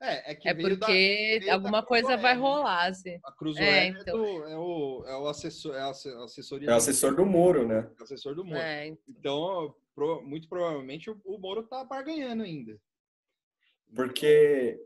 é, 0.00 0.32
é, 0.32 0.38
é 0.44 0.54
porque 0.54 1.40
da, 1.44 1.54
alguma 1.54 1.82
coisa 1.82 2.16
vai 2.16 2.34
né? 2.34 2.40
rolar, 2.40 2.86
assim. 2.86 3.18
A 3.24 3.32
Cruz 3.32 3.56
é, 3.56 3.62
é 3.62 3.86
então. 3.88 4.16
é, 4.46 4.56
o, 4.56 5.04
é 5.06 5.16
o 5.16 5.26
assessor, 5.26 5.74
é 5.74 5.80
a 5.80 5.90
assessoria. 5.90 6.70
É 6.70 6.72
o 6.72 6.76
assessor 6.76 7.16
do 7.16 7.26
Moro, 7.26 7.66
né? 7.66 7.90
É 7.98 8.00
o 8.00 8.04
assessor 8.04 8.34
do 8.34 8.44
Moro. 8.44 8.58
É, 8.58 8.86
então, 8.86 9.02
então 9.08 9.74
pro, 9.94 10.22
muito 10.22 10.48
provavelmente 10.48 11.10
o, 11.10 11.20
o 11.24 11.38
Moro 11.38 11.64
tá 11.64 11.84
barganhando 11.84 12.44
ainda. 12.44 12.78
Porque. 13.94 14.80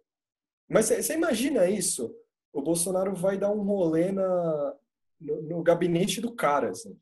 Mas 0.67 0.87
você 0.87 1.15
imagina 1.15 1.69
isso? 1.69 2.15
O 2.51 2.63
Bolsonaro 2.63 3.15
vai 3.15 3.37
dar 3.37 3.51
um 3.51 3.63
rolê 3.63 4.13
na, 4.13 4.75
no, 5.25 5.43
no 5.43 5.63
gabinete 5.63 6.21
do 6.21 6.35
cara, 6.35 6.71
assim. 6.71 6.97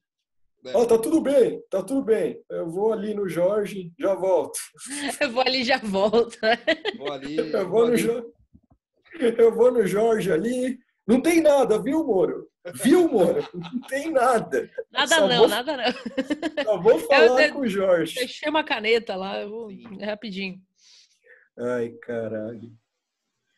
É. 0.67 0.77
Oh, 0.77 0.85
tá 0.85 0.99
tudo 0.99 1.23
bem, 1.23 1.63
tá 1.71 1.83
tudo 1.83 2.03
bem. 2.03 2.43
Eu 2.51 2.69
vou 2.69 2.93
ali 2.93 3.15
no 3.15 3.27
Jorge, 3.29 3.91
já 3.99 4.15
volto. 4.15 4.59
Eu 5.21 5.31
vou 5.31 5.43
ali, 5.43 5.65
já 5.65 5.79
volto. 5.79 6.39
Vou 6.99 7.13
ali. 7.13 7.37
Eu, 7.39 7.47
eu 7.61 7.69
vou, 7.69 7.89
no 7.89 7.97
Jo... 7.97 8.33
eu 9.39 9.55
vou 9.55 9.73
no 9.73 9.87
Jorge 9.87 10.31
ali. 10.31 10.79
Não 11.07 11.21
tem 11.21 11.41
nada, 11.41 11.81
viu, 11.83 12.05
Moro? 12.05 12.49
Viu, 12.75 13.09
Moro? 13.09 13.43
Não 13.55 13.81
tem 13.89 14.11
nada. 14.13 14.71
Nada 14.93 15.15
Só 15.15 15.27
não, 15.27 15.39
vou... 15.39 15.49
nada 15.49 15.77
não. 15.77 16.65
Só 16.65 16.81
vou 16.81 16.99
falar 17.01 17.49
eu, 17.49 17.55
com 17.55 17.61
o 17.61 17.69
Jorge. 17.69 18.17
Deixei 18.17 18.49
uma 18.49 18.63
caneta 18.63 19.17
lá, 19.17 19.41
eu 19.41 19.49
vou 19.49 19.69
rapidinho. 20.03 20.61
Ai, 21.59 21.89
caralho. 22.03 22.71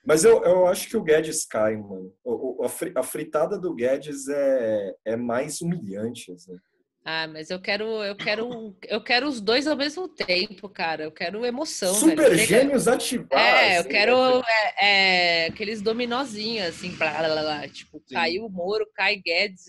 Mas 0.05 0.25
eu, 0.25 0.43
eu 0.43 0.67
acho 0.67 0.89
que 0.89 0.97
o 0.97 1.03
Guedes 1.03 1.45
cai, 1.45 1.77
mano. 1.77 2.13
O, 2.25 2.63
o, 2.63 2.67
a 2.97 3.03
fritada 3.03 3.59
do 3.59 3.75
Guedes 3.75 4.29
é, 4.29 4.95
é 5.05 5.17
mais 5.17 5.61
humilhante, 5.61 6.33
assim. 6.33 6.57
Ah, 7.05 7.27
mas 7.27 7.51
eu 7.51 7.61
quero, 7.61 7.85
eu 8.05 8.15
quero, 8.15 8.77
eu 8.87 9.03
quero 9.03 9.27
os 9.27 9.41
dois 9.41 9.67
ao 9.67 9.77
mesmo 9.77 10.09
tempo, 10.09 10.69
cara. 10.69 11.05
Eu 11.05 11.11
quero 11.11 11.45
emoção. 11.45 11.95
Super 11.95 12.31
velho. 12.31 12.47
gêmeos 12.47 12.87
ativados. 12.87 13.37
É, 13.37 13.79
eu 13.79 13.85
quero 13.85 14.15
é, 14.43 14.75
é, 14.81 15.47
aqueles 15.47 15.83
dominozinhos, 15.83 16.69
assim, 16.69 16.91
blá, 16.97 17.19
blá, 17.19 17.43
blá, 17.43 17.69
tipo, 17.69 17.99
Sim. 18.07 18.15
caiu 18.15 18.47
o 18.47 18.51
Moro, 18.51 18.89
cai 18.95 19.17
Guedes, 19.17 19.65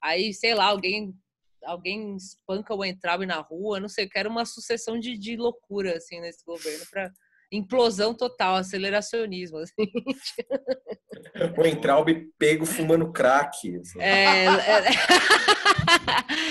aí, 0.00 0.32
sei 0.32 0.54
lá, 0.54 0.66
alguém 0.66 1.12
alguém 1.64 2.16
espanca 2.16 2.72
o 2.72 2.84
Entraube 2.84 3.26
na 3.26 3.40
rua, 3.40 3.80
não 3.80 3.88
sei, 3.88 4.04
eu 4.04 4.08
quero 4.08 4.30
uma 4.30 4.44
sucessão 4.44 4.98
de, 4.98 5.18
de 5.18 5.36
loucura, 5.36 5.96
assim, 5.96 6.20
nesse 6.20 6.44
governo 6.44 6.84
para 6.88 7.12
implosão 7.50 8.14
total, 8.14 8.56
aceleracionismo. 8.56 9.58
Assim. 9.58 9.90
O 11.56 11.66
Entraub 11.66 12.08
pego 12.38 12.66
fumando 12.66 13.12
crack. 13.12 13.76
Assim. 13.76 14.00
É, 14.00 14.46
é... 14.46 14.80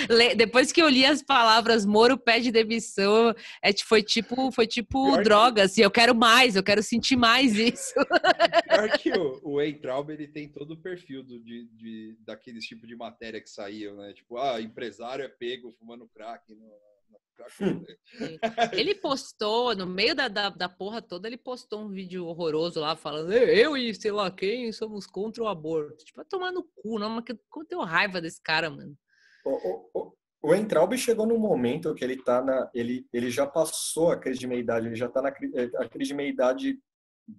Depois 0.36 0.72
que 0.72 0.82
eu 0.82 0.88
li 0.88 1.04
as 1.04 1.22
palavras 1.22 1.84
Moro 1.84 2.18
pede 2.18 2.50
demissão, 2.50 3.34
é, 3.62 3.70
foi 3.84 4.02
tipo, 4.02 4.50
foi 4.50 4.66
tipo 4.66 5.16
droga, 5.22 5.56
que... 5.56 5.60
assim, 5.60 5.82
eu 5.82 5.90
quero 5.90 6.14
mais, 6.14 6.56
eu 6.56 6.62
quero 6.62 6.82
sentir 6.82 7.16
mais 7.16 7.54
isso. 7.56 7.94
Pior 8.68 8.90
que 8.98 9.12
o, 9.12 9.40
o 9.42 9.62
Entraub, 9.62 10.10
ele 10.10 10.26
tem 10.26 10.48
todo 10.48 10.72
o 10.72 10.76
perfil 10.76 11.22
do, 11.22 11.38
de, 11.40 11.66
de, 11.76 12.16
daqueles 12.24 12.64
tipo 12.64 12.86
de 12.86 12.96
matéria 12.96 13.40
que 13.40 13.50
saíam, 13.50 13.96
né? 13.96 14.12
Tipo, 14.12 14.38
ah, 14.38 14.60
empresário 14.60 15.24
é 15.24 15.28
pego 15.28 15.72
fumando 15.78 16.08
crack 16.08 16.54
no 16.54 16.66
ele 18.72 18.94
postou, 18.94 19.74
no 19.74 19.86
meio 19.86 20.14
da, 20.14 20.28
da, 20.28 20.50
da, 20.50 20.68
porra 20.68 21.00
toda, 21.00 21.26
ele 21.26 21.36
postou 21.36 21.82
um 21.82 21.88
vídeo 21.88 22.26
horroroso 22.26 22.80
lá, 22.80 22.96
falando 22.96 23.32
eu 23.32 23.76
e 23.76 23.94
sei 23.94 24.10
lá 24.10 24.30
quem 24.30 24.72
somos 24.72 25.06
contra 25.06 25.42
o 25.42 25.48
aborto. 25.48 26.04
Tipo, 26.04 26.16
vai 26.16 26.24
tomar 26.26 26.52
no 26.52 26.64
cu, 26.74 26.98
não, 26.98 27.10
mas 27.10 27.24
que, 27.24 27.32
eu 27.32 27.64
tenho 27.66 27.82
raiva 27.82 28.20
desse 28.20 28.42
cara, 28.42 28.68
mano. 28.68 28.94
O, 29.44 29.50
o, 29.50 29.90
o, 29.94 30.12
o 30.42 30.54
Entraub 30.54 30.96
chegou 30.96 31.26
num 31.26 31.38
momento 31.38 31.94
que 31.94 32.04
ele 32.04 32.22
tá 32.22 32.42
na. 32.42 32.70
Ele, 32.74 33.06
ele 33.12 33.30
já 33.30 33.46
passou 33.46 34.10
a 34.10 34.18
crise 34.18 34.40
de 34.40 34.46
meia-idade, 34.46 34.86
ele 34.86 34.96
já 34.96 35.08
tá 35.08 35.22
na 35.22 35.28
a 35.28 35.88
crise 35.88 36.08
de 36.08 36.14
meia-idade 36.14 36.78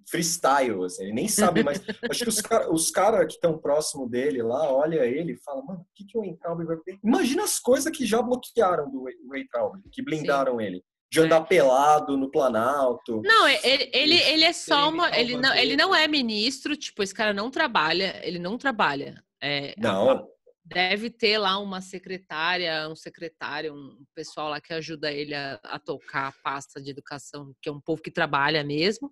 freestyle, 0.08 0.84
assim, 0.84 1.04
ele 1.04 1.12
nem 1.12 1.28
sabe 1.28 1.62
mais. 1.62 1.80
Acho 2.10 2.24
que 2.24 2.30
os, 2.70 2.90
caras 2.90 3.26
que 3.26 3.34
estão 3.34 3.58
próximo 3.58 4.08
dele 4.08 4.42
lá, 4.42 4.72
olha 4.72 5.04
ele 5.04 5.32
e 5.32 5.42
fala, 5.42 5.62
mano, 5.62 5.80
o 5.80 5.86
que, 5.94 6.04
que 6.04 6.16
o 6.16 6.20
Weintraub 6.20 6.64
vai 6.64 6.76
ter? 6.78 6.98
Imagina 7.02 7.44
as 7.44 7.58
coisas 7.58 7.94
que 7.94 8.06
já 8.06 8.20
bloquearam 8.22 8.90
do 8.90 9.04
Weintraub, 9.28 9.76
que 9.92 10.02
blindaram 10.02 10.58
Sim. 10.58 10.64
ele. 10.64 10.84
De 11.12 11.18
andar 11.18 11.42
é. 11.42 11.44
pelado 11.44 12.16
no 12.16 12.30
Planalto. 12.30 13.20
Não, 13.24 13.48
ele, 13.48 13.90
ele, 13.92 14.14
ele 14.14 14.44
é 14.44 14.52
só 14.52 14.88
uma. 14.88 15.10
Ele 15.18 15.36
não, 15.36 15.52
ele 15.54 15.76
não 15.76 15.92
é 15.92 16.06
ministro, 16.06 16.76
tipo, 16.76 17.02
esse 17.02 17.12
cara 17.12 17.34
não 17.34 17.50
trabalha, 17.50 18.20
ele 18.24 18.38
não 18.38 18.56
trabalha. 18.56 19.20
É, 19.42 19.74
não 19.76 20.28
deve 20.70 21.10
ter 21.10 21.36
lá 21.36 21.58
uma 21.58 21.80
secretária, 21.80 22.88
um 22.88 22.94
secretário, 22.94 23.74
um 23.74 24.04
pessoal 24.14 24.50
lá 24.50 24.60
que 24.60 24.72
ajuda 24.72 25.12
ele 25.12 25.34
a, 25.34 25.58
a, 25.64 25.80
tocar 25.80 26.28
a 26.28 26.34
pasta 26.44 26.80
de 26.80 26.90
educação, 26.90 27.52
que 27.60 27.68
é 27.68 27.72
um 27.72 27.80
povo 27.80 28.00
que 28.00 28.10
trabalha 28.10 28.62
mesmo. 28.62 29.10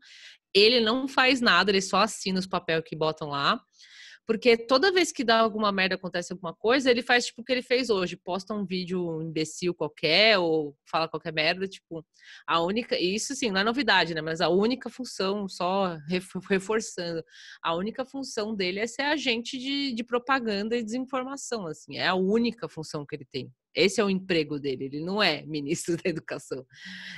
Ele 0.55 0.81
não 0.81 1.07
faz 1.09 1.41
nada, 1.41 1.71
ele 1.71 1.83
só 1.83 1.99
assina 1.99 2.39
os 2.39 2.47
papéis 2.47 2.83
que 2.85 2.97
botam 2.97 3.29
lá. 3.29 3.61
Porque 4.29 4.59
toda 4.59 4.93
vez 4.93 5.11
que 5.11 5.25
dá 5.25 5.41
alguma 5.41 5.73
merda, 5.73 5.95
acontece 5.95 6.35
alguma 6.35 6.55
coisa, 6.55 6.91
ele 6.91 7.01
faz 7.01 7.25
tipo 7.25 7.41
o 7.41 7.45
que 7.45 7.51
ele 7.51 7.63
fez 7.63 7.89
hoje, 7.89 8.15
posta 8.15 8.53
um 8.53 8.67
vídeo 8.67 9.23
imbecil 9.23 9.73
qualquer 9.73 10.39
ou 10.39 10.77
fala 10.85 11.09
qualquer 11.09 11.33
merda, 11.33 11.67
tipo, 11.67 12.05
a 12.47 12.61
única, 12.61 12.95
isso 13.01 13.35
sim, 13.35 13.51
não 13.51 13.63
é 13.63 13.65
novidade, 13.65 14.13
né, 14.13 14.21
mas 14.21 14.43
a 14.43 14.51
única 14.51 14.91
função, 14.91 15.49
só 15.49 15.97
reforçando, 16.51 17.25
a 17.63 17.75
única 17.75 18.05
função 18.05 18.55
dele 18.55 18.81
é 18.81 18.87
ser 18.87 19.01
agente 19.01 19.57
de, 19.57 19.95
de 19.95 20.05
propaganda 20.05 20.77
e 20.77 20.85
desinformação, 20.85 21.67
assim, 21.67 21.97
é 21.97 22.07
a 22.07 22.15
única 22.15 22.69
função 22.69 23.07
que 23.07 23.17
ele 23.17 23.25
tem. 23.25 23.51
Esse 23.79 24.01
é 24.01 24.05
o 24.05 24.11
emprego 24.11 24.59
dele, 24.59 24.87
ele 24.87 25.01
não 25.05 25.23
é 25.23 25.43
ministro 25.47 25.97
da 26.03 26.11
educação. 26.11 26.65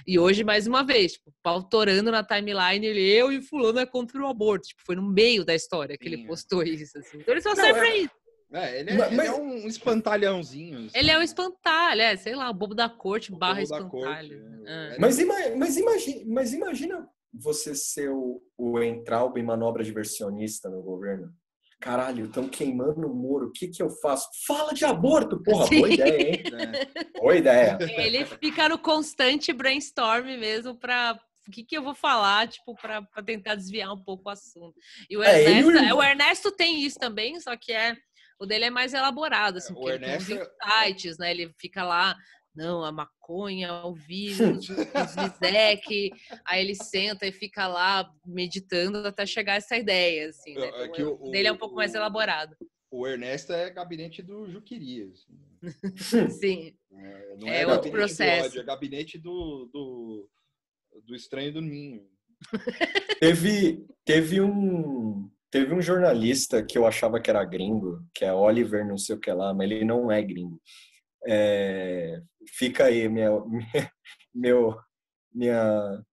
E 0.06 0.18
hoje, 0.18 0.44
mais 0.44 0.66
uma 0.66 0.82
vez, 0.82 1.12
tipo, 1.12 1.32
pautorando 1.42 2.11
na 2.11 2.22
timeline, 2.22 2.86
ele, 2.86 3.00
eu 3.00 3.32
e 3.32 3.42
fulano 3.42 3.78
é 3.78 3.86
contra 3.86 4.20
o 4.20 4.26
aborto. 4.26 4.68
Tipo, 4.68 4.82
foi 4.84 4.96
no 4.96 5.02
meio 5.02 5.44
da 5.44 5.54
história 5.54 5.96
que 5.96 6.08
Sim. 6.08 6.14
ele 6.14 6.26
postou 6.26 6.62
isso. 6.62 6.98
Assim. 6.98 7.18
Então 7.18 7.34
ele 7.34 7.42
só 7.42 7.50
não, 7.50 7.56
serve 7.56 7.78
é... 7.78 7.82
pra 7.82 7.96
isso. 7.96 8.20
É, 8.52 8.80
ele 8.80 8.90
é, 8.90 8.96
mas, 8.96 9.12
ele 9.12 9.26
é 9.26 9.32
um 9.32 9.68
espantalhãozinho. 9.68 10.78
Assim. 10.86 10.98
Ele 10.98 11.11
é 11.11 11.18
um 11.18 11.22
espantalho, 11.22 12.00
é, 12.00 12.16
sei 12.16 12.34
lá, 12.34 12.50
o 12.50 12.54
bobo 12.54 12.74
da 12.74 12.88
corte 12.88 13.32
o 13.32 13.38
barra 13.38 13.62
espantalho. 13.62 13.90
Corte, 13.90 14.34
é. 14.66 14.94
É. 14.94 14.98
Mas, 14.98 15.18
ima 15.20 15.34
mas, 15.56 15.76
imagina, 15.76 16.24
mas 16.26 16.52
imagina 16.52 17.08
você 17.32 17.76
ser 17.76 18.11
o, 18.11 18.42
o 18.58 18.82
Entraub 18.82 19.36
em 19.38 19.44
manobra 19.44 19.84
diversionista 19.84 20.68
no 20.68 20.82
governo? 20.82 21.32
Caralho, 21.81 22.26
estão 22.26 22.47
queimando 22.49 23.07
o 23.11 23.14
Moro, 23.14 23.47
o 23.47 23.53
que 23.53 23.68
que 23.68 23.83
eu 23.83 23.89
faço? 23.89 24.28
Fala 24.47 24.72
de 24.74 24.85
aborto, 24.85 25.43
porra, 25.43 25.66
Sim. 25.66 25.78
boa 25.78 25.89
ideia, 25.91 26.31
hein? 26.31 26.43
É. 27.14 27.18
Boa 27.18 27.37
ideia. 27.37 27.78
Ele 27.97 28.24
fica 28.26 28.68
no 28.68 28.78
constante 28.78 29.53
brainstorm 29.53 30.26
mesmo 30.39 30.74
para 30.78 31.18
o 31.49 31.51
que, 31.51 31.64
que 31.64 31.76
eu 31.76 31.83
vou 31.83 31.95
falar, 31.95 32.47
tipo, 32.49 32.74
para 32.76 33.03
tentar 33.24 33.55
desviar 33.55 33.93
um 33.93 34.03
pouco 34.05 34.28
o 34.28 34.33
assunto. 34.33 34.74
E 35.09 35.16
o 35.16 35.22
É, 35.22 35.43
e 35.43 35.47
Ernesto, 35.47 35.70
irmão. 35.70 35.99
o 35.99 36.03
Ernesto 36.03 36.53
tem 36.53 36.83
isso 36.85 36.99
também, 36.99 37.41
só 37.41 37.57
que 37.57 37.72
é 37.72 37.97
o 38.39 38.47
dele 38.47 38.66
é 38.66 38.70
mais 38.70 38.95
elaborado, 38.95 39.59
assim, 39.59 39.72
É, 39.72 39.74
porque 39.74 39.89
ele 39.91 39.99
tem 40.05 40.16
uns 40.16 40.28
Ernesto 40.31 40.53
insights, 40.62 41.18
né? 41.18 41.31
Ele 41.31 41.53
fica 41.59 41.83
lá, 41.83 42.14
não, 42.61 42.84
a 42.84 42.92
maconha, 42.92 43.84
o 43.86 43.94
vírus, 43.94 44.68
o 44.68 44.74
Zizek, 44.74 46.11
aí 46.46 46.61
ele 46.62 46.74
senta 46.74 47.26
e 47.26 47.32
fica 47.32 47.66
lá 47.66 48.12
meditando 48.26 48.98
até 49.06 49.24
chegar 49.26 49.54
a 49.54 49.56
essa 49.56 49.76
ideia, 49.76 50.28
assim, 50.28 50.54
né? 50.54 50.66
É, 50.66 50.68
é 50.68 50.82
Então, 50.84 50.92
que 50.92 51.02
o 51.02 51.18
o- 51.20 51.30
dele 51.30 51.48
é 51.48 51.52
um 51.52 51.56
pouco 51.58 51.74
mais 51.74 51.94
o- 51.94 51.96
elaborado. 51.96 52.56
O 52.92 53.06
Ernesto 53.06 53.52
é 53.52 53.70
gabinete 53.70 54.20
do 54.22 54.48
Juquiri. 54.50 55.11
assim. 55.12 55.38
Sim. 56.40 56.74
É, 56.92 57.36
Não 57.40 57.48
É 57.48 57.62
é, 57.62 57.66
outro 57.66 57.90
processo. 57.90 58.40
do 58.42 58.46
ódio, 58.46 58.61
é 58.61 58.64
gabinete 58.64 59.16
do, 59.18 59.70
do, 59.72 60.28
do 61.04 61.14
estranho 61.14 61.52
do 61.52 61.61
ninho. 61.61 62.04
Teve, 63.20 63.86
teve 64.04 64.40
um 64.40 65.30
teve 65.50 65.74
um 65.74 65.82
jornalista 65.82 66.64
que 66.64 66.78
eu 66.78 66.86
achava 66.86 67.20
que 67.20 67.28
era 67.28 67.44
gringo, 67.44 68.00
que 68.14 68.24
é 68.24 68.32
Oliver 68.32 68.86
não 68.86 68.96
sei 68.96 69.16
o 69.16 69.20
que 69.20 69.30
lá, 69.32 69.52
mas 69.52 69.68
ele 69.70 69.84
não 69.84 70.11
é 70.11 70.22
gringo. 70.22 70.61
É, 71.26 72.22
fica 72.48 72.84
aí 72.84 73.08
minha, 73.10 73.30
meu, 74.34 74.76
minha, 75.32 76.04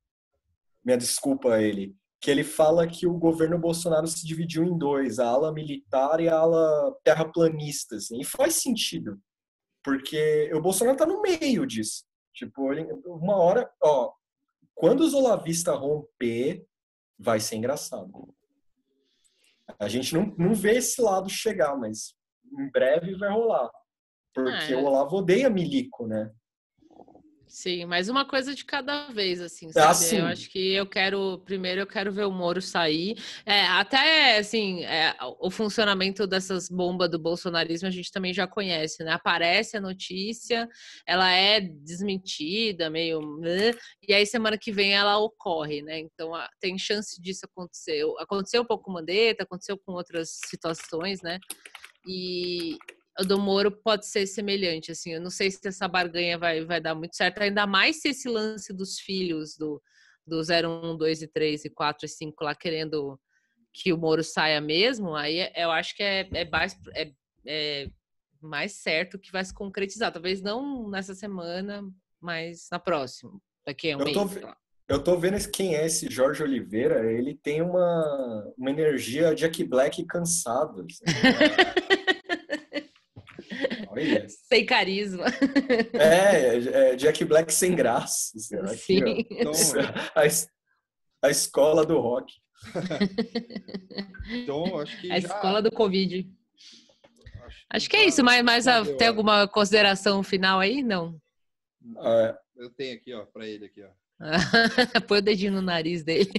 minha 0.83 0.97
desculpa 0.97 1.53
a 1.53 1.61
ele. 1.61 1.95
Que 2.19 2.31
ele 2.31 2.43
fala 2.43 2.87
que 2.87 3.05
o 3.05 3.13
governo 3.13 3.59
Bolsonaro 3.59 4.07
se 4.07 4.25
dividiu 4.25 4.63
em 4.63 4.77
dois, 4.77 5.19
a 5.19 5.27
ala 5.27 5.53
militar 5.53 6.19
e 6.19 6.27
a 6.27 6.35
ala 6.35 6.95
terraplanista. 7.03 7.95
Assim, 7.97 8.19
e 8.19 8.25
faz 8.25 8.55
sentido, 8.55 9.19
porque 9.83 10.51
o 10.53 10.61
Bolsonaro 10.61 10.97
tá 10.97 11.05
no 11.05 11.21
meio 11.21 11.65
disso. 11.65 12.03
Tipo, 12.33 12.71
uma 13.05 13.35
hora, 13.35 13.71
ó, 13.81 14.11
quando 14.73 15.01
os 15.01 15.13
olavistas 15.13 15.77
romper, 15.77 16.65
vai 17.17 17.39
ser 17.39 17.55
engraçado. 17.55 18.11
A 19.79 19.87
gente 19.87 20.13
não, 20.13 20.25
não 20.37 20.53
vê 20.53 20.77
esse 20.77 21.01
lado 21.01 21.29
chegar, 21.29 21.75
mas 21.75 22.15
em 22.59 22.69
breve 22.69 23.15
vai 23.15 23.29
rolar. 23.29 23.69
Porque 24.43 24.73
É. 24.73 24.75
o 24.77 24.85
Olavo 24.85 25.17
odeia 25.17 25.49
milico, 25.49 26.05
né? 26.05 26.31
Sim, 27.49 27.85
mas 27.85 28.07
uma 28.09 28.23
coisa 28.25 28.53
de 28.53 28.63
cada 28.65 29.07
vez, 29.07 29.39
assim, 29.41 29.69
Ah, 29.69 29.93
sabe? 29.93 29.95
sim. 29.95 30.17
Eu 30.17 30.25
acho 30.25 30.49
que 30.49 30.73
eu 30.73 30.85
quero, 30.85 31.39
primeiro 31.45 31.81
eu 31.81 31.87
quero 31.87 32.11
ver 32.11 32.25
o 32.25 32.31
Moro 32.31 32.61
sair. 32.61 33.17
É, 33.45 33.61
até, 33.65 34.37
assim, 34.37 34.83
é, 34.83 35.15
o 35.39 35.49
funcionamento 35.49 36.27
dessas 36.27 36.69
bombas 36.69 37.09
do 37.09 37.17
bolsonarismo 37.17 37.87
a 37.87 37.91
gente 37.91 38.11
também 38.11 38.33
já 38.33 38.45
conhece, 38.45 39.01
né? 39.03 39.13
Aparece 39.13 39.77
a 39.77 39.81
notícia, 39.81 40.67
ela 41.05 41.31
é 41.31 41.61
desmentida, 41.61 42.89
meio... 42.89 43.21
né? 43.39 43.71
E 44.07 44.13
aí 44.13 44.25
semana 44.25 44.57
que 44.57 44.71
vem 44.71 44.93
ela 44.93 45.17
ocorre, 45.17 45.81
né? 45.81 45.99
Então 45.99 46.33
tem 46.59 46.77
chance 46.77 47.19
disso 47.19 47.45
acontecer. 47.45 48.03
Aconteceu 48.19 48.61
um 48.61 48.65
pouco 48.65 48.83
com 48.83 48.91
o 48.91 48.93
Mandetta, 48.93 49.43
aconteceu 49.43 49.77
com 49.77 49.93
outras 49.93 50.37
situações, 50.45 51.21
né? 51.21 51.39
E 52.05 52.77
o 53.19 53.23
do 53.23 53.39
Moro 53.39 53.71
pode 53.71 54.05
ser 54.07 54.25
semelhante, 54.27 54.91
assim. 54.91 55.13
Eu 55.13 55.21
não 55.21 55.29
sei 55.29 55.49
se 55.51 55.67
essa 55.67 55.87
barganha 55.87 56.37
vai, 56.37 56.63
vai 56.65 56.79
dar 56.79 56.95
muito 56.95 57.15
certo, 57.15 57.39
ainda 57.41 57.65
mais 57.65 58.01
se 58.01 58.09
esse 58.09 58.27
lance 58.29 58.71
dos 58.73 58.99
filhos 58.99 59.57
do, 59.57 59.81
do 60.25 60.41
01, 60.41 60.95
2 60.97 61.21
e 61.23 61.27
3 61.27 61.65
e 61.65 61.69
4 61.69 62.05
e 62.05 62.09
5 62.09 62.43
lá 62.43 62.53
querendo 62.53 63.19
que 63.73 63.91
o 63.93 63.97
Moro 63.97 64.23
saia 64.23 64.59
mesmo, 64.61 65.15
aí 65.15 65.39
é- 65.39 65.53
eu 65.55 65.71
acho 65.71 65.95
que 65.95 66.03
é, 66.03 66.27
é 66.33 66.45
mais, 66.49 66.75
é, 66.95 67.11
é 67.45 67.89
mais 68.41 68.73
certo 68.73 69.19
que 69.19 69.31
vai 69.31 69.43
se 69.43 69.53
concretizar. 69.53 70.11
Talvez 70.11 70.41
não 70.41 70.89
nessa 70.89 71.13
semana, 71.13 71.83
mas 72.21 72.67
na 72.71 72.79
próxima. 72.79 73.39
Daqui 73.65 73.91
a 73.91 73.97
um 73.97 73.99
Eu 74.01 74.05
mês. 74.05 74.17
tô 74.17 74.45
lá. 74.45 74.57
Eu 74.89 75.03
tô 75.03 75.17
vendo 75.17 75.37
quem 75.51 75.75
é 75.75 75.85
esse 75.85 76.09
Jorge 76.09 76.41
Oliveira. 76.41 77.11
Ele 77.11 77.35
tem 77.35 77.61
uma, 77.61 78.53
uma 78.57 78.69
energia 78.69 79.35
Jack 79.35 79.61
Black 79.65 80.05
cansado. 80.05 80.85
assim. 80.89 81.03
Olha. 83.97 84.27
Sem 84.29 84.65
carisma. 84.65 85.25
É, 85.93 86.91
é, 86.91 86.95
Jack 86.95 87.23
Black 87.25 87.53
sem 87.53 87.75
graça. 87.75 88.31
assim, 88.35 88.55
ó, 88.57 88.65
aqui, 88.65 88.77
Sim. 88.77 89.03
ó. 89.03 89.07
Então, 89.31 89.51
A, 90.15 91.27
a 91.27 91.29
escola 91.29 91.85
do 91.85 91.99
rock. 91.99 92.33
então 94.31 94.79
acho 94.79 94.99
que 95.01 95.11
A 95.11 95.19
já... 95.19 95.27
escola 95.27 95.61
do 95.61 95.71
Covid. 95.71 96.27
Acho 97.69 97.89
que 97.89 97.95
é 97.97 98.05
isso, 98.05 98.23
mas, 98.23 98.43
mas 98.43 98.67
ah, 98.67 98.81
deu, 98.81 98.97
tem 98.97 99.07
alguma 99.07 99.47
consideração 99.47 100.23
final 100.23 100.59
aí? 100.59 100.81
Não. 100.81 101.19
Ah, 101.97 102.37
Eu 102.55 102.69
tenho 102.69 102.95
aqui, 102.95 103.13
ó, 103.13 103.25
pra 103.25 103.45
ele 103.47 103.65
aqui, 103.65 103.83
ó. 103.83 103.89
Põe 105.07 105.19
o 105.19 105.21
dedinho 105.21 105.51
no 105.53 105.61
nariz 105.61 106.03
dele. 106.03 106.31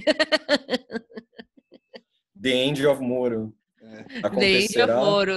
The 2.41 2.49
End 2.49 2.85
of 2.85 3.01
Moro. 3.01 3.55
É. 3.81 4.05
Acontecerá, 4.27 4.95
Moro, 4.97 5.33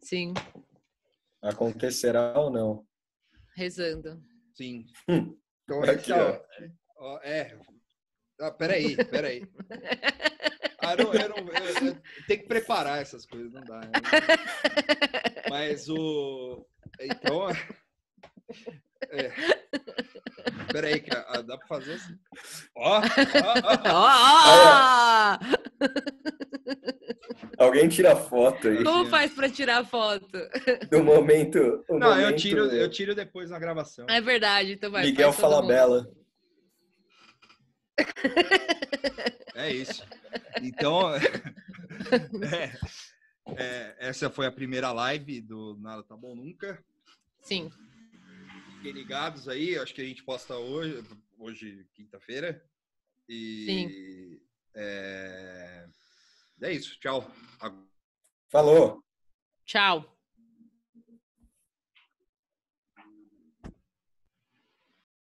sim, 0.00 0.32
acontecerá 1.42 2.38
ou 2.38 2.50
não? 2.50 2.86
rezando. 3.54 4.22
Sim. 4.54 4.86
Hum. 5.08 5.36
Então, 5.64 5.80
Aqui, 5.84 6.10
então, 6.12 6.40
ó, 6.98 7.18
é. 7.22 7.56
Ah, 8.40 8.50
peraí, 8.50 8.96
peraí. 9.06 9.46
Ah, 10.84 10.96
não, 10.96 11.14
eu 11.14 11.28
não, 11.28 11.36
eu- 11.36 11.86
eu- 11.86 12.02
tem 12.26 12.38
que 12.38 12.48
preparar 12.48 13.00
essas 13.00 13.24
coisas, 13.24 13.52
não 13.52 13.62
dá. 13.62 13.78
né? 13.78 13.92
Mas 15.48 15.88
o. 15.88 16.66
Então. 17.00 17.48
É. 19.10 19.30
Peraí, 20.72 21.00
que 21.00 21.10
ah, 21.14 21.40
dá 21.42 21.56
pra 21.56 21.68
fazer 21.68 21.92
assim. 21.94 22.18
Ó, 22.74 22.98
ó, 22.98 23.02
ó, 23.92 25.38
ó. 25.38 25.38
Alguém 27.58 27.88
tira 27.88 28.16
foto 28.16 28.68
aí 28.68 28.82
Como 28.84 29.06
faz 29.06 29.32
pra 29.32 29.48
tirar 29.48 29.84
foto? 29.84 30.26
do 30.90 31.02
momento. 31.02 31.84
o 31.88 31.98
Não, 31.98 32.12
eu 32.12 32.22
momento 32.22 32.38
tiro, 32.38 32.64
eu 32.66 32.90
tiro 32.90 33.14
depois 33.14 33.50
na 33.50 33.58
gravação. 33.58 34.06
É 34.08 34.20
verdade, 34.20 34.72
então 34.72 34.90
vai. 34.90 35.04
Miguel. 35.04 35.32
Falabella. 35.32 36.10
É 39.54 39.72
isso. 39.72 40.04
Então, 40.62 41.14
é, 41.14 42.78
é, 43.56 43.96
essa 43.98 44.30
foi 44.30 44.46
a 44.46 44.52
primeira 44.52 44.92
live 44.92 45.40
do 45.40 45.76
Nada 45.80 46.02
Tá 46.02 46.16
Bom 46.16 46.34
Nunca. 46.34 46.82
Sim, 47.42 47.70
Fiquem 48.82 48.92
ligados 48.92 49.48
aí, 49.48 49.78
acho 49.78 49.94
que 49.94 50.02
a 50.02 50.04
gente 50.04 50.24
posta 50.24 50.56
hoje, 50.56 51.04
hoje 51.38 51.86
quinta-feira. 51.94 52.60
E 53.28 53.64
Sim. 53.64 54.40
É, 54.74 55.86
é 56.62 56.72
isso, 56.72 56.98
tchau. 57.00 57.24
Falou. 58.50 59.02
tchau. 59.64 60.04